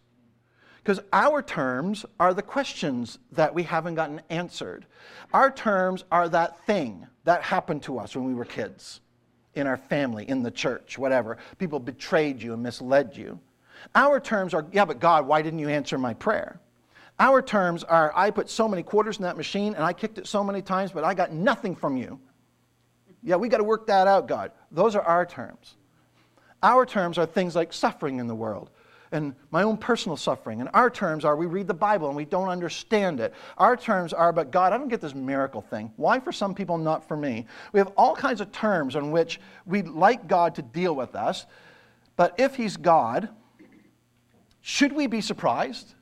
Because 0.78 1.02
our 1.12 1.42
terms 1.42 2.06
are 2.20 2.34
the 2.34 2.42
questions 2.42 3.20
that 3.34 3.54
we 3.54 3.64
haven't 3.64 3.96
gotten 3.96 4.22
answered. 4.30 4.86
Our 5.34 5.52
terms 5.52 6.04
are 6.12 6.30
that 6.30 6.66
thing 6.66 7.06
that 7.26 7.44
happened 7.44 7.84
to 7.84 8.00
us 8.00 8.16
when 8.16 8.26
we 8.26 8.34
were 8.34 8.46
kids, 8.46 9.02
in 9.56 9.68
our 9.68 9.78
family, 9.78 10.28
in 10.30 10.42
the 10.42 10.52
church, 10.52 10.98
whatever. 10.98 11.38
People 11.58 11.80
betrayed 11.80 12.42
you 12.42 12.54
and 12.54 12.64
misled 12.64 13.16
you. 13.16 13.40
Our 13.96 14.20
terms 14.20 14.54
are, 14.54 14.66
yeah, 14.72 14.86
but 14.86 15.00
God, 15.00 15.28
why 15.28 15.42
didn't 15.42 15.60
you 15.60 15.70
answer 15.70 15.98
my 15.98 16.14
prayer? 16.14 16.60
Our 17.20 17.42
terms 17.42 17.84
are, 17.84 18.14
I 18.16 18.32
put 18.32 18.50
so 18.50 18.68
many 18.68 18.82
quarters 18.82 19.18
in 19.18 19.24
that 19.24 19.36
machine 19.36 19.76
and 19.76 19.84
I 19.84 19.94
kicked 19.94 20.18
it 20.18 20.28
so 20.28 20.44
many 20.44 20.62
times, 20.62 20.92
but 20.92 21.04
I 21.04 21.14
got 21.14 21.34
nothing 21.34 21.76
from 21.76 21.98
you. 21.98 22.20
Yeah, 23.22 23.36
we 23.36 23.50
got 23.50 23.58
to 23.58 23.64
work 23.64 23.88
that 23.88 24.08
out, 24.08 24.28
God. 24.28 24.52
Those 24.72 24.96
are 24.96 25.02
our 25.02 25.26
terms. 25.26 25.76
Our 26.64 26.86
terms 26.86 27.18
are 27.18 27.26
things 27.26 27.56
like 27.56 27.74
suffering 27.74 28.20
in 28.20 28.28
the 28.28 28.36
world 28.36 28.70
and 29.12 29.34
my 29.52 29.64
own 29.64 29.78
personal 29.78 30.16
suffering. 30.16 30.62
And 30.62 30.70
our 30.74 30.90
terms 30.90 31.26
are 31.26 31.36
we 31.36 31.46
read 31.46 31.68
the 31.68 31.74
Bible 31.74 32.08
and 32.08 32.16
we 32.16 32.26
don't 32.26 32.50
understand 32.50 33.20
it. 33.20 33.34
Our 33.58 33.76
terms 33.76 34.14
are, 34.14 34.32
but 34.32 34.52
God, 34.52 34.74
I 34.74 34.78
don't 34.78 34.88
get 34.88 35.02
this 35.02 35.16
miracle 35.16 35.62
thing. 35.62 35.92
Why 35.98 36.20
for 36.20 36.32
some 36.32 36.54
people, 36.54 36.78
not 36.78 37.08
for 37.08 37.18
me? 37.18 37.48
We 37.74 37.80
have 37.80 37.92
all 37.98 38.16
kinds 38.16 38.42
of 38.42 38.52
terms 38.52 38.96
on 38.96 39.12
which 39.12 39.40
we'd 39.66 39.88
like 39.88 40.28
God 40.28 40.56
to 40.56 40.62
deal 40.62 40.96
with 40.96 41.16
us. 41.16 41.46
But 42.16 42.36
if 42.38 42.56
He's 42.56 42.78
God, 42.78 43.30
should 44.62 44.92
we 44.94 45.08
be 45.08 45.22
surprised? 45.22 45.94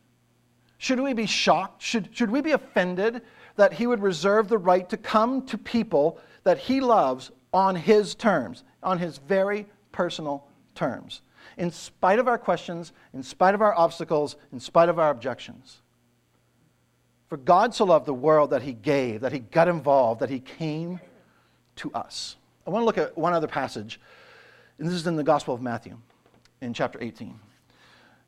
Should 0.77 0.99
we 0.99 1.13
be 1.13 1.25
shocked? 1.25 1.81
Should, 1.81 2.09
should 2.11 2.29
we 2.29 2.41
be 2.41 2.51
offended 2.51 3.21
that 3.55 3.73
He 3.73 3.87
would 3.87 4.01
reserve 4.01 4.47
the 4.47 4.57
right 4.57 4.87
to 4.89 4.97
come 4.97 5.45
to 5.47 5.57
people 5.57 6.19
that 6.43 6.57
He 6.57 6.81
loves 6.81 7.31
on 7.53 7.75
His 7.75 8.15
terms, 8.15 8.63
on 8.83 8.99
His 8.99 9.17
very 9.17 9.65
personal 9.91 10.47
terms? 10.75 11.21
in 11.57 11.71
spite 11.71 12.19
of 12.19 12.27
our 12.27 12.37
questions, 12.37 12.93
in 13.13 13.23
spite 13.23 13.55
of 13.55 13.61
our 13.61 13.75
obstacles, 13.75 14.35
in 14.51 14.59
spite 14.59 14.89
of 14.89 14.99
our 14.99 15.09
objections. 15.09 15.81
For 17.29 17.37
God 17.37 17.73
so 17.73 17.85
loved 17.85 18.05
the 18.05 18.13
world 18.13 18.51
that 18.51 18.61
he 18.61 18.73
gave, 18.73 19.21
that 19.21 19.33
he 19.33 19.39
got 19.39 19.67
involved, 19.67 20.21
that 20.21 20.29
he 20.29 20.39
came 20.39 20.99
to 21.77 21.91
us. 21.93 22.37
I 22.65 22.69
want 22.69 22.83
to 22.83 22.85
look 22.85 22.97
at 22.97 23.17
one 23.17 23.33
other 23.33 23.47
passage, 23.47 23.99
and 24.77 24.87
this 24.87 24.95
is 24.95 25.07
in 25.07 25.15
the 25.15 25.23
Gospel 25.23 25.53
of 25.53 25.61
Matthew, 25.61 25.97
in 26.61 26.73
chapter 26.73 27.01
18. 27.01 27.37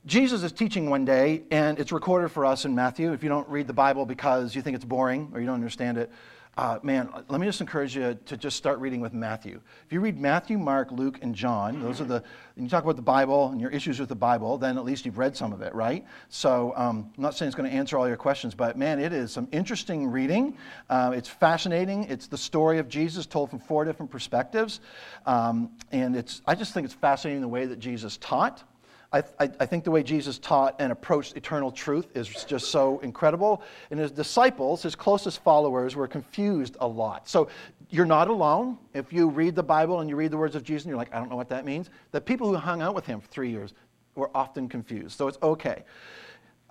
Jesus 0.06 0.44
is 0.44 0.54
teaching 0.54 0.90
one 0.90 1.04
day, 1.04 1.44
and 1.52 1.78
it's 1.78 1.92
recorded 1.92 2.30
for 2.30 2.46
us 2.46 2.64
in 2.64 2.74
Matthew. 2.74 3.12
If 3.12 3.22
you 3.22 3.28
don't 3.28 3.48
read 3.50 3.68
the 3.68 3.74
Bible 3.74 4.06
because 4.06 4.56
you 4.56 4.62
think 4.62 4.76
it's 4.76 4.86
boring 4.86 5.30
or 5.34 5.42
you 5.42 5.46
don't 5.46 5.56
understand 5.56 5.98
it, 5.98 6.10
uh, 6.58 6.80
man, 6.84 7.10
let 7.28 7.40
me 7.40 7.46
just 7.46 7.62
encourage 7.62 7.96
you 7.96 8.18
to 8.26 8.38
just 8.38 8.58
start 8.58 8.80
reading 8.80 9.02
with 9.02 9.14
Matthew. 9.14 9.62
If 9.86 9.94
you 9.94 10.00
read 10.00 10.18
Matthew, 10.18 10.58
Mark, 10.58 10.92
Luke, 10.92 11.20
and 11.22 11.36
John, 11.36 11.82
those 11.82 12.02
are 12.02 12.06
the, 12.06 12.24
and 12.56 12.66
you 12.66 12.70
talk 12.70 12.84
about 12.84 12.96
the 12.96 13.02
Bible 13.02 13.50
and 13.50 13.62
your 13.62 13.70
issues 13.72 14.00
with 14.00 14.10
the 14.10 14.16
Bible, 14.16 14.58
then 14.58 14.78
at 14.78 14.84
least 14.84 15.06
you've 15.06 15.18
read 15.18 15.38
some 15.38 15.54
of 15.54 15.62
it, 15.62 15.76
right? 15.76 16.06
So 16.30 16.74
um, 16.76 17.12
I'm 17.16 17.22
not 17.22 17.36
saying 17.36 17.48
it's 17.48 17.56
going 17.56 17.70
to 17.70 17.76
answer 17.76 17.98
all 17.98 18.08
your 18.08 18.18
questions, 18.18 18.56
but 18.56 18.78
man, 18.78 19.00
it 19.00 19.14
is 19.14 19.32
some 19.32 19.48
interesting 19.52 20.08
reading. 20.08 20.58
Uh, 20.90 21.14
it's 21.16 21.30
fascinating. 21.30 22.06
It's 22.06 22.28
the 22.28 22.38
story 22.38 22.80
of 22.80 22.90
Jesus 22.90 23.26
told 23.26 23.50
from 23.50 23.60
four 23.60 23.86
different 23.86 24.12
perspectives. 24.12 24.80
Um, 25.26 25.72
and 25.92 26.16
it's, 26.16 26.42
I 26.46 26.56
just 26.56 26.74
think 26.74 26.86
it's 26.86 26.94
fascinating 26.94 27.42
the 27.42 27.48
way 27.48 27.68
that 27.68 27.80
Jesus 27.80 28.18
taught. 28.18 28.64
I, 29.12 29.20
I, 29.40 29.50
I, 29.60 29.66
think 29.66 29.84
the 29.84 29.92
way 29.92 30.04
Jesus 30.04 30.38
taught 30.38 30.76
and 30.78 30.92
approached 30.92 31.36
eternal 31.36 31.72
truth 31.72 32.16
is 32.16 32.28
just 32.46 32.70
so 32.70 33.00
incredible. 33.00 33.64
And 33.90 34.00
his 34.00 34.12
disciples, 34.12 34.84
his 34.84 34.94
closest 34.94 35.42
followers, 35.44 35.96
were 35.96 36.08
confused 36.08 36.78
a 36.80 36.88
lot. 36.88 37.28
So 37.28 37.50
you're 37.90 38.06
not 38.06 38.28
alone. 38.28 38.78
If 38.94 39.12
you 39.12 39.28
read 39.28 39.56
the 39.56 39.64
Bible 39.64 40.02
and 40.02 40.10
you 40.10 40.16
read 40.16 40.30
the 40.30 40.38
words 40.38 40.56
of 40.56 40.64
Jesus 40.64 40.86
and 40.86 40.90
you're 40.92 40.98
like, 40.98 41.14
I 41.14 41.18
don't 41.18 41.30
know 41.30 41.36
what 41.36 41.50
that 41.50 41.66
means, 41.66 41.90
the 42.12 42.22
people 42.22 42.48
who 42.48 42.56
hung 42.56 42.84
out 42.84 42.94
with 42.94 43.08
him 43.08 43.20
for 43.20 43.28
three 43.30 43.50
years 43.50 43.74
were 44.14 44.30
often 44.36 44.70
confused. 44.70 45.18
So 45.18 45.28
it's 45.28 45.40
okay. 45.42 45.84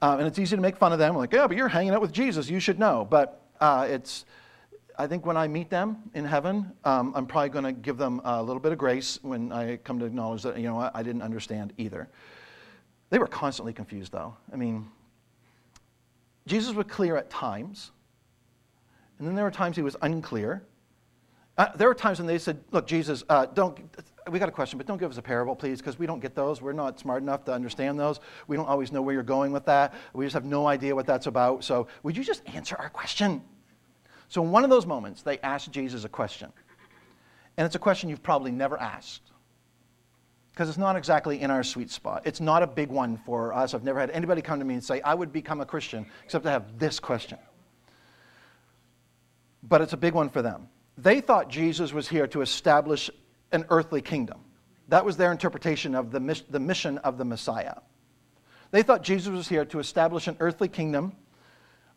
Um, 0.01 0.21
and 0.21 0.29
it's 0.29 0.39
easy 0.39 0.55
to 0.55 0.63
make 0.63 0.77
fun 0.77 0.93
of 0.93 1.01
them. 1.01 1.17
Like, 1.17 1.33
yeah, 1.33 1.49
but 1.49 1.57
you're 1.57 1.67
hanging 1.67 1.93
out 1.93 2.01
with 2.01 2.13
Jesus. 2.13 2.49
You 2.49 2.61
should 2.61 2.79
know. 2.79 3.07
But 3.09 3.43
uh, 3.61 3.87
it's. 3.91 4.25
I 5.01 5.07
think 5.07 5.25
when 5.25 5.37
I 5.37 5.47
meet 5.47 5.71
them 5.71 5.99
in 6.15 6.25
heaven, 6.25 6.73
um, 6.85 7.13
I'm 7.15 7.25
probably 7.25 7.51
going 7.51 7.65
to 7.65 7.73
give 7.73 7.99
them 7.99 8.21
a 8.25 8.43
little 8.43 8.59
bit 8.59 8.73
of 8.73 8.79
grace 8.79 9.21
when 9.23 9.53
I 9.53 9.77
come 9.77 10.01
to 10.01 10.05
acknowledge 10.05 10.43
that, 10.43 10.59
you 10.59 10.65
know, 10.65 10.81
I, 10.81 10.91
I 10.93 11.03
didn't 11.05 11.23
understand 11.23 11.73
either. 11.79 12.09
They 13.11 13.21
were 13.21 13.29
constantly 13.29 13.73
confused, 13.73 14.11
though. 14.11 14.37
I 14.53 14.57
mean, 14.57 14.89
Jesus 16.47 16.75
was 16.75 16.87
clear 16.89 17.17
at 17.17 17.31
times, 17.31 17.93
and 19.19 19.29
then 19.29 19.37
there 19.37 19.45
were 19.45 19.53
times 19.53 19.77
he 19.77 19.83
was 19.83 19.97
unclear. 20.03 20.65
Uh, 21.57 21.69
there 21.77 21.87
were 21.87 21.95
times 21.95 22.19
when 22.19 22.27
they 22.27 22.39
said, 22.39 22.59
Look, 22.73 22.87
Jesus, 22.87 23.23
uh, 23.29 23.47
don't, 23.47 23.79
we 24.29 24.41
got 24.41 24.49
a 24.49 24.53
question, 24.53 24.79
but 24.79 24.87
don't 24.87 24.99
give 24.99 25.11
us 25.11 25.19
a 25.19 25.23
parable, 25.23 25.55
please, 25.55 25.79
because 25.79 25.99
we 25.99 26.07
don't 26.07 26.21
get 26.21 26.35
those. 26.35 26.61
We're 26.61 26.73
not 26.73 26.99
smart 26.99 27.23
enough 27.23 27.45
to 27.45 27.53
understand 27.53 28.01
those. 28.01 28.19
We 28.49 28.57
don't 28.57 28.69
always 28.69 28.91
know 28.91 29.03
where 29.03 29.15
you're 29.15 29.23
going 29.23 29.53
with 29.53 29.65
that. 29.67 29.95
We 30.13 30.25
just 30.25 30.35
have 30.35 30.45
no 30.45 30.67
idea 30.67 30.95
what 30.95 31.07
that's 31.07 31.27
about. 31.27 31.63
So 31.63 31.87
would 32.03 32.17
you 32.17 32.25
just 32.25 32.43
answer 32.49 32.75
our 32.77 32.89
question? 32.89 33.43
So, 34.29 34.43
in 34.43 34.51
one 34.51 34.65
of 34.65 34.71
those 34.71 34.87
moments, 34.87 35.23
they 35.23 35.39
asked 35.39 35.71
Jesus 35.71 36.05
a 36.05 36.09
question. 36.09 36.53
And 37.57 37.65
it's 37.65 37.75
a 37.75 37.81
question 37.81 38.09
you've 38.09 38.23
probably 38.23 38.53
never 38.53 38.79
asked 38.79 39.23
because 40.59 40.69
it's 40.69 40.79
not 40.79 40.97
exactly 40.97 41.41
in 41.41 41.53
our 41.53 41.63
sweet 41.63 41.89
spot. 41.89 42.23
It's 42.25 42.41
not 42.41 42.65
a 42.65 42.67
big 42.67 42.89
one 42.89 43.17
for 43.25 43.55
us. 43.55 43.75
I've 43.75 43.85
never 43.85 44.01
had 44.01 44.11
anybody 44.11 44.43
come 44.43 44.59
to 44.59 44.65
me 44.65 44.75
and 44.75 44.83
say, 44.83 45.01
I 45.01 45.15
would 45.15 45.33
become 45.33 45.61
a 45.61 45.65
Christian, 45.65 46.05
except 46.25 46.45
to 46.47 46.51
have 46.51 46.81
this 46.81 46.99
question. 46.99 47.39
But 49.63 49.83
it's 49.83 49.93
a 49.93 49.97
big 49.97 50.15
one 50.15 50.29
for 50.29 50.43
them. 50.43 50.69
They 50.97 51.21
thought 51.21 51.49
Jesus 51.49 51.93
was 51.93 52.09
here 52.09 52.27
to 52.27 52.41
establish 52.41 53.09
an 53.53 53.67
earthly 53.71 54.03
kingdom. 54.03 54.41
That 54.89 55.05
was 55.05 55.17
their 55.17 55.31
interpretation 55.31 55.95
of 55.95 56.11
the, 56.11 56.43
the 56.51 56.59
mission 56.59 56.99
of 56.99 57.19
the 57.19 57.25
Messiah. 57.25 57.77
They 58.73 58.83
thought 58.83 59.03
Jesus 59.03 59.29
was 59.29 59.49
here 59.49 59.65
to 59.67 59.79
establish 59.79 60.27
an 60.27 60.37
earthly 60.41 60.67
kingdom 60.67 61.15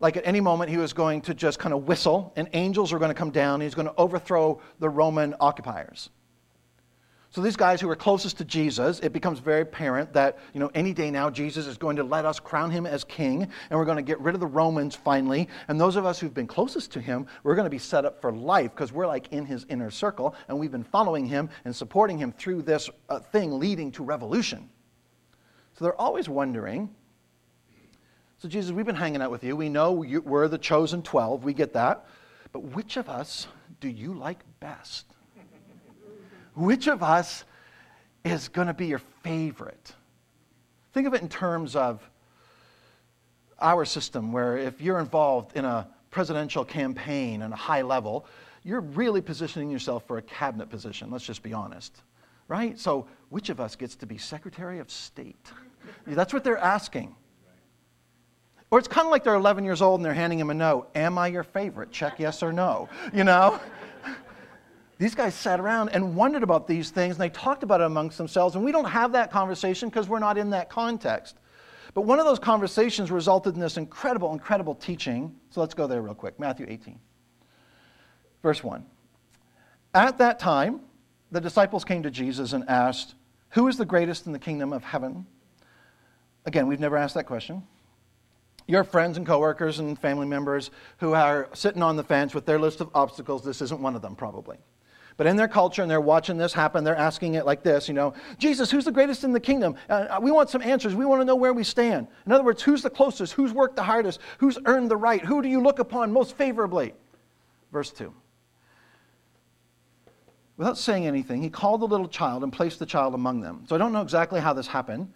like 0.02 0.16
at 0.18 0.26
any 0.26 0.40
moment 0.40 0.68
he 0.68 0.76
was 0.76 0.92
going 0.92 1.22
to 1.22 1.32
just 1.32 1.58
kind 1.58 1.72
of 1.72 1.86
whistle 1.86 2.32
and 2.36 2.48
angels 2.52 2.92
are 2.92 2.98
going 2.98 3.08
to 3.10 3.14
come 3.14 3.30
down 3.30 3.60
he's 3.62 3.74
going 3.74 3.86
to 3.88 3.94
overthrow 3.96 4.60
the 4.80 4.88
Roman 4.88 5.34
occupiers. 5.40 6.10
So 7.30 7.40
these 7.40 7.56
guys 7.56 7.80
who 7.80 7.88
are 7.88 7.96
closest 7.96 8.36
to 8.38 8.44
Jesus, 8.44 9.00
it 9.00 9.14
becomes 9.14 9.38
very 9.38 9.62
apparent 9.62 10.12
that, 10.12 10.38
you 10.52 10.60
know, 10.60 10.70
any 10.74 10.92
day 10.92 11.10
now 11.10 11.30
Jesus 11.30 11.66
is 11.66 11.78
going 11.78 11.96
to 11.96 12.04
let 12.04 12.26
us 12.26 12.38
crown 12.38 12.70
him 12.70 12.84
as 12.84 13.04
king 13.04 13.48
and 13.70 13.78
we're 13.78 13.86
going 13.86 13.96
to 13.96 14.02
get 14.02 14.20
rid 14.20 14.34
of 14.34 14.40
the 14.40 14.46
Romans 14.46 14.94
finally. 14.94 15.48
And 15.68 15.80
those 15.80 15.96
of 15.96 16.04
us 16.04 16.20
who've 16.20 16.34
been 16.34 16.46
closest 16.46 16.92
to 16.92 17.00
him, 17.00 17.26
we're 17.42 17.54
going 17.54 17.64
to 17.64 17.70
be 17.70 17.78
set 17.78 18.04
up 18.04 18.20
for 18.20 18.32
life 18.32 18.72
because 18.72 18.92
we're 18.92 19.06
like 19.06 19.32
in 19.32 19.46
his 19.46 19.64
inner 19.70 19.90
circle 19.90 20.34
and 20.48 20.58
we've 20.58 20.70
been 20.70 20.84
following 20.84 21.24
him 21.24 21.48
and 21.64 21.74
supporting 21.74 22.18
him 22.18 22.32
through 22.32 22.62
this 22.62 22.90
uh, 23.08 23.18
thing 23.18 23.58
leading 23.58 23.90
to 23.92 24.04
revolution. 24.04 24.68
So 25.72 25.86
they're 25.86 25.98
always 25.98 26.28
wondering, 26.28 26.94
so, 28.42 28.48
Jesus, 28.48 28.72
we've 28.72 28.84
been 28.84 28.96
hanging 28.96 29.22
out 29.22 29.30
with 29.30 29.44
you. 29.44 29.54
We 29.54 29.68
know 29.68 30.02
you, 30.02 30.20
we're 30.20 30.48
the 30.48 30.58
chosen 30.58 31.00
12. 31.00 31.44
We 31.44 31.54
get 31.54 31.74
that. 31.74 32.06
But 32.50 32.64
which 32.64 32.96
of 32.96 33.08
us 33.08 33.46
do 33.78 33.88
you 33.88 34.14
like 34.14 34.40
best? 34.58 35.06
which 36.54 36.88
of 36.88 37.04
us 37.04 37.44
is 38.24 38.48
going 38.48 38.66
to 38.66 38.74
be 38.74 38.86
your 38.86 39.00
favorite? 39.22 39.92
Think 40.92 41.06
of 41.06 41.14
it 41.14 41.22
in 41.22 41.28
terms 41.28 41.76
of 41.76 42.02
our 43.60 43.84
system, 43.84 44.32
where 44.32 44.58
if 44.58 44.80
you're 44.80 44.98
involved 44.98 45.56
in 45.56 45.64
a 45.64 45.86
presidential 46.10 46.64
campaign 46.64 47.42
on 47.42 47.52
a 47.52 47.56
high 47.56 47.82
level, 47.82 48.26
you're 48.64 48.80
really 48.80 49.20
positioning 49.20 49.70
yourself 49.70 50.04
for 50.08 50.18
a 50.18 50.22
cabinet 50.22 50.68
position. 50.68 51.12
Let's 51.12 51.24
just 51.24 51.44
be 51.44 51.52
honest. 51.52 52.02
Right? 52.48 52.76
So, 52.76 53.06
which 53.28 53.50
of 53.50 53.60
us 53.60 53.76
gets 53.76 53.94
to 53.94 54.06
be 54.06 54.18
Secretary 54.18 54.80
of 54.80 54.90
State? 54.90 55.52
That's 56.08 56.32
what 56.32 56.42
they're 56.42 56.58
asking. 56.58 57.14
Or 58.72 58.78
it's 58.78 58.88
kind 58.88 59.06
of 59.06 59.10
like 59.10 59.22
they're 59.22 59.34
11 59.34 59.64
years 59.64 59.82
old 59.82 60.00
and 60.00 60.04
they're 60.04 60.14
handing 60.14 60.40
him 60.40 60.48
a 60.48 60.54
note. 60.54 60.88
Am 60.94 61.18
I 61.18 61.26
your 61.26 61.42
favorite? 61.42 61.92
Check 61.92 62.18
yes 62.18 62.42
or 62.42 62.54
no. 62.54 62.88
You 63.12 63.22
know? 63.22 63.60
these 64.96 65.14
guys 65.14 65.34
sat 65.34 65.60
around 65.60 65.90
and 65.90 66.16
wondered 66.16 66.42
about 66.42 66.66
these 66.66 66.90
things 66.90 67.16
and 67.16 67.20
they 67.20 67.28
talked 67.28 67.62
about 67.62 67.82
it 67.82 67.84
amongst 67.84 68.16
themselves. 68.16 68.54
And 68.54 68.64
we 68.64 68.72
don't 68.72 68.86
have 68.86 69.12
that 69.12 69.30
conversation 69.30 69.90
because 69.90 70.08
we're 70.08 70.20
not 70.20 70.38
in 70.38 70.48
that 70.50 70.70
context. 70.70 71.36
But 71.92 72.02
one 72.02 72.18
of 72.18 72.24
those 72.24 72.38
conversations 72.38 73.10
resulted 73.10 73.54
in 73.54 73.60
this 73.60 73.76
incredible, 73.76 74.32
incredible 74.32 74.74
teaching. 74.74 75.36
So 75.50 75.60
let's 75.60 75.74
go 75.74 75.86
there 75.86 76.00
real 76.00 76.14
quick. 76.14 76.40
Matthew 76.40 76.64
18, 76.66 76.98
verse 78.42 78.64
1. 78.64 78.86
At 79.92 80.16
that 80.16 80.38
time, 80.38 80.80
the 81.30 81.42
disciples 81.42 81.84
came 81.84 82.02
to 82.04 82.10
Jesus 82.10 82.54
and 82.54 82.66
asked, 82.70 83.16
Who 83.50 83.68
is 83.68 83.76
the 83.76 83.84
greatest 83.84 84.24
in 84.24 84.32
the 84.32 84.38
kingdom 84.38 84.72
of 84.72 84.82
heaven? 84.82 85.26
Again, 86.46 86.66
we've 86.68 86.80
never 86.80 86.96
asked 86.96 87.16
that 87.16 87.26
question 87.26 87.64
your 88.66 88.84
friends 88.84 89.16
and 89.16 89.26
coworkers 89.26 89.78
and 89.78 89.98
family 89.98 90.26
members 90.26 90.70
who 90.98 91.14
are 91.14 91.48
sitting 91.52 91.82
on 91.82 91.96
the 91.96 92.04
fence 92.04 92.34
with 92.34 92.46
their 92.46 92.58
list 92.58 92.80
of 92.80 92.90
obstacles, 92.94 93.44
this 93.44 93.60
isn't 93.62 93.80
one 93.80 93.96
of 93.96 94.02
them, 94.02 94.16
probably. 94.16 94.58
But 95.16 95.26
in 95.26 95.36
their 95.36 95.48
culture, 95.48 95.82
and 95.82 95.90
they're 95.90 96.00
watching 96.00 96.38
this 96.38 96.52
happen, 96.52 96.84
they're 96.84 96.96
asking 96.96 97.34
it 97.34 97.44
like 97.44 97.62
this, 97.62 97.86
you 97.86 97.94
know, 97.94 98.14
Jesus, 98.38 98.70
who's 98.70 98.84
the 98.84 98.92
greatest 98.92 99.24
in 99.24 99.32
the 99.32 99.40
kingdom? 99.40 99.76
Uh, 99.88 100.18
we 100.22 100.30
want 100.30 100.48
some 100.48 100.62
answers. 100.62 100.94
We 100.94 101.04
want 101.04 101.20
to 101.20 101.24
know 101.24 101.36
where 101.36 101.52
we 101.52 101.64
stand. 101.64 102.08
In 102.24 102.32
other 102.32 102.44
words, 102.44 102.62
who's 102.62 102.82
the 102.82 102.90
closest? 102.90 103.34
Who's 103.34 103.52
worked 103.52 103.76
the 103.76 103.82
hardest? 103.82 104.20
Who's 104.38 104.58
earned 104.64 104.90
the 104.90 104.96
right? 104.96 105.22
Who 105.22 105.42
do 105.42 105.48
you 105.48 105.60
look 105.60 105.78
upon 105.78 106.12
most 106.12 106.36
favorably? 106.36 106.94
Verse 107.72 107.90
2. 107.90 108.12
Without 110.56 110.78
saying 110.78 111.06
anything, 111.06 111.42
he 111.42 111.50
called 111.50 111.80
the 111.80 111.86
little 111.86 112.08
child 112.08 112.42
and 112.42 112.52
placed 112.52 112.78
the 112.78 112.86
child 112.86 113.14
among 113.14 113.40
them. 113.40 113.64
So 113.68 113.74
I 113.74 113.78
don't 113.78 113.92
know 113.92 114.02
exactly 114.02 114.40
how 114.40 114.52
this 114.52 114.66
happened. 114.66 115.12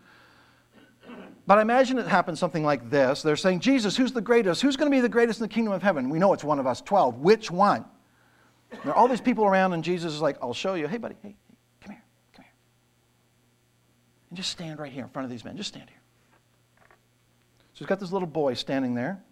But 1.46 1.58
I 1.58 1.62
imagine 1.62 1.98
it 1.98 2.06
happened 2.08 2.38
something 2.38 2.64
like 2.64 2.90
this. 2.90 3.22
They're 3.22 3.36
saying, 3.36 3.60
Jesus, 3.60 3.96
who's 3.96 4.12
the 4.12 4.20
greatest? 4.20 4.62
Who's 4.62 4.76
going 4.76 4.90
to 4.90 4.96
be 4.96 5.00
the 5.00 5.08
greatest 5.08 5.38
in 5.38 5.44
the 5.44 5.52
kingdom 5.52 5.72
of 5.72 5.82
heaven? 5.82 6.10
We 6.10 6.18
know 6.18 6.32
it's 6.32 6.42
one 6.42 6.58
of 6.58 6.66
us 6.66 6.80
12. 6.80 7.18
Which 7.18 7.50
one? 7.50 7.84
There 8.82 8.92
are 8.92 8.94
all 8.96 9.06
these 9.06 9.20
people 9.20 9.44
around, 9.44 9.72
and 9.72 9.84
Jesus 9.84 10.12
is 10.12 10.20
like, 10.20 10.36
I'll 10.42 10.52
show 10.52 10.74
you. 10.74 10.88
Hey, 10.88 10.98
buddy, 10.98 11.14
hey, 11.22 11.28
hey, 11.28 11.56
come 11.80 11.92
here, 11.92 12.02
come 12.34 12.44
here. 12.44 12.52
And 14.30 14.36
just 14.36 14.50
stand 14.50 14.80
right 14.80 14.90
here 14.90 15.04
in 15.04 15.10
front 15.10 15.24
of 15.24 15.30
these 15.30 15.44
men. 15.44 15.56
Just 15.56 15.68
stand 15.68 15.88
here. 15.88 16.00
So 17.74 17.78
he's 17.80 17.86
got 17.86 18.00
this 18.00 18.10
little 18.10 18.26
boy 18.26 18.54
standing 18.54 18.94
there. 18.94 19.22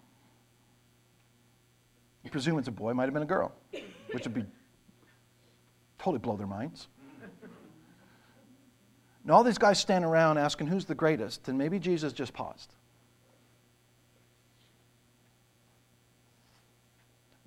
I 2.24 2.28
presume 2.28 2.58
it's 2.58 2.68
a 2.68 2.72
boy, 2.72 2.92
might 2.94 3.04
have 3.04 3.12
been 3.12 3.24
a 3.24 3.26
girl, 3.26 3.52
which 4.12 4.24
would 4.24 4.34
be 4.34 4.44
totally 5.98 6.18
blow 6.18 6.36
their 6.36 6.46
minds. 6.46 6.86
And 9.24 9.32
all 9.32 9.42
these 9.42 9.58
guys 9.58 9.80
stand 9.80 10.04
around 10.04 10.38
asking 10.38 10.66
who's 10.66 10.84
the 10.84 10.94
greatest, 10.94 11.48
and 11.48 11.58
maybe 11.58 11.78
Jesus 11.78 12.12
just 12.12 12.32
paused. 12.34 12.72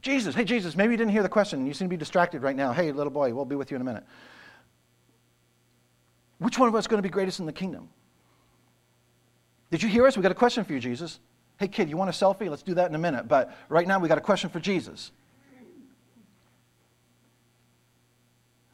Jesus, 0.01 0.34
hey, 0.34 0.43
Jesus, 0.43 0.75
maybe 0.75 0.91
you 0.93 0.97
didn't 0.97 1.11
hear 1.11 1.23
the 1.23 1.30
question. 1.30 1.65
You 1.67 1.73
seem 1.73 1.88
to 1.88 1.89
be 1.89 1.97
distracted 1.97 2.41
right 2.41 2.55
now. 2.55 2.73
Hey, 2.73 2.91
little 2.91 3.11
boy, 3.11 3.34
we'll 3.34 3.45
be 3.45 3.55
with 3.55 3.71
you 3.71 3.75
in 3.75 3.82
a 3.82 3.86
minute. 3.86 4.03
Which 6.39 6.57
one 6.57 6.67
of 6.67 6.75
us 6.75 6.84
is 6.84 6.88
going 6.88 6.99
to 6.99 7.07
be 7.07 7.11
greatest 7.11 7.39
in 7.39 7.45
the 7.45 7.53
kingdom? 7.53 7.89
Did 9.69 9.84
you 9.84 9.89
hear 9.89 10.07
us? 10.07 10.15
We 10.15 10.23
got 10.23 10.32
a 10.32 10.36
question 10.36 10.63
for 10.63 10.73
you, 10.73 10.80
Jesus. 10.80 11.19
Hey, 11.59 11.67
kid, 11.67 11.89
you 11.89 11.97
want 11.97 12.09
a 12.09 12.13
selfie? 12.13 12.49
Let's 12.49 12.63
do 12.63 12.75
that 12.75 12.89
in 12.89 12.95
a 12.95 12.99
minute. 12.99 13.28
But 13.28 13.55
right 13.69 13.88
now, 13.88 13.99
we 13.99 14.07
got 14.07 14.17
a 14.17 14.21
question 14.21 14.49
for 14.49 14.59
Jesus. 14.59 15.11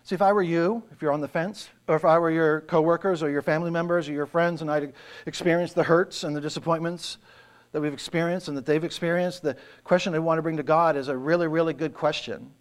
See, 0.06 0.16
if 0.16 0.22
I 0.22 0.34
were 0.34 0.44
you, 0.44 0.84
if 0.92 1.02
you're 1.02 1.14
on 1.14 1.22
the 1.22 1.30
fence, 1.30 1.70
or 1.88 1.96
if 1.96 2.04
I 2.04 2.20
were 2.20 2.30
your 2.30 2.62
coworkers 2.62 3.24
or 3.24 3.30
your 3.30 3.42
family 3.42 3.72
members 3.72 4.10
or 4.10 4.12
your 4.12 4.26
friends, 4.26 4.62
and 4.62 4.70
I'd 4.70 4.94
experienced 5.26 5.76
the 5.76 5.84
hurts 5.84 6.26
and 6.26 6.36
the 6.36 6.42
disappointments 6.42 7.18
that 7.72 7.82
we've 7.82 7.94
experienced 7.94 8.50
and 8.50 8.58
that 8.58 8.66
they've 8.66 8.84
experienced, 8.84 9.44
the 9.44 9.56
question 9.86 10.14
I 10.14 10.20
want 10.20 10.38
to 10.40 10.42
bring 10.42 10.58
to 10.58 10.64
God 10.64 10.98
is 10.98 11.08
a 11.08 11.16
really, 11.16 11.48
really 11.48 11.74
good 11.74 11.94
question. 11.94 12.52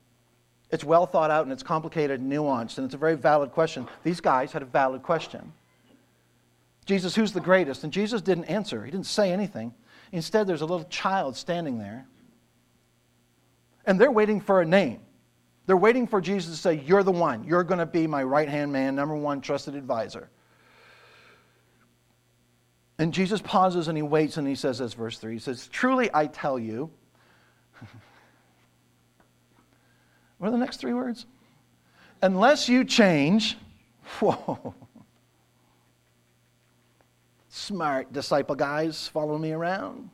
It's 0.70 0.84
well 0.84 1.05
thought 1.05 1.32
out 1.32 1.43
and 1.43 1.53
it's 1.53 1.64
complicated 1.64 2.20
and 2.20 2.30
nuanced, 2.30 2.78
and 2.78 2.84
it's 2.84 2.95
a 2.95 2.99
very 2.99 3.16
valid 3.16 3.51
question. 3.51 3.88
These 4.05 4.20
guys 4.20 4.53
had 4.53 4.62
a 4.62 4.66
valid 4.66 5.03
question. 5.03 5.53
Jesus, 6.86 7.14
who's 7.14 7.32
the 7.32 7.40
greatest? 7.40 7.82
And 7.82 7.93
Jesus 7.93 8.22
didn't 8.22 8.45
answer, 8.45 8.84
he 8.84 8.90
didn't 8.93 9.07
say 9.07 9.32
anything. 9.32 9.74
Instead, 10.12 10.47
there's 10.47 10.61
a 10.61 10.66
little 10.66 10.86
child 10.86 11.36
standing 11.36 11.78
there, 11.78 12.07
and 13.84 14.01
they're 14.01 14.12
waiting 14.12 14.40
for 14.40 14.61
a 14.61 14.64
name. 14.64 15.01
They're 15.67 15.77
waiting 15.77 16.07
for 16.07 16.21
Jesus 16.21 16.55
to 16.55 16.61
say, 16.61 16.83
You're 16.87 17.03
the 17.03 17.13
one. 17.13 17.45
You're 17.45 17.65
going 17.65 17.79
to 17.79 17.87
be 17.87 18.07
my 18.07 18.23
right 18.23 18.49
hand 18.49 18.73
man, 18.73 18.95
number 18.95 19.15
one 19.15 19.41
trusted 19.41 19.75
advisor. 19.75 20.29
And 22.99 23.13
Jesus 23.13 23.41
pauses 23.41 23.89
and 23.89 23.97
he 23.97 24.03
waits 24.03 24.37
and 24.37 24.47
he 24.47 24.55
says 24.55 24.79
this, 24.79 24.93
verse 24.95 25.19
3. 25.19 25.33
He 25.33 25.39
says, 25.39 25.67
Truly 25.69 26.11
I 26.13 26.27
tell 26.27 26.59
you. 26.59 26.91
what 30.39 30.49
are 30.49 30.53
the 30.53 30.59
next 30.59 30.77
three 30.79 30.95
words? 30.95 31.27
Unless 32.23 32.69
you 32.69 32.85
change, 32.85 33.57
whoa. 34.21 34.75
Smart 37.49 38.13
disciple 38.13 38.55
guys 38.55 39.09
follow 39.09 39.37
me 39.37 39.53
around. 39.53 40.11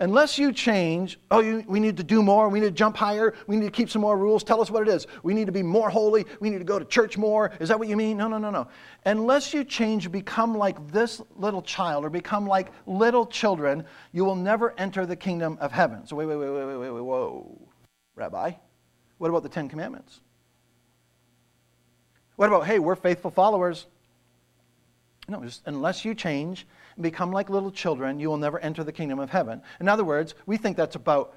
Unless 0.00 0.38
you 0.38 0.52
change, 0.52 1.18
oh, 1.32 1.40
you, 1.40 1.64
we 1.66 1.80
need 1.80 1.96
to 1.96 2.04
do 2.04 2.22
more, 2.22 2.48
we 2.48 2.60
need 2.60 2.66
to 2.66 2.72
jump 2.72 2.96
higher, 2.96 3.34
we 3.48 3.56
need 3.56 3.64
to 3.64 3.72
keep 3.72 3.90
some 3.90 4.00
more 4.00 4.16
rules, 4.16 4.44
tell 4.44 4.60
us 4.60 4.70
what 4.70 4.86
it 4.86 4.88
is. 4.88 5.08
We 5.24 5.34
need 5.34 5.46
to 5.46 5.52
be 5.52 5.62
more 5.62 5.90
holy, 5.90 6.24
we 6.38 6.50
need 6.50 6.58
to 6.58 6.64
go 6.64 6.78
to 6.78 6.84
church 6.84 7.18
more. 7.18 7.50
Is 7.58 7.68
that 7.68 7.78
what 7.80 7.88
you 7.88 7.96
mean? 7.96 8.16
No, 8.16 8.28
no, 8.28 8.38
no, 8.38 8.50
no. 8.50 8.68
Unless 9.06 9.52
you 9.52 9.64
change, 9.64 10.10
become 10.12 10.56
like 10.56 10.92
this 10.92 11.20
little 11.34 11.62
child 11.62 12.04
or 12.04 12.10
become 12.10 12.46
like 12.46 12.70
little 12.86 13.26
children, 13.26 13.84
you 14.12 14.24
will 14.24 14.36
never 14.36 14.72
enter 14.78 15.04
the 15.04 15.16
kingdom 15.16 15.58
of 15.60 15.72
heaven. 15.72 16.06
So, 16.06 16.14
wait, 16.14 16.26
wait, 16.26 16.36
wait, 16.36 16.50
wait, 16.50 16.64
wait, 16.64 16.76
wait, 16.76 16.90
wait, 16.90 17.02
whoa. 17.02 17.68
Rabbi, 18.14 18.52
what 19.18 19.30
about 19.30 19.42
the 19.42 19.48
Ten 19.48 19.68
Commandments? 19.68 20.20
What 22.36 22.46
about, 22.46 22.66
hey, 22.66 22.78
we're 22.78 22.94
faithful 22.94 23.32
followers? 23.32 23.86
No, 25.28 25.42
just 25.42 25.62
unless 25.66 26.04
you 26.04 26.14
change 26.14 26.66
and 26.98 27.02
become 27.04 27.30
like 27.30 27.48
little 27.48 27.70
children, 27.70 28.18
you 28.18 28.28
will 28.28 28.38
never 28.38 28.58
enter 28.58 28.82
the 28.82 28.92
kingdom 28.92 29.20
of 29.20 29.30
heaven. 29.30 29.62
In 29.78 29.88
other 29.88 30.02
words, 30.02 30.34
we 30.46 30.56
think 30.56 30.76
that's 30.76 30.96
about 30.96 31.32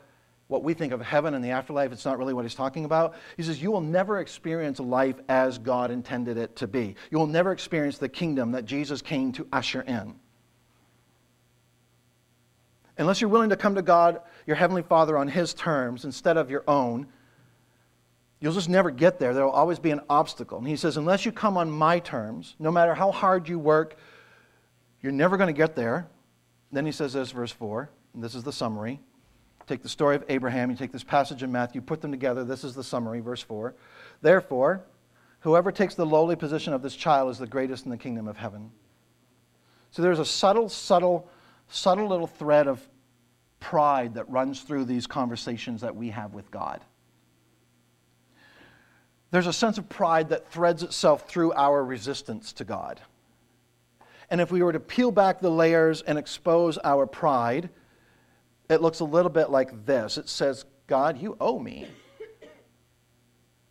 what 0.47 0.63
we 0.63 0.73
think 0.73 0.91
of 0.91 1.01
heaven 1.01 1.35
and 1.35 1.45
the 1.45 1.51
afterlife. 1.51 1.91
It's 1.91 2.03
not 2.03 2.17
really 2.17 2.33
what 2.33 2.45
he's 2.45 2.55
talking 2.55 2.83
about. 2.83 3.13
He 3.37 3.43
says, 3.43 3.61
You 3.61 3.69
will 3.69 3.81
never 3.81 4.19
experience 4.19 4.79
life 4.79 5.17
as 5.29 5.59
God 5.59 5.91
intended 5.91 6.37
it 6.37 6.55
to 6.57 6.67
be. 6.67 6.95
You 7.11 7.19
will 7.19 7.27
never 7.27 7.51
experience 7.51 7.99
the 7.99 8.09
kingdom 8.09 8.53
that 8.53 8.65
Jesus 8.65 9.03
came 9.03 9.31
to 9.33 9.47
usher 9.53 9.81
in. 9.81 10.15
Unless 12.97 13.21
you're 13.21 13.29
willing 13.29 13.51
to 13.51 13.55
come 13.55 13.75
to 13.75 13.83
God, 13.83 14.19
your 14.47 14.55
Heavenly 14.55 14.83
Father, 14.83 15.15
on 15.15 15.27
His 15.27 15.53
terms 15.53 16.05
instead 16.05 16.37
of 16.37 16.49
your 16.49 16.63
own, 16.67 17.05
You'll 18.41 18.53
just 18.53 18.69
never 18.69 18.89
get 18.89 19.19
there. 19.19 19.35
There 19.35 19.45
will 19.45 19.51
always 19.51 19.77
be 19.77 19.91
an 19.91 20.01
obstacle. 20.09 20.57
And 20.57 20.67
he 20.67 20.75
says, 20.75 20.97
unless 20.97 21.27
you 21.27 21.31
come 21.31 21.57
on 21.57 21.69
my 21.69 21.99
terms, 21.99 22.55
no 22.57 22.71
matter 22.71 22.95
how 22.95 23.11
hard 23.11 23.47
you 23.47 23.59
work, 23.59 23.97
you're 25.01 25.11
never 25.11 25.37
going 25.37 25.47
to 25.47 25.57
get 25.57 25.75
there. 25.75 26.07
Then 26.71 26.85
he 26.85 26.91
says 26.91 27.13
this, 27.13 27.31
verse 27.31 27.51
4, 27.51 27.89
and 28.13 28.23
this 28.23 28.35
is 28.35 28.43
the 28.43 28.53
summary. 28.53 28.99
Take 29.67 29.83
the 29.83 29.89
story 29.89 30.15
of 30.15 30.23
Abraham, 30.29 30.69
you 30.69 30.75
take 30.75 30.91
this 30.91 31.03
passage 31.03 31.43
in 31.43 31.51
Matthew, 31.51 31.81
put 31.81 32.01
them 32.01 32.11
together. 32.11 32.43
This 32.43 32.63
is 32.63 32.73
the 32.73 32.83
summary, 32.83 33.19
verse 33.19 33.41
4. 33.41 33.75
Therefore, 34.21 34.83
whoever 35.41 35.71
takes 35.71 35.95
the 35.95 36.05
lowly 36.05 36.35
position 36.35 36.73
of 36.73 36.81
this 36.81 36.95
child 36.95 37.31
is 37.31 37.37
the 37.37 37.47
greatest 37.47 37.85
in 37.85 37.91
the 37.91 37.97
kingdom 37.97 38.27
of 38.27 38.37
heaven. 38.37 38.71
So 39.91 40.01
there's 40.01 40.19
a 40.19 40.25
subtle, 40.25 40.69
subtle, 40.69 41.29
subtle 41.67 42.07
little 42.07 42.27
thread 42.27 42.67
of 42.67 42.87
pride 43.59 44.15
that 44.15 44.29
runs 44.29 44.61
through 44.61 44.85
these 44.85 45.07
conversations 45.07 45.81
that 45.81 45.95
we 45.95 46.09
have 46.09 46.33
with 46.33 46.49
God 46.49 46.81
there's 49.31 49.47
a 49.47 49.53
sense 49.53 49.77
of 49.77 49.89
pride 49.89 50.29
that 50.29 50.51
threads 50.51 50.83
itself 50.83 51.27
through 51.27 51.53
our 51.53 51.83
resistance 51.83 52.53
to 52.53 52.65
God. 52.65 53.01
And 54.31 54.39
if 54.39 54.49
we 54.49 54.63
were 54.63 54.71
to 54.71 54.79
peel 54.79 55.11
back 55.11 55.41
the 55.41 55.51
layers 55.51 56.01
and 56.01 56.17
expose 56.17 56.77
our 56.77 57.05
pride, 57.05 57.69
it 58.69 58.81
looks 58.81 59.01
a 59.01 59.05
little 59.05 59.29
bit 59.29 59.49
like 59.51 59.85
this 59.85 60.17
it 60.17 60.29
says, 60.29 60.65
God, 60.87 61.21
you 61.21 61.35
owe 61.39 61.59
me. 61.59 61.85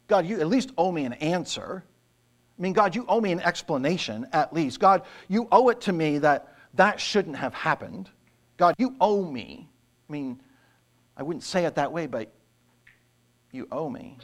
God, 0.07 0.27
you 0.27 0.39
at 0.39 0.47
least 0.49 0.71
owe 0.77 0.93
me 0.93 1.05
an 1.05 1.15
answer. 1.15 1.83
I 2.59 2.63
mean, 2.63 2.75
God, 2.75 2.95
you 2.95 3.07
owe 3.09 3.21
me 3.21 3.33
an 3.33 3.41
explanation 3.41 4.27
at 4.33 4.53
least. 4.53 4.81
God, 4.81 5.03
you 5.29 5.49
owe 5.51 5.71
it 5.71 5.81
to 5.83 5.93
me 5.93 6.19
that 6.19 6.55
that 6.75 7.01
shouldn't 7.01 7.37
have 7.37 7.55
happened. 7.55 8.11
God, 8.59 8.75
you 8.77 8.97
owe 9.01 9.25
me. 9.25 9.67
I 10.09 10.13
mean, 10.13 10.43
I 11.17 11.23
wouldn't 11.23 11.45
say 11.45 11.65
it 11.65 11.77
that 11.77 11.91
way, 11.91 12.07
but 12.07 12.31
you 13.51 13.67
owe 13.73 13.89
me. 13.89 14.19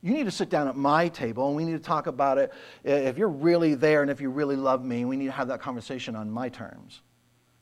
You 0.00 0.12
need 0.12 0.24
to 0.24 0.30
sit 0.30 0.48
down 0.48 0.68
at 0.68 0.76
my 0.76 1.08
table 1.08 1.48
and 1.48 1.56
we 1.56 1.64
need 1.64 1.72
to 1.72 1.78
talk 1.78 2.06
about 2.06 2.38
it. 2.38 2.52
If 2.84 3.18
you're 3.18 3.28
really 3.28 3.74
there 3.74 4.02
and 4.02 4.10
if 4.10 4.20
you 4.20 4.30
really 4.30 4.56
love 4.56 4.84
me, 4.84 5.04
we 5.04 5.16
need 5.16 5.26
to 5.26 5.32
have 5.32 5.48
that 5.48 5.60
conversation 5.60 6.14
on 6.14 6.30
my 6.30 6.48
terms. 6.48 7.02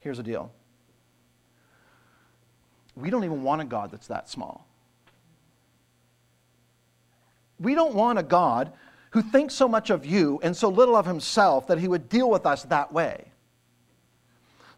Here's 0.01 0.19
the 0.19 0.23
deal 0.23 0.53
we 2.95 3.11
don't 3.11 3.25
even 3.25 3.43
want 3.43 3.61
a 3.61 3.65
God 3.65 3.91
that's 3.91 4.07
that 4.07 4.29
small. 4.29 4.67
We 7.59 7.75
don't 7.75 7.95
want 7.95 8.19
a 8.19 8.23
God 8.23 8.73
who 9.11 9.23
thinks 9.23 9.55
so 9.55 9.67
much 9.67 9.91
of 9.91 10.05
you 10.05 10.41
and 10.43 10.55
so 10.55 10.69
little 10.69 10.97
of 10.97 11.07
himself 11.07 11.67
that 11.69 11.79
he 11.79 11.89
would 11.89 12.09
deal 12.09 12.29
with 12.29 12.45
us 12.45 12.65
that 12.65 12.93
way. 12.93 13.33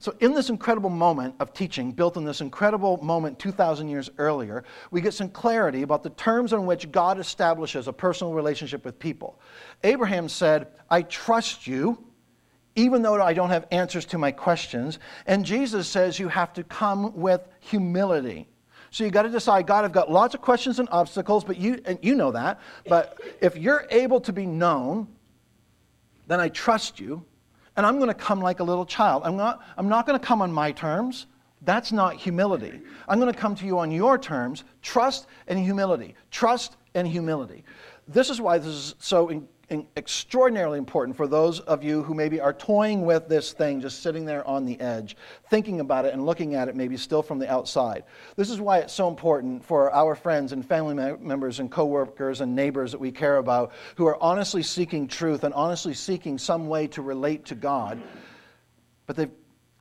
So, 0.01 0.15
in 0.21 0.33
this 0.33 0.49
incredible 0.49 0.91
moment 0.91 1.35
of 1.41 1.53
teaching, 1.53 1.91
built 1.91 2.17
in 2.17 2.25
this 2.25 2.41
incredible 2.41 2.99
moment 2.99 3.39
2,000 3.41 3.89
years 3.89 4.09
earlier, 4.19 4.63
we 4.93 5.01
get 5.01 5.13
some 5.13 5.29
clarity 5.29 5.83
about 5.83 6.05
the 6.05 6.11
terms 6.11 6.53
on 6.53 6.67
which 6.67 6.93
God 6.93 7.19
establishes 7.19 7.89
a 7.89 7.93
personal 7.93 8.33
relationship 8.33 8.85
with 8.85 8.99
people. 9.01 9.41
Abraham 9.83 10.29
said, 10.29 10.69
I 10.89 11.03
trust 11.03 11.67
you, 11.67 12.05
even 12.77 13.03
though 13.03 13.21
I 13.21 13.33
don't 13.33 13.51
have 13.51 13.67
answers 13.73 14.05
to 14.07 14.19
my 14.19 14.31
questions. 14.31 15.01
And 15.27 15.45
Jesus 15.45 15.89
says 15.89 16.17
you 16.21 16.29
have 16.29 16.53
to 16.53 16.63
come 16.63 17.17
with 17.17 17.41
humility. 17.59 18.47
So 18.91 19.03
you 19.03 19.11
got 19.11 19.23
to 19.23 19.31
decide, 19.31 19.67
God, 19.67 19.85
I've 19.85 19.93
got 19.93 20.11
lots 20.11 20.35
of 20.35 20.41
questions 20.41 20.79
and 20.79 20.89
obstacles, 20.93 21.43
but 21.43 21.57
you 21.57 21.83
and 21.85 21.99
you 22.03 22.15
know 22.15 22.31
that. 22.31 22.61
But 22.87 23.21
if 23.41 23.57
you're 23.57 23.85
able 23.91 24.21
to 24.23 24.33
be 24.33 24.47
known, 24.47 25.09
then 26.29 26.39
I 26.41 26.51
trust 26.51 27.01
you 27.01 27.25
and 27.79 27.87
I'm 27.87 27.99
going 27.99 28.09
to 28.09 28.15
come 28.15 28.41
like 28.41 28.59
a 28.59 28.65
little 28.65 28.85
child. 28.85 29.23
I'm 29.25 29.37
not, 29.37 29.63
I'm 29.79 29.89
not 29.89 30.05
going 30.05 30.19
to 30.19 30.27
come 30.27 30.43
on 30.43 30.53
my 30.53 30.73
terms. 30.73 31.27
That's 31.63 31.93
not 31.93 32.17
humility. 32.17 32.81
I'm 33.09 33.21
going 33.21 33.33
to 33.33 33.39
come 33.39 33.55
to 33.55 33.65
you 33.67 33.79
on 33.79 33.93
your 33.93 34.19
terms, 34.19 34.65
trust 34.83 35.29
and 35.47 35.57
humility. 35.57 36.17
Trust 36.33 36.77
and 36.95 37.07
humility. 37.07 37.63
This 38.09 38.31
is 38.31 38.41
why 38.41 38.59
this 38.59 38.67
is 38.67 38.95
so 38.99 39.45
extraordinarily 39.71 40.79
important 40.79 41.17
for 41.17 41.27
those 41.27 41.61
of 41.61 41.85
you 41.85 42.03
who 42.03 42.15
maybe 42.15 42.41
are 42.41 42.55
toying 42.55 43.03
with 43.05 43.29
this 43.29 43.53
thing, 43.53 43.81
just 43.81 44.03
sitting 44.03 44.25
there 44.25 44.47
on 44.47 44.65
the 44.65 44.81
edge, 44.81 45.17
thinking 45.51 45.81
about 45.81 46.07
it 46.07 46.15
and 46.15 46.25
looking 46.25 46.55
at 46.55 46.69
it 46.69 46.77
maybe 46.77 46.97
still 46.97 47.23
from 47.23 47.39
the 47.39 47.51
outside. 47.51 48.05
This 48.37 48.49
is 48.49 48.61
why 48.61 48.79
it's 48.79 48.95
so 48.95 49.09
important 49.09 49.63
for 49.63 49.93
our 49.95 50.15
friends 50.15 50.53
and 50.53 50.67
family 50.67 50.95
members 50.95 51.61
and 51.61 51.71
coworkers 51.71 52.41
and 52.41 52.57
neighbors 52.57 52.93
that 52.93 53.01
we 53.01 53.13
care 53.13 53.37
about 53.37 53.73
who 53.97 54.07
are 54.07 54.23
honestly 54.23 54.63
seeking 54.63 55.07
truth 55.07 55.45
and 55.45 55.53
honestly 55.53 55.93
seeking 55.93 56.39
some 56.39 56.69
way 56.69 56.87
to 56.89 57.03
relate 57.03 57.45
to 57.47 57.55
God, 57.55 58.01
but 59.07 59.17
they've 59.17 59.31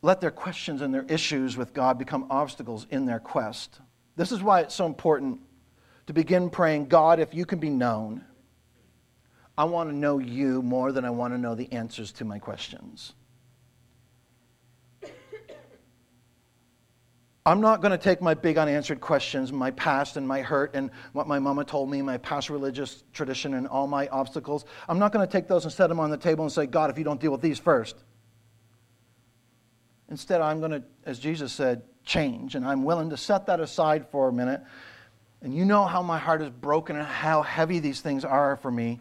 let 0.01 0.21
their 0.21 0.31
questions 0.31 0.81
and 0.81 0.93
their 0.93 1.05
issues 1.07 1.57
with 1.57 1.73
God 1.73 1.97
become 1.97 2.27
obstacles 2.29 2.87
in 2.91 3.05
their 3.05 3.19
quest. 3.19 3.79
This 4.15 4.31
is 4.31 4.43
why 4.43 4.61
it's 4.61 4.75
so 4.75 4.85
important 4.85 5.39
to 6.07 6.13
begin 6.13 6.49
praying, 6.49 6.87
God, 6.87 7.19
if 7.19 7.33
you 7.33 7.45
can 7.45 7.59
be 7.59 7.69
known. 7.69 8.23
I 9.57 9.63
want 9.63 9.89
to 9.89 9.95
know 9.95 10.19
you 10.19 10.61
more 10.61 10.91
than 10.91 11.03
I 11.03 11.09
want 11.09 11.33
to 11.33 11.37
know 11.37 11.55
the 11.55 11.71
answers 11.71 12.11
to 12.13 12.25
my 12.25 12.39
questions. 12.39 13.13
I'm 17.47 17.61
not 17.61 17.81
going 17.81 17.91
to 17.91 17.97
take 17.97 18.21
my 18.21 18.33
big 18.33 18.57
unanswered 18.57 18.99
questions, 18.99 19.53
my 19.53 19.71
past 19.71 20.17
and 20.17 20.27
my 20.27 20.41
hurt 20.41 20.75
and 20.75 20.91
what 21.13 21.29
my 21.29 21.39
mama 21.39 21.63
told 21.63 21.89
me, 21.89 22.01
my 22.01 22.17
past 22.17 22.49
religious 22.49 23.05
tradition 23.13 23.53
and 23.53 23.65
all 23.67 23.87
my 23.87 24.07
obstacles. 24.09 24.65
I'm 24.89 24.99
not 24.99 25.13
going 25.13 25.25
to 25.25 25.31
take 25.31 25.47
those 25.47 25.63
and 25.63 25.71
set 25.71 25.87
them 25.87 25.97
on 25.97 26.09
the 26.09 26.17
table 26.17 26.43
and 26.43 26.51
say, 26.51 26.65
God, 26.65 26.89
if 26.89 26.97
you 26.97 27.05
don't 27.05 27.21
deal 27.21 27.31
with 27.31 27.39
these 27.39 27.57
first. 27.57 27.95
Instead, 30.09 30.41
I'm 30.41 30.59
going 30.59 30.71
to, 30.71 30.83
as 31.05 31.19
Jesus 31.19 31.53
said, 31.53 31.83
change. 32.03 32.55
And 32.55 32.65
I'm 32.65 32.83
willing 32.83 33.11
to 33.11 33.17
set 33.17 33.45
that 33.45 33.61
aside 33.61 34.09
for 34.09 34.27
a 34.27 34.33
minute. 34.33 34.61
And 35.41 35.55
you 35.55 35.63
know 35.63 35.85
how 35.85 36.01
my 36.01 36.17
heart 36.17 36.41
is 36.41 36.49
broken 36.49 36.97
and 36.97 37.07
how 37.07 37.43
heavy 37.43 37.79
these 37.79 38.01
things 38.01 38.25
are 38.25 38.57
for 38.57 38.71
me. 38.71 38.99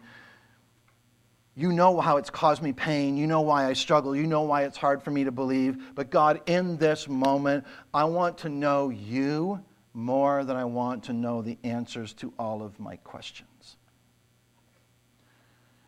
You 1.59 1.73
know 1.73 1.99
how 1.99 2.17
it's 2.17 2.29
caused 2.29 2.61
me 2.61 2.71
pain. 2.71 3.17
You 3.17 3.25
know 3.25 3.41
why 3.41 3.65
I 3.65 3.73
struggle. 3.73 4.15
You 4.15 4.27
know 4.27 4.43
why 4.43 4.65
it's 4.65 4.77
hard 4.77 5.01
for 5.01 5.09
me 5.09 5.23
to 5.23 5.31
believe. 5.31 5.95
But 5.95 6.11
God, 6.11 6.39
in 6.45 6.77
this 6.77 7.09
moment, 7.09 7.65
I 7.91 8.03
want 8.03 8.37
to 8.39 8.49
know 8.49 8.89
you 8.89 9.59
more 9.91 10.43
than 10.43 10.55
I 10.55 10.65
want 10.65 11.05
to 11.05 11.13
know 11.13 11.41
the 11.41 11.57
answers 11.63 12.13
to 12.13 12.31
all 12.37 12.61
of 12.61 12.79
my 12.79 12.97
questions. 12.97 13.77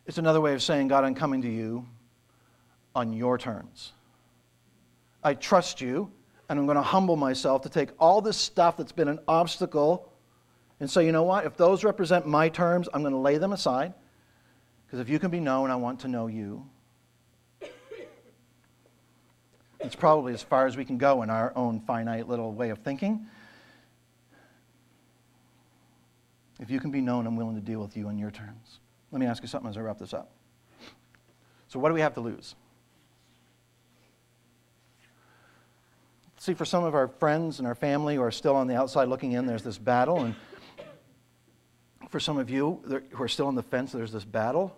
It's 0.06 0.18
another 0.18 0.40
way 0.40 0.54
of 0.54 0.62
saying, 0.62 0.88
God, 0.88 1.04
I'm 1.04 1.14
coming 1.14 1.42
to 1.42 1.48
you 1.48 1.86
on 2.96 3.12
your 3.12 3.38
terms. 3.38 3.92
I 5.22 5.34
trust 5.34 5.80
you, 5.80 6.10
and 6.48 6.58
I'm 6.58 6.66
going 6.66 6.78
to 6.78 6.82
humble 6.82 7.14
myself 7.14 7.62
to 7.62 7.68
take 7.68 7.90
all 8.00 8.20
this 8.20 8.36
stuff 8.36 8.76
that's 8.76 8.90
been 8.90 9.06
an 9.06 9.20
obstacle 9.28 10.12
and 10.80 10.90
say, 10.90 11.06
you 11.06 11.12
know 11.12 11.22
what? 11.22 11.46
If 11.46 11.56
those 11.56 11.84
represent 11.84 12.26
my 12.26 12.48
terms, 12.48 12.88
I'm 12.92 13.02
going 13.02 13.14
to 13.14 13.20
lay 13.20 13.38
them 13.38 13.52
aside. 13.52 13.94
Because 14.90 14.98
if 14.98 15.08
you 15.08 15.20
can 15.20 15.30
be 15.30 15.38
known, 15.38 15.70
I 15.70 15.76
want 15.76 16.00
to 16.00 16.08
know 16.08 16.26
you. 16.26 16.66
It's 19.78 19.94
probably 19.94 20.34
as 20.34 20.42
far 20.42 20.66
as 20.66 20.76
we 20.76 20.84
can 20.84 20.98
go 20.98 21.22
in 21.22 21.30
our 21.30 21.52
own 21.54 21.78
finite 21.78 22.28
little 22.28 22.52
way 22.52 22.70
of 22.70 22.80
thinking. 22.80 23.28
If 26.58 26.70
you 26.70 26.80
can 26.80 26.90
be 26.90 27.00
known, 27.00 27.24
I'm 27.28 27.36
willing 27.36 27.54
to 27.54 27.60
deal 27.60 27.80
with 27.80 27.96
you 27.96 28.08
on 28.08 28.18
your 28.18 28.32
terms. 28.32 28.80
Let 29.12 29.20
me 29.20 29.26
ask 29.26 29.42
you 29.42 29.48
something 29.48 29.70
as 29.70 29.76
I 29.76 29.80
wrap 29.80 29.98
this 29.98 30.12
up. 30.12 30.32
So, 31.68 31.78
what 31.78 31.88
do 31.88 31.94
we 31.94 32.00
have 32.00 32.14
to 32.14 32.20
lose? 32.20 32.56
See, 36.36 36.54
for 36.54 36.64
some 36.64 36.82
of 36.82 36.96
our 36.96 37.06
friends 37.06 37.60
and 37.60 37.68
our 37.68 37.76
family 37.76 38.16
who 38.16 38.22
are 38.22 38.32
still 38.32 38.56
on 38.56 38.66
the 38.66 38.74
outside 38.74 39.06
looking 39.06 39.32
in, 39.32 39.46
there's 39.46 39.62
this 39.62 39.78
battle. 39.78 40.24
And 40.24 40.34
for 42.08 42.18
some 42.18 42.38
of 42.38 42.50
you 42.50 42.82
who 43.12 43.22
are 43.22 43.28
still 43.28 43.46
on 43.46 43.54
the 43.54 43.62
fence, 43.62 43.92
there's 43.92 44.10
this 44.10 44.24
battle. 44.24 44.76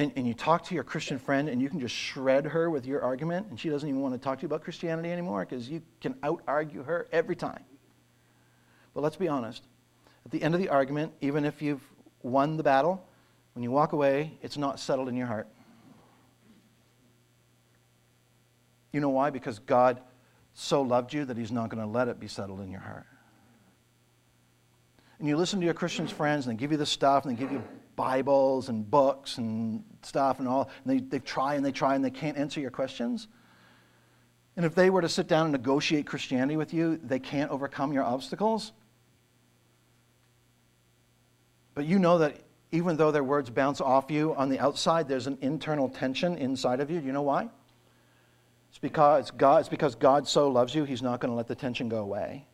And, 0.00 0.10
and 0.16 0.26
you 0.26 0.32
talk 0.32 0.64
to 0.64 0.74
your 0.74 0.82
Christian 0.82 1.18
friend 1.18 1.46
and 1.46 1.60
you 1.60 1.68
can 1.68 1.78
just 1.78 1.94
shred 1.94 2.46
her 2.46 2.70
with 2.70 2.86
your 2.86 3.02
argument, 3.02 3.48
and 3.50 3.60
she 3.60 3.68
doesn't 3.68 3.86
even 3.86 4.00
want 4.00 4.14
to 4.14 4.18
talk 4.18 4.38
to 4.38 4.42
you 4.42 4.46
about 4.46 4.64
Christianity 4.64 5.12
anymore 5.12 5.44
because 5.44 5.68
you 5.68 5.82
can 6.00 6.14
out 6.22 6.42
argue 6.48 6.82
her 6.84 7.06
every 7.12 7.36
time. 7.36 7.62
But 8.94 9.02
let's 9.02 9.16
be 9.16 9.28
honest. 9.28 9.62
At 10.24 10.30
the 10.30 10.42
end 10.42 10.54
of 10.54 10.60
the 10.60 10.70
argument, 10.70 11.12
even 11.20 11.44
if 11.44 11.60
you've 11.60 11.82
won 12.22 12.56
the 12.56 12.62
battle, 12.62 13.06
when 13.52 13.62
you 13.62 13.70
walk 13.70 13.92
away, 13.92 14.38
it's 14.40 14.56
not 14.56 14.80
settled 14.80 15.10
in 15.10 15.16
your 15.18 15.26
heart. 15.26 15.48
You 18.92 19.00
know 19.00 19.10
why? 19.10 19.28
Because 19.28 19.58
God 19.58 20.00
so 20.54 20.80
loved 20.80 21.12
you 21.12 21.26
that 21.26 21.36
He's 21.36 21.52
not 21.52 21.68
going 21.68 21.82
to 21.82 21.86
let 21.86 22.08
it 22.08 22.18
be 22.18 22.26
settled 22.26 22.60
in 22.62 22.70
your 22.70 22.80
heart. 22.80 23.06
And 25.18 25.28
you 25.28 25.36
listen 25.36 25.60
to 25.60 25.66
your 25.66 25.74
Christian 25.74 26.06
friends, 26.06 26.46
and 26.46 26.56
they 26.56 26.58
give 26.58 26.72
you 26.72 26.78
the 26.78 26.86
stuff, 26.86 27.26
and 27.26 27.36
they 27.36 27.38
give 27.38 27.52
you 27.52 27.62
Bibles 27.96 28.70
and 28.70 28.90
books 28.90 29.36
and 29.36 29.84
stuff 30.02 30.38
and 30.38 30.48
all, 30.48 30.70
and 30.84 30.98
they, 30.98 31.04
they 31.04 31.18
try 31.18 31.54
and 31.54 31.64
they 31.64 31.72
try 31.72 31.94
and 31.94 32.04
they 32.04 32.10
can't 32.10 32.36
answer 32.36 32.60
your 32.60 32.70
questions. 32.70 33.28
And 34.56 34.66
if 34.66 34.74
they 34.74 34.90
were 34.90 35.00
to 35.00 35.08
sit 35.08 35.28
down 35.28 35.46
and 35.46 35.52
negotiate 35.52 36.06
Christianity 36.06 36.56
with 36.56 36.74
you, 36.74 37.00
they 37.02 37.18
can't 37.18 37.50
overcome 37.50 37.92
your 37.92 38.04
obstacles. 38.04 38.72
But 41.74 41.86
you 41.86 41.98
know 41.98 42.18
that 42.18 42.36
even 42.72 42.96
though 42.96 43.10
their 43.10 43.24
words 43.24 43.50
bounce 43.50 43.80
off 43.80 44.10
you 44.10 44.34
on 44.34 44.48
the 44.48 44.58
outside, 44.58 45.08
there's 45.08 45.26
an 45.26 45.38
internal 45.40 45.88
tension 45.88 46.36
inside 46.36 46.80
of 46.80 46.90
you. 46.90 47.00
Do 47.00 47.06
you 47.06 47.12
know 47.12 47.22
why? 47.22 47.48
It's 48.70 48.78
because 48.78 49.30
God, 49.30 49.60
it's 49.60 49.68
because 49.68 49.94
God 49.94 50.28
so 50.28 50.48
loves 50.48 50.74
you, 50.74 50.84
He's 50.84 51.02
not 51.02 51.20
going 51.20 51.30
to 51.30 51.36
let 51.36 51.48
the 51.48 51.54
tension 51.54 51.88
go 51.88 51.98
away. 51.98 52.46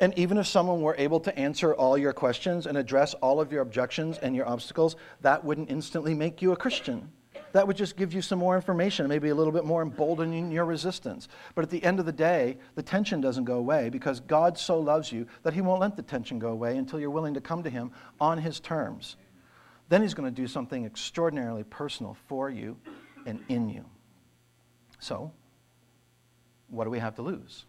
And 0.00 0.16
even 0.16 0.38
if 0.38 0.46
someone 0.46 0.80
were 0.80 0.94
able 0.96 1.20
to 1.20 1.36
answer 1.36 1.74
all 1.74 1.98
your 1.98 2.12
questions 2.12 2.66
and 2.66 2.78
address 2.78 3.14
all 3.14 3.40
of 3.40 3.50
your 3.50 3.62
objections 3.62 4.18
and 4.18 4.34
your 4.36 4.46
obstacles, 4.46 4.96
that 5.22 5.44
wouldn't 5.44 5.70
instantly 5.70 6.14
make 6.14 6.40
you 6.40 6.52
a 6.52 6.56
Christian. 6.56 7.10
That 7.52 7.66
would 7.66 7.76
just 7.76 7.96
give 7.96 8.12
you 8.12 8.22
some 8.22 8.38
more 8.38 8.56
information, 8.56 9.08
maybe 9.08 9.30
a 9.30 9.34
little 9.34 9.52
bit 9.52 9.64
more 9.64 9.82
emboldening 9.82 10.50
your 10.50 10.64
resistance. 10.64 11.28
But 11.54 11.64
at 11.64 11.70
the 11.70 11.82
end 11.82 11.98
of 11.98 12.06
the 12.06 12.12
day, 12.12 12.58
the 12.74 12.82
tension 12.82 13.20
doesn't 13.20 13.44
go 13.44 13.56
away 13.56 13.88
because 13.88 14.20
God 14.20 14.58
so 14.58 14.78
loves 14.78 15.10
you 15.10 15.26
that 15.42 15.54
He 15.54 15.62
won't 15.62 15.80
let 15.80 15.96
the 15.96 16.02
tension 16.02 16.38
go 16.38 16.48
away 16.48 16.76
until 16.76 17.00
you're 17.00 17.10
willing 17.10 17.34
to 17.34 17.40
come 17.40 17.62
to 17.62 17.70
Him 17.70 17.90
on 18.20 18.38
His 18.38 18.60
terms. 18.60 19.16
Then 19.88 20.02
He's 20.02 20.14
going 20.14 20.32
to 20.32 20.42
do 20.42 20.46
something 20.46 20.84
extraordinarily 20.84 21.64
personal 21.64 22.16
for 22.26 22.50
you 22.50 22.76
and 23.24 23.40
in 23.48 23.68
you. 23.68 23.84
So, 25.00 25.32
what 26.68 26.84
do 26.84 26.90
we 26.90 26.98
have 26.98 27.14
to 27.16 27.22
lose? 27.22 27.64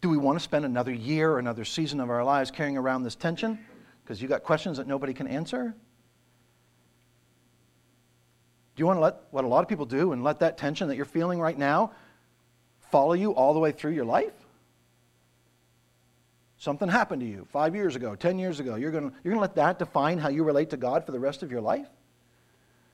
Do 0.00 0.08
we 0.08 0.16
want 0.16 0.38
to 0.38 0.42
spend 0.42 0.64
another 0.64 0.92
year 0.92 1.30
or 1.30 1.38
another 1.38 1.64
season 1.64 2.00
of 2.00 2.08
our 2.08 2.24
lives 2.24 2.50
carrying 2.50 2.76
around 2.76 3.02
this 3.02 3.14
tension 3.14 3.58
because 4.02 4.22
you 4.22 4.28
got 4.28 4.42
questions 4.42 4.78
that 4.78 4.86
nobody 4.86 5.12
can 5.12 5.26
answer? 5.26 5.74
Do 8.76 8.80
you 8.80 8.86
want 8.86 8.96
to 8.96 9.02
let 9.02 9.16
what 9.30 9.44
a 9.44 9.48
lot 9.48 9.62
of 9.62 9.68
people 9.68 9.84
do 9.84 10.12
and 10.12 10.24
let 10.24 10.40
that 10.40 10.56
tension 10.56 10.88
that 10.88 10.96
you're 10.96 11.04
feeling 11.04 11.38
right 11.38 11.58
now 11.58 11.92
follow 12.90 13.12
you 13.12 13.32
all 13.34 13.52
the 13.52 13.60
way 13.60 13.72
through 13.72 13.92
your 13.92 14.06
life? 14.06 14.32
Something 16.56 16.88
happened 16.88 17.20
to 17.20 17.26
you 17.26 17.46
five 17.52 17.74
years 17.74 17.96
ago, 17.96 18.14
10 18.14 18.38
years 18.38 18.60
ago. 18.60 18.76
You're 18.76 18.90
going 18.90 19.12
you're 19.24 19.34
to 19.34 19.40
let 19.40 19.54
that 19.56 19.78
define 19.78 20.18
how 20.18 20.28
you 20.28 20.44
relate 20.44 20.70
to 20.70 20.76
God 20.76 21.04
for 21.04 21.12
the 21.12 21.18
rest 21.18 21.42
of 21.42 21.50
your 21.50 21.60
life? 21.60 21.88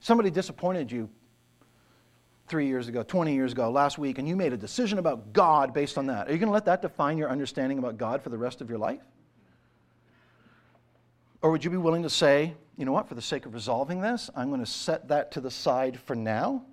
Somebody 0.00 0.30
disappointed 0.30 0.90
you 0.90 1.09
three 2.47 2.66
years 2.66 2.88
ago, 2.88 3.03
20 3.03 3.34
years 3.34 3.53
ago, 3.53 3.70
last 3.70 3.99
week, 3.99 4.18
and 4.18 4.28
you 4.28 4.36
made 4.36 4.53
a 4.53 4.57
decision 4.57 4.99
about 4.99 5.32
God 5.32 5.74
based 5.74 5.99
on 5.99 6.07
that, 6.07 6.28
are 6.28 6.32
you 6.32 6.38
going 6.38 6.49
to 6.49 6.55
let 6.55 6.64
that 6.66 6.82
define 6.82 7.18
your 7.18 7.28
understanding 7.28 7.78
about 7.78 7.97
God 7.97 8.22
for 8.22 8.30
the 8.30 8.38
rest 8.38 8.61
of 8.61 8.70
your 8.70 8.78
life? 8.78 9.01
Or 11.42 11.51
would 11.51 11.64
you 11.64 11.70
be 11.70 11.76
willing 11.76 12.03
to 12.03 12.11
say, 12.11 12.55
you 12.76 12.84
know 12.84 12.92
what, 12.92 13.09
for 13.09 13.14
the 13.14 13.22
sake 13.22 13.47
of 13.47 13.55
resolving 13.55 14.01
this, 14.01 14.30
I'm 14.34 14.49
going 14.49 14.64
to 14.64 14.70
set 14.70 15.09
that 15.09 15.32
to 15.32 15.40
the 15.40 15.51
side 15.51 15.99
for 15.99 16.14
now, 16.14 16.64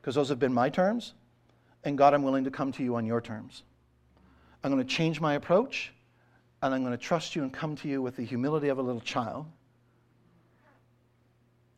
because 0.00 0.14
those 0.14 0.28
have 0.28 0.38
been 0.38 0.52
my 0.52 0.68
terms, 0.68 1.14
and 1.84 1.96
God, 1.96 2.14
I'm 2.14 2.22
willing 2.22 2.44
to 2.44 2.50
come 2.50 2.72
to 2.72 2.82
you 2.82 2.96
on 2.96 3.06
your 3.06 3.20
terms. 3.20 3.62
I'm 4.62 4.70
going 4.70 4.84
to 4.84 4.88
change 4.88 5.20
my 5.20 5.34
approach, 5.34 5.92
and 6.62 6.74
I'm 6.74 6.82
going 6.82 6.96
to 6.96 7.02
trust 7.02 7.34
you 7.34 7.42
and 7.42 7.52
come 7.52 7.76
to 7.76 7.88
you 7.88 8.02
with 8.02 8.16
the 8.16 8.24
humility 8.24 8.68
of 8.68 8.78
a 8.78 8.82
little 8.82 9.00
child 9.00 9.46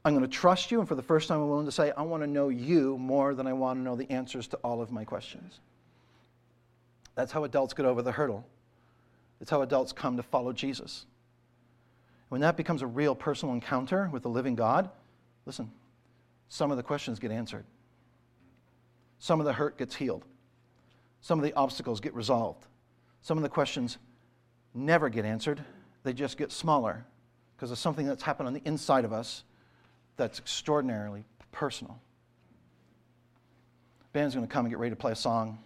I'm 0.05 0.13
going 0.13 0.29
to 0.29 0.37
trust 0.37 0.71
you, 0.71 0.81
and 0.81 0.89
for 0.89 0.95
the 0.95 1.03
first 1.03 1.29
time, 1.29 1.41
I'm 1.41 1.49
willing 1.49 1.65
to 1.67 1.73
say, 1.73 1.93
I 1.97 2.03
want 2.03 2.23
to 2.23 2.27
know 2.27 2.51
you 2.51 2.99
more 2.99 3.35
than 3.35 3.47
I 3.47 3.55
want 3.55 3.79
to 3.79 3.83
know 3.83 3.97
the 3.97 4.11
answers 4.11 4.47
to 4.49 4.57
all 4.59 4.83
of 4.83 4.93
my 4.93 5.05
questions. 5.05 5.61
That's 7.15 7.33
how 7.33 7.45
adults 7.45 7.73
get 7.73 7.87
over 7.87 8.03
the 8.03 8.13
hurdle. 8.13 8.45
It's 9.41 9.51
how 9.51 9.63
adults 9.63 9.93
come 9.93 10.17
to 10.17 10.23
follow 10.23 10.53
Jesus. 10.53 11.07
When 12.29 12.41
that 12.43 12.57
becomes 12.57 12.83
a 12.83 12.87
real 12.87 13.15
personal 13.15 13.55
encounter 13.55 14.11
with 14.13 14.23
the 14.23 14.29
living 14.29 14.55
God, 14.55 14.91
listen, 15.47 15.71
some 16.49 16.71
of 16.71 16.77
the 16.77 16.83
questions 16.83 17.19
get 17.19 17.31
answered. 17.31 17.65
Some 19.19 19.41
of 19.41 19.47
the 19.47 19.53
hurt 19.53 19.79
gets 19.79 19.95
healed. 19.95 20.25
Some 21.21 21.39
of 21.39 21.45
the 21.45 21.55
obstacles 21.55 22.01
get 22.01 22.15
resolved. 22.15 22.67
Some 23.23 23.39
of 23.39 23.43
the 23.43 23.49
questions 23.49 23.97
never 24.75 25.09
get 25.09 25.25
answered, 25.25 25.65
they 26.03 26.13
just 26.13 26.37
get 26.37 26.53
smaller 26.53 27.07
because 27.57 27.71
of 27.71 27.79
something 27.79 28.07
that's 28.07 28.23
happened 28.23 28.49
on 28.49 28.53
the 28.53 28.63
inside 28.65 29.05
of 29.05 29.13
us 29.13 29.45
that's 30.17 30.39
extraordinarily 30.39 31.25
personal. 31.53 31.99
Band's 34.13 34.35
going 34.35 34.47
to 34.47 34.53
come 34.53 34.65
and 34.65 34.73
get 34.73 34.79
ready 34.79 34.91
to 34.91 34.97
play 34.97 35.13
a 35.13 35.17
song. 35.17 35.59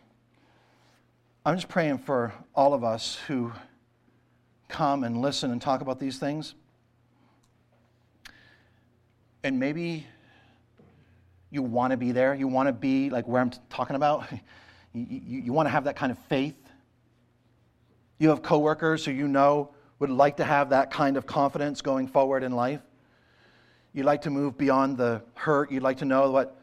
I'm 1.45 1.55
just 1.57 1.69
praying 1.69 1.99
for 1.99 2.33
all 2.55 2.75
of 2.75 2.83
us 2.85 3.19
who 3.27 3.53
come 4.69 5.05
and 5.05 5.21
listen 5.21 5.51
and 5.51 5.61
talk 5.61 5.81
about 5.81 5.99
these 5.99 6.19
things. 6.19 6.55
And 9.43 9.59
maybe 9.59 10.07
you 11.51 11.63
want 11.63 11.93
to 11.93 11.97
be 11.97 12.13
there. 12.13 12.35
You 12.35 12.49
want 12.49 12.69
to 12.69 12.73
be 12.73 13.11
like 13.11 13.27
where 13.27 13.41
I'm 13.41 13.53
talking 13.71 13.97
about. 13.97 14.27
You, 14.95 15.07
you, 15.11 15.41
you 15.43 15.53
want 15.53 15.67
to 15.67 15.71
have 15.71 15.85
that 15.85 15.97
kind 15.97 16.11
of 16.11 16.19
faith. 16.31 16.57
You 18.19 18.31
have 18.31 18.41
coworkers 18.41 19.05
who 19.05 19.13
you 19.13 19.29
know 19.29 19.75
would 19.99 20.09
like 20.09 20.39
to 20.39 20.45
have 20.45 20.71
that 20.71 20.91
kind 20.91 21.19
of 21.19 21.27
confidence 21.27 21.83
going 21.83 22.09
forward 22.09 22.43
in 22.43 22.53
life. 22.53 22.81
You'd 23.99 24.07
like 24.07 24.23
to 24.23 24.31
move 24.31 24.57
beyond 24.57 24.97
the 24.97 25.23
hurt. 25.35 25.73
You'd 25.73 25.83
like 25.83 25.97
to 25.97 26.05
know 26.05 26.31
what 26.31 26.57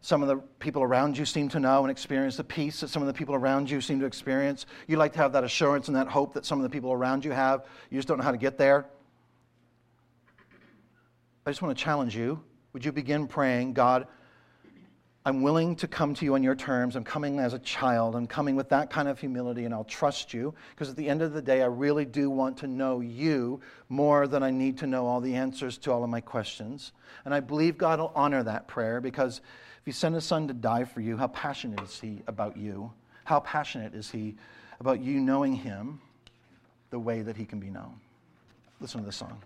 some 0.00 0.22
of 0.22 0.28
the 0.28 0.36
people 0.58 0.82
around 0.82 1.18
you 1.18 1.26
seem 1.26 1.50
to 1.50 1.60
know 1.60 1.82
and 1.82 1.90
experience 1.90 2.38
the 2.38 2.44
peace 2.44 2.80
that 2.80 2.88
some 2.88 3.02
of 3.02 3.08
the 3.08 3.12
people 3.12 3.34
around 3.34 3.68
you 3.68 3.82
seem 3.82 4.00
to 4.00 4.06
experience. 4.06 4.64
You'd 4.86 4.96
like 4.96 5.12
to 5.12 5.18
have 5.18 5.34
that 5.34 5.44
assurance 5.44 5.88
and 5.88 5.96
that 5.98 6.08
hope 6.08 6.32
that 6.32 6.46
some 6.46 6.58
of 6.58 6.62
the 6.62 6.70
people 6.70 6.90
around 6.90 7.26
you 7.26 7.32
have. 7.32 7.66
You 7.90 7.98
just 7.98 8.08
don't 8.08 8.16
know 8.16 8.24
how 8.24 8.32
to 8.32 8.38
get 8.38 8.56
there. 8.56 8.86
I 11.44 11.50
just 11.50 11.60
want 11.60 11.76
to 11.76 11.84
challenge 11.84 12.16
you. 12.16 12.42
Would 12.72 12.86
you 12.86 12.92
begin 12.92 13.26
praying, 13.26 13.74
God, 13.74 14.06
I'm 15.28 15.42
willing 15.42 15.76
to 15.76 15.86
come 15.86 16.14
to 16.14 16.24
you 16.24 16.32
on 16.36 16.42
your 16.42 16.54
terms. 16.54 16.96
I'm 16.96 17.04
coming 17.04 17.38
as 17.38 17.52
a 17.52 17.58
child. 17.58 18.16
I'm 18.16 18.26
coming 18.26 18.56
with 18.56 18.70
that 18.70 18.88
kind 18.88 19.08
of 19.08 19.20
humility, 19.20 19.66
and 19.66 19.74
I'll 19.74 19.84
trust 19.84 20.32
you 20.32 20.54
because 20.70 20.88
at 20.88 20.96
the 20.96 21.06
end 21.06 21.20
of 21.20 21.34
the 21.34 21.42
day, 21.42 21.60
I 21.60 21.66
really 21.66 22.06
do 22.06 22.30
want 22.30 22.56
to 22.58 22.66
know 22.66 23.00
you 23.00 23.60
more 23.90 24.26
than 24.26 24.42
I 24.42 24.50
need 24.50 24.78
to 24.78 24.86
know 24.86 25.06
all 25.06 25.20
the 25.20 25.34
answers 25.34 25.76
to 25.78 25.92
all 25.92 26.02
of 26.02 26.08
my 26.08 26.22
questions. 26.22 26.92
And 27.26 27.34
I 27.34 27.40
believe 27.40 27.76
God 27.76 27.98
will 28.00 28.10
honor 28.14 28.42
that 28.42 28.68
prayer 28.68 29.02
because 29.02 29.42
if 29.80 29.84
He 29.84 29.92
sent 29.92 30.14
His 30.14 30.24
Son 30.24 30.48
to 30.48 30.54
die 30.54 30.84
for 30.84 31.02
you, 31.02 31.18
how 31.18 31.28
passionate 31.28 31.82
is 31.82 32.00
He 32.00 32.22
about 32.26 32.56
you? 32.56 32.90
How 33.24 33.40
passionate 33.40 33.94
is 33.94 34.10
He 34.10 34.34
about 34.80 35.02
you 35.02 35.20
knowing 35.20 35.52
Him 35.56 36.00
the 36.88 36.98
way 36.98 37.20
that 37.20 37.36
He 37.36 37.44
can 37.44 37.60
be 37.60 37.68
known? 37.68 38.00
Listen 38.80 39.00
to 39.00 39.04
this 39.04 39.16
song. 39.16 39.42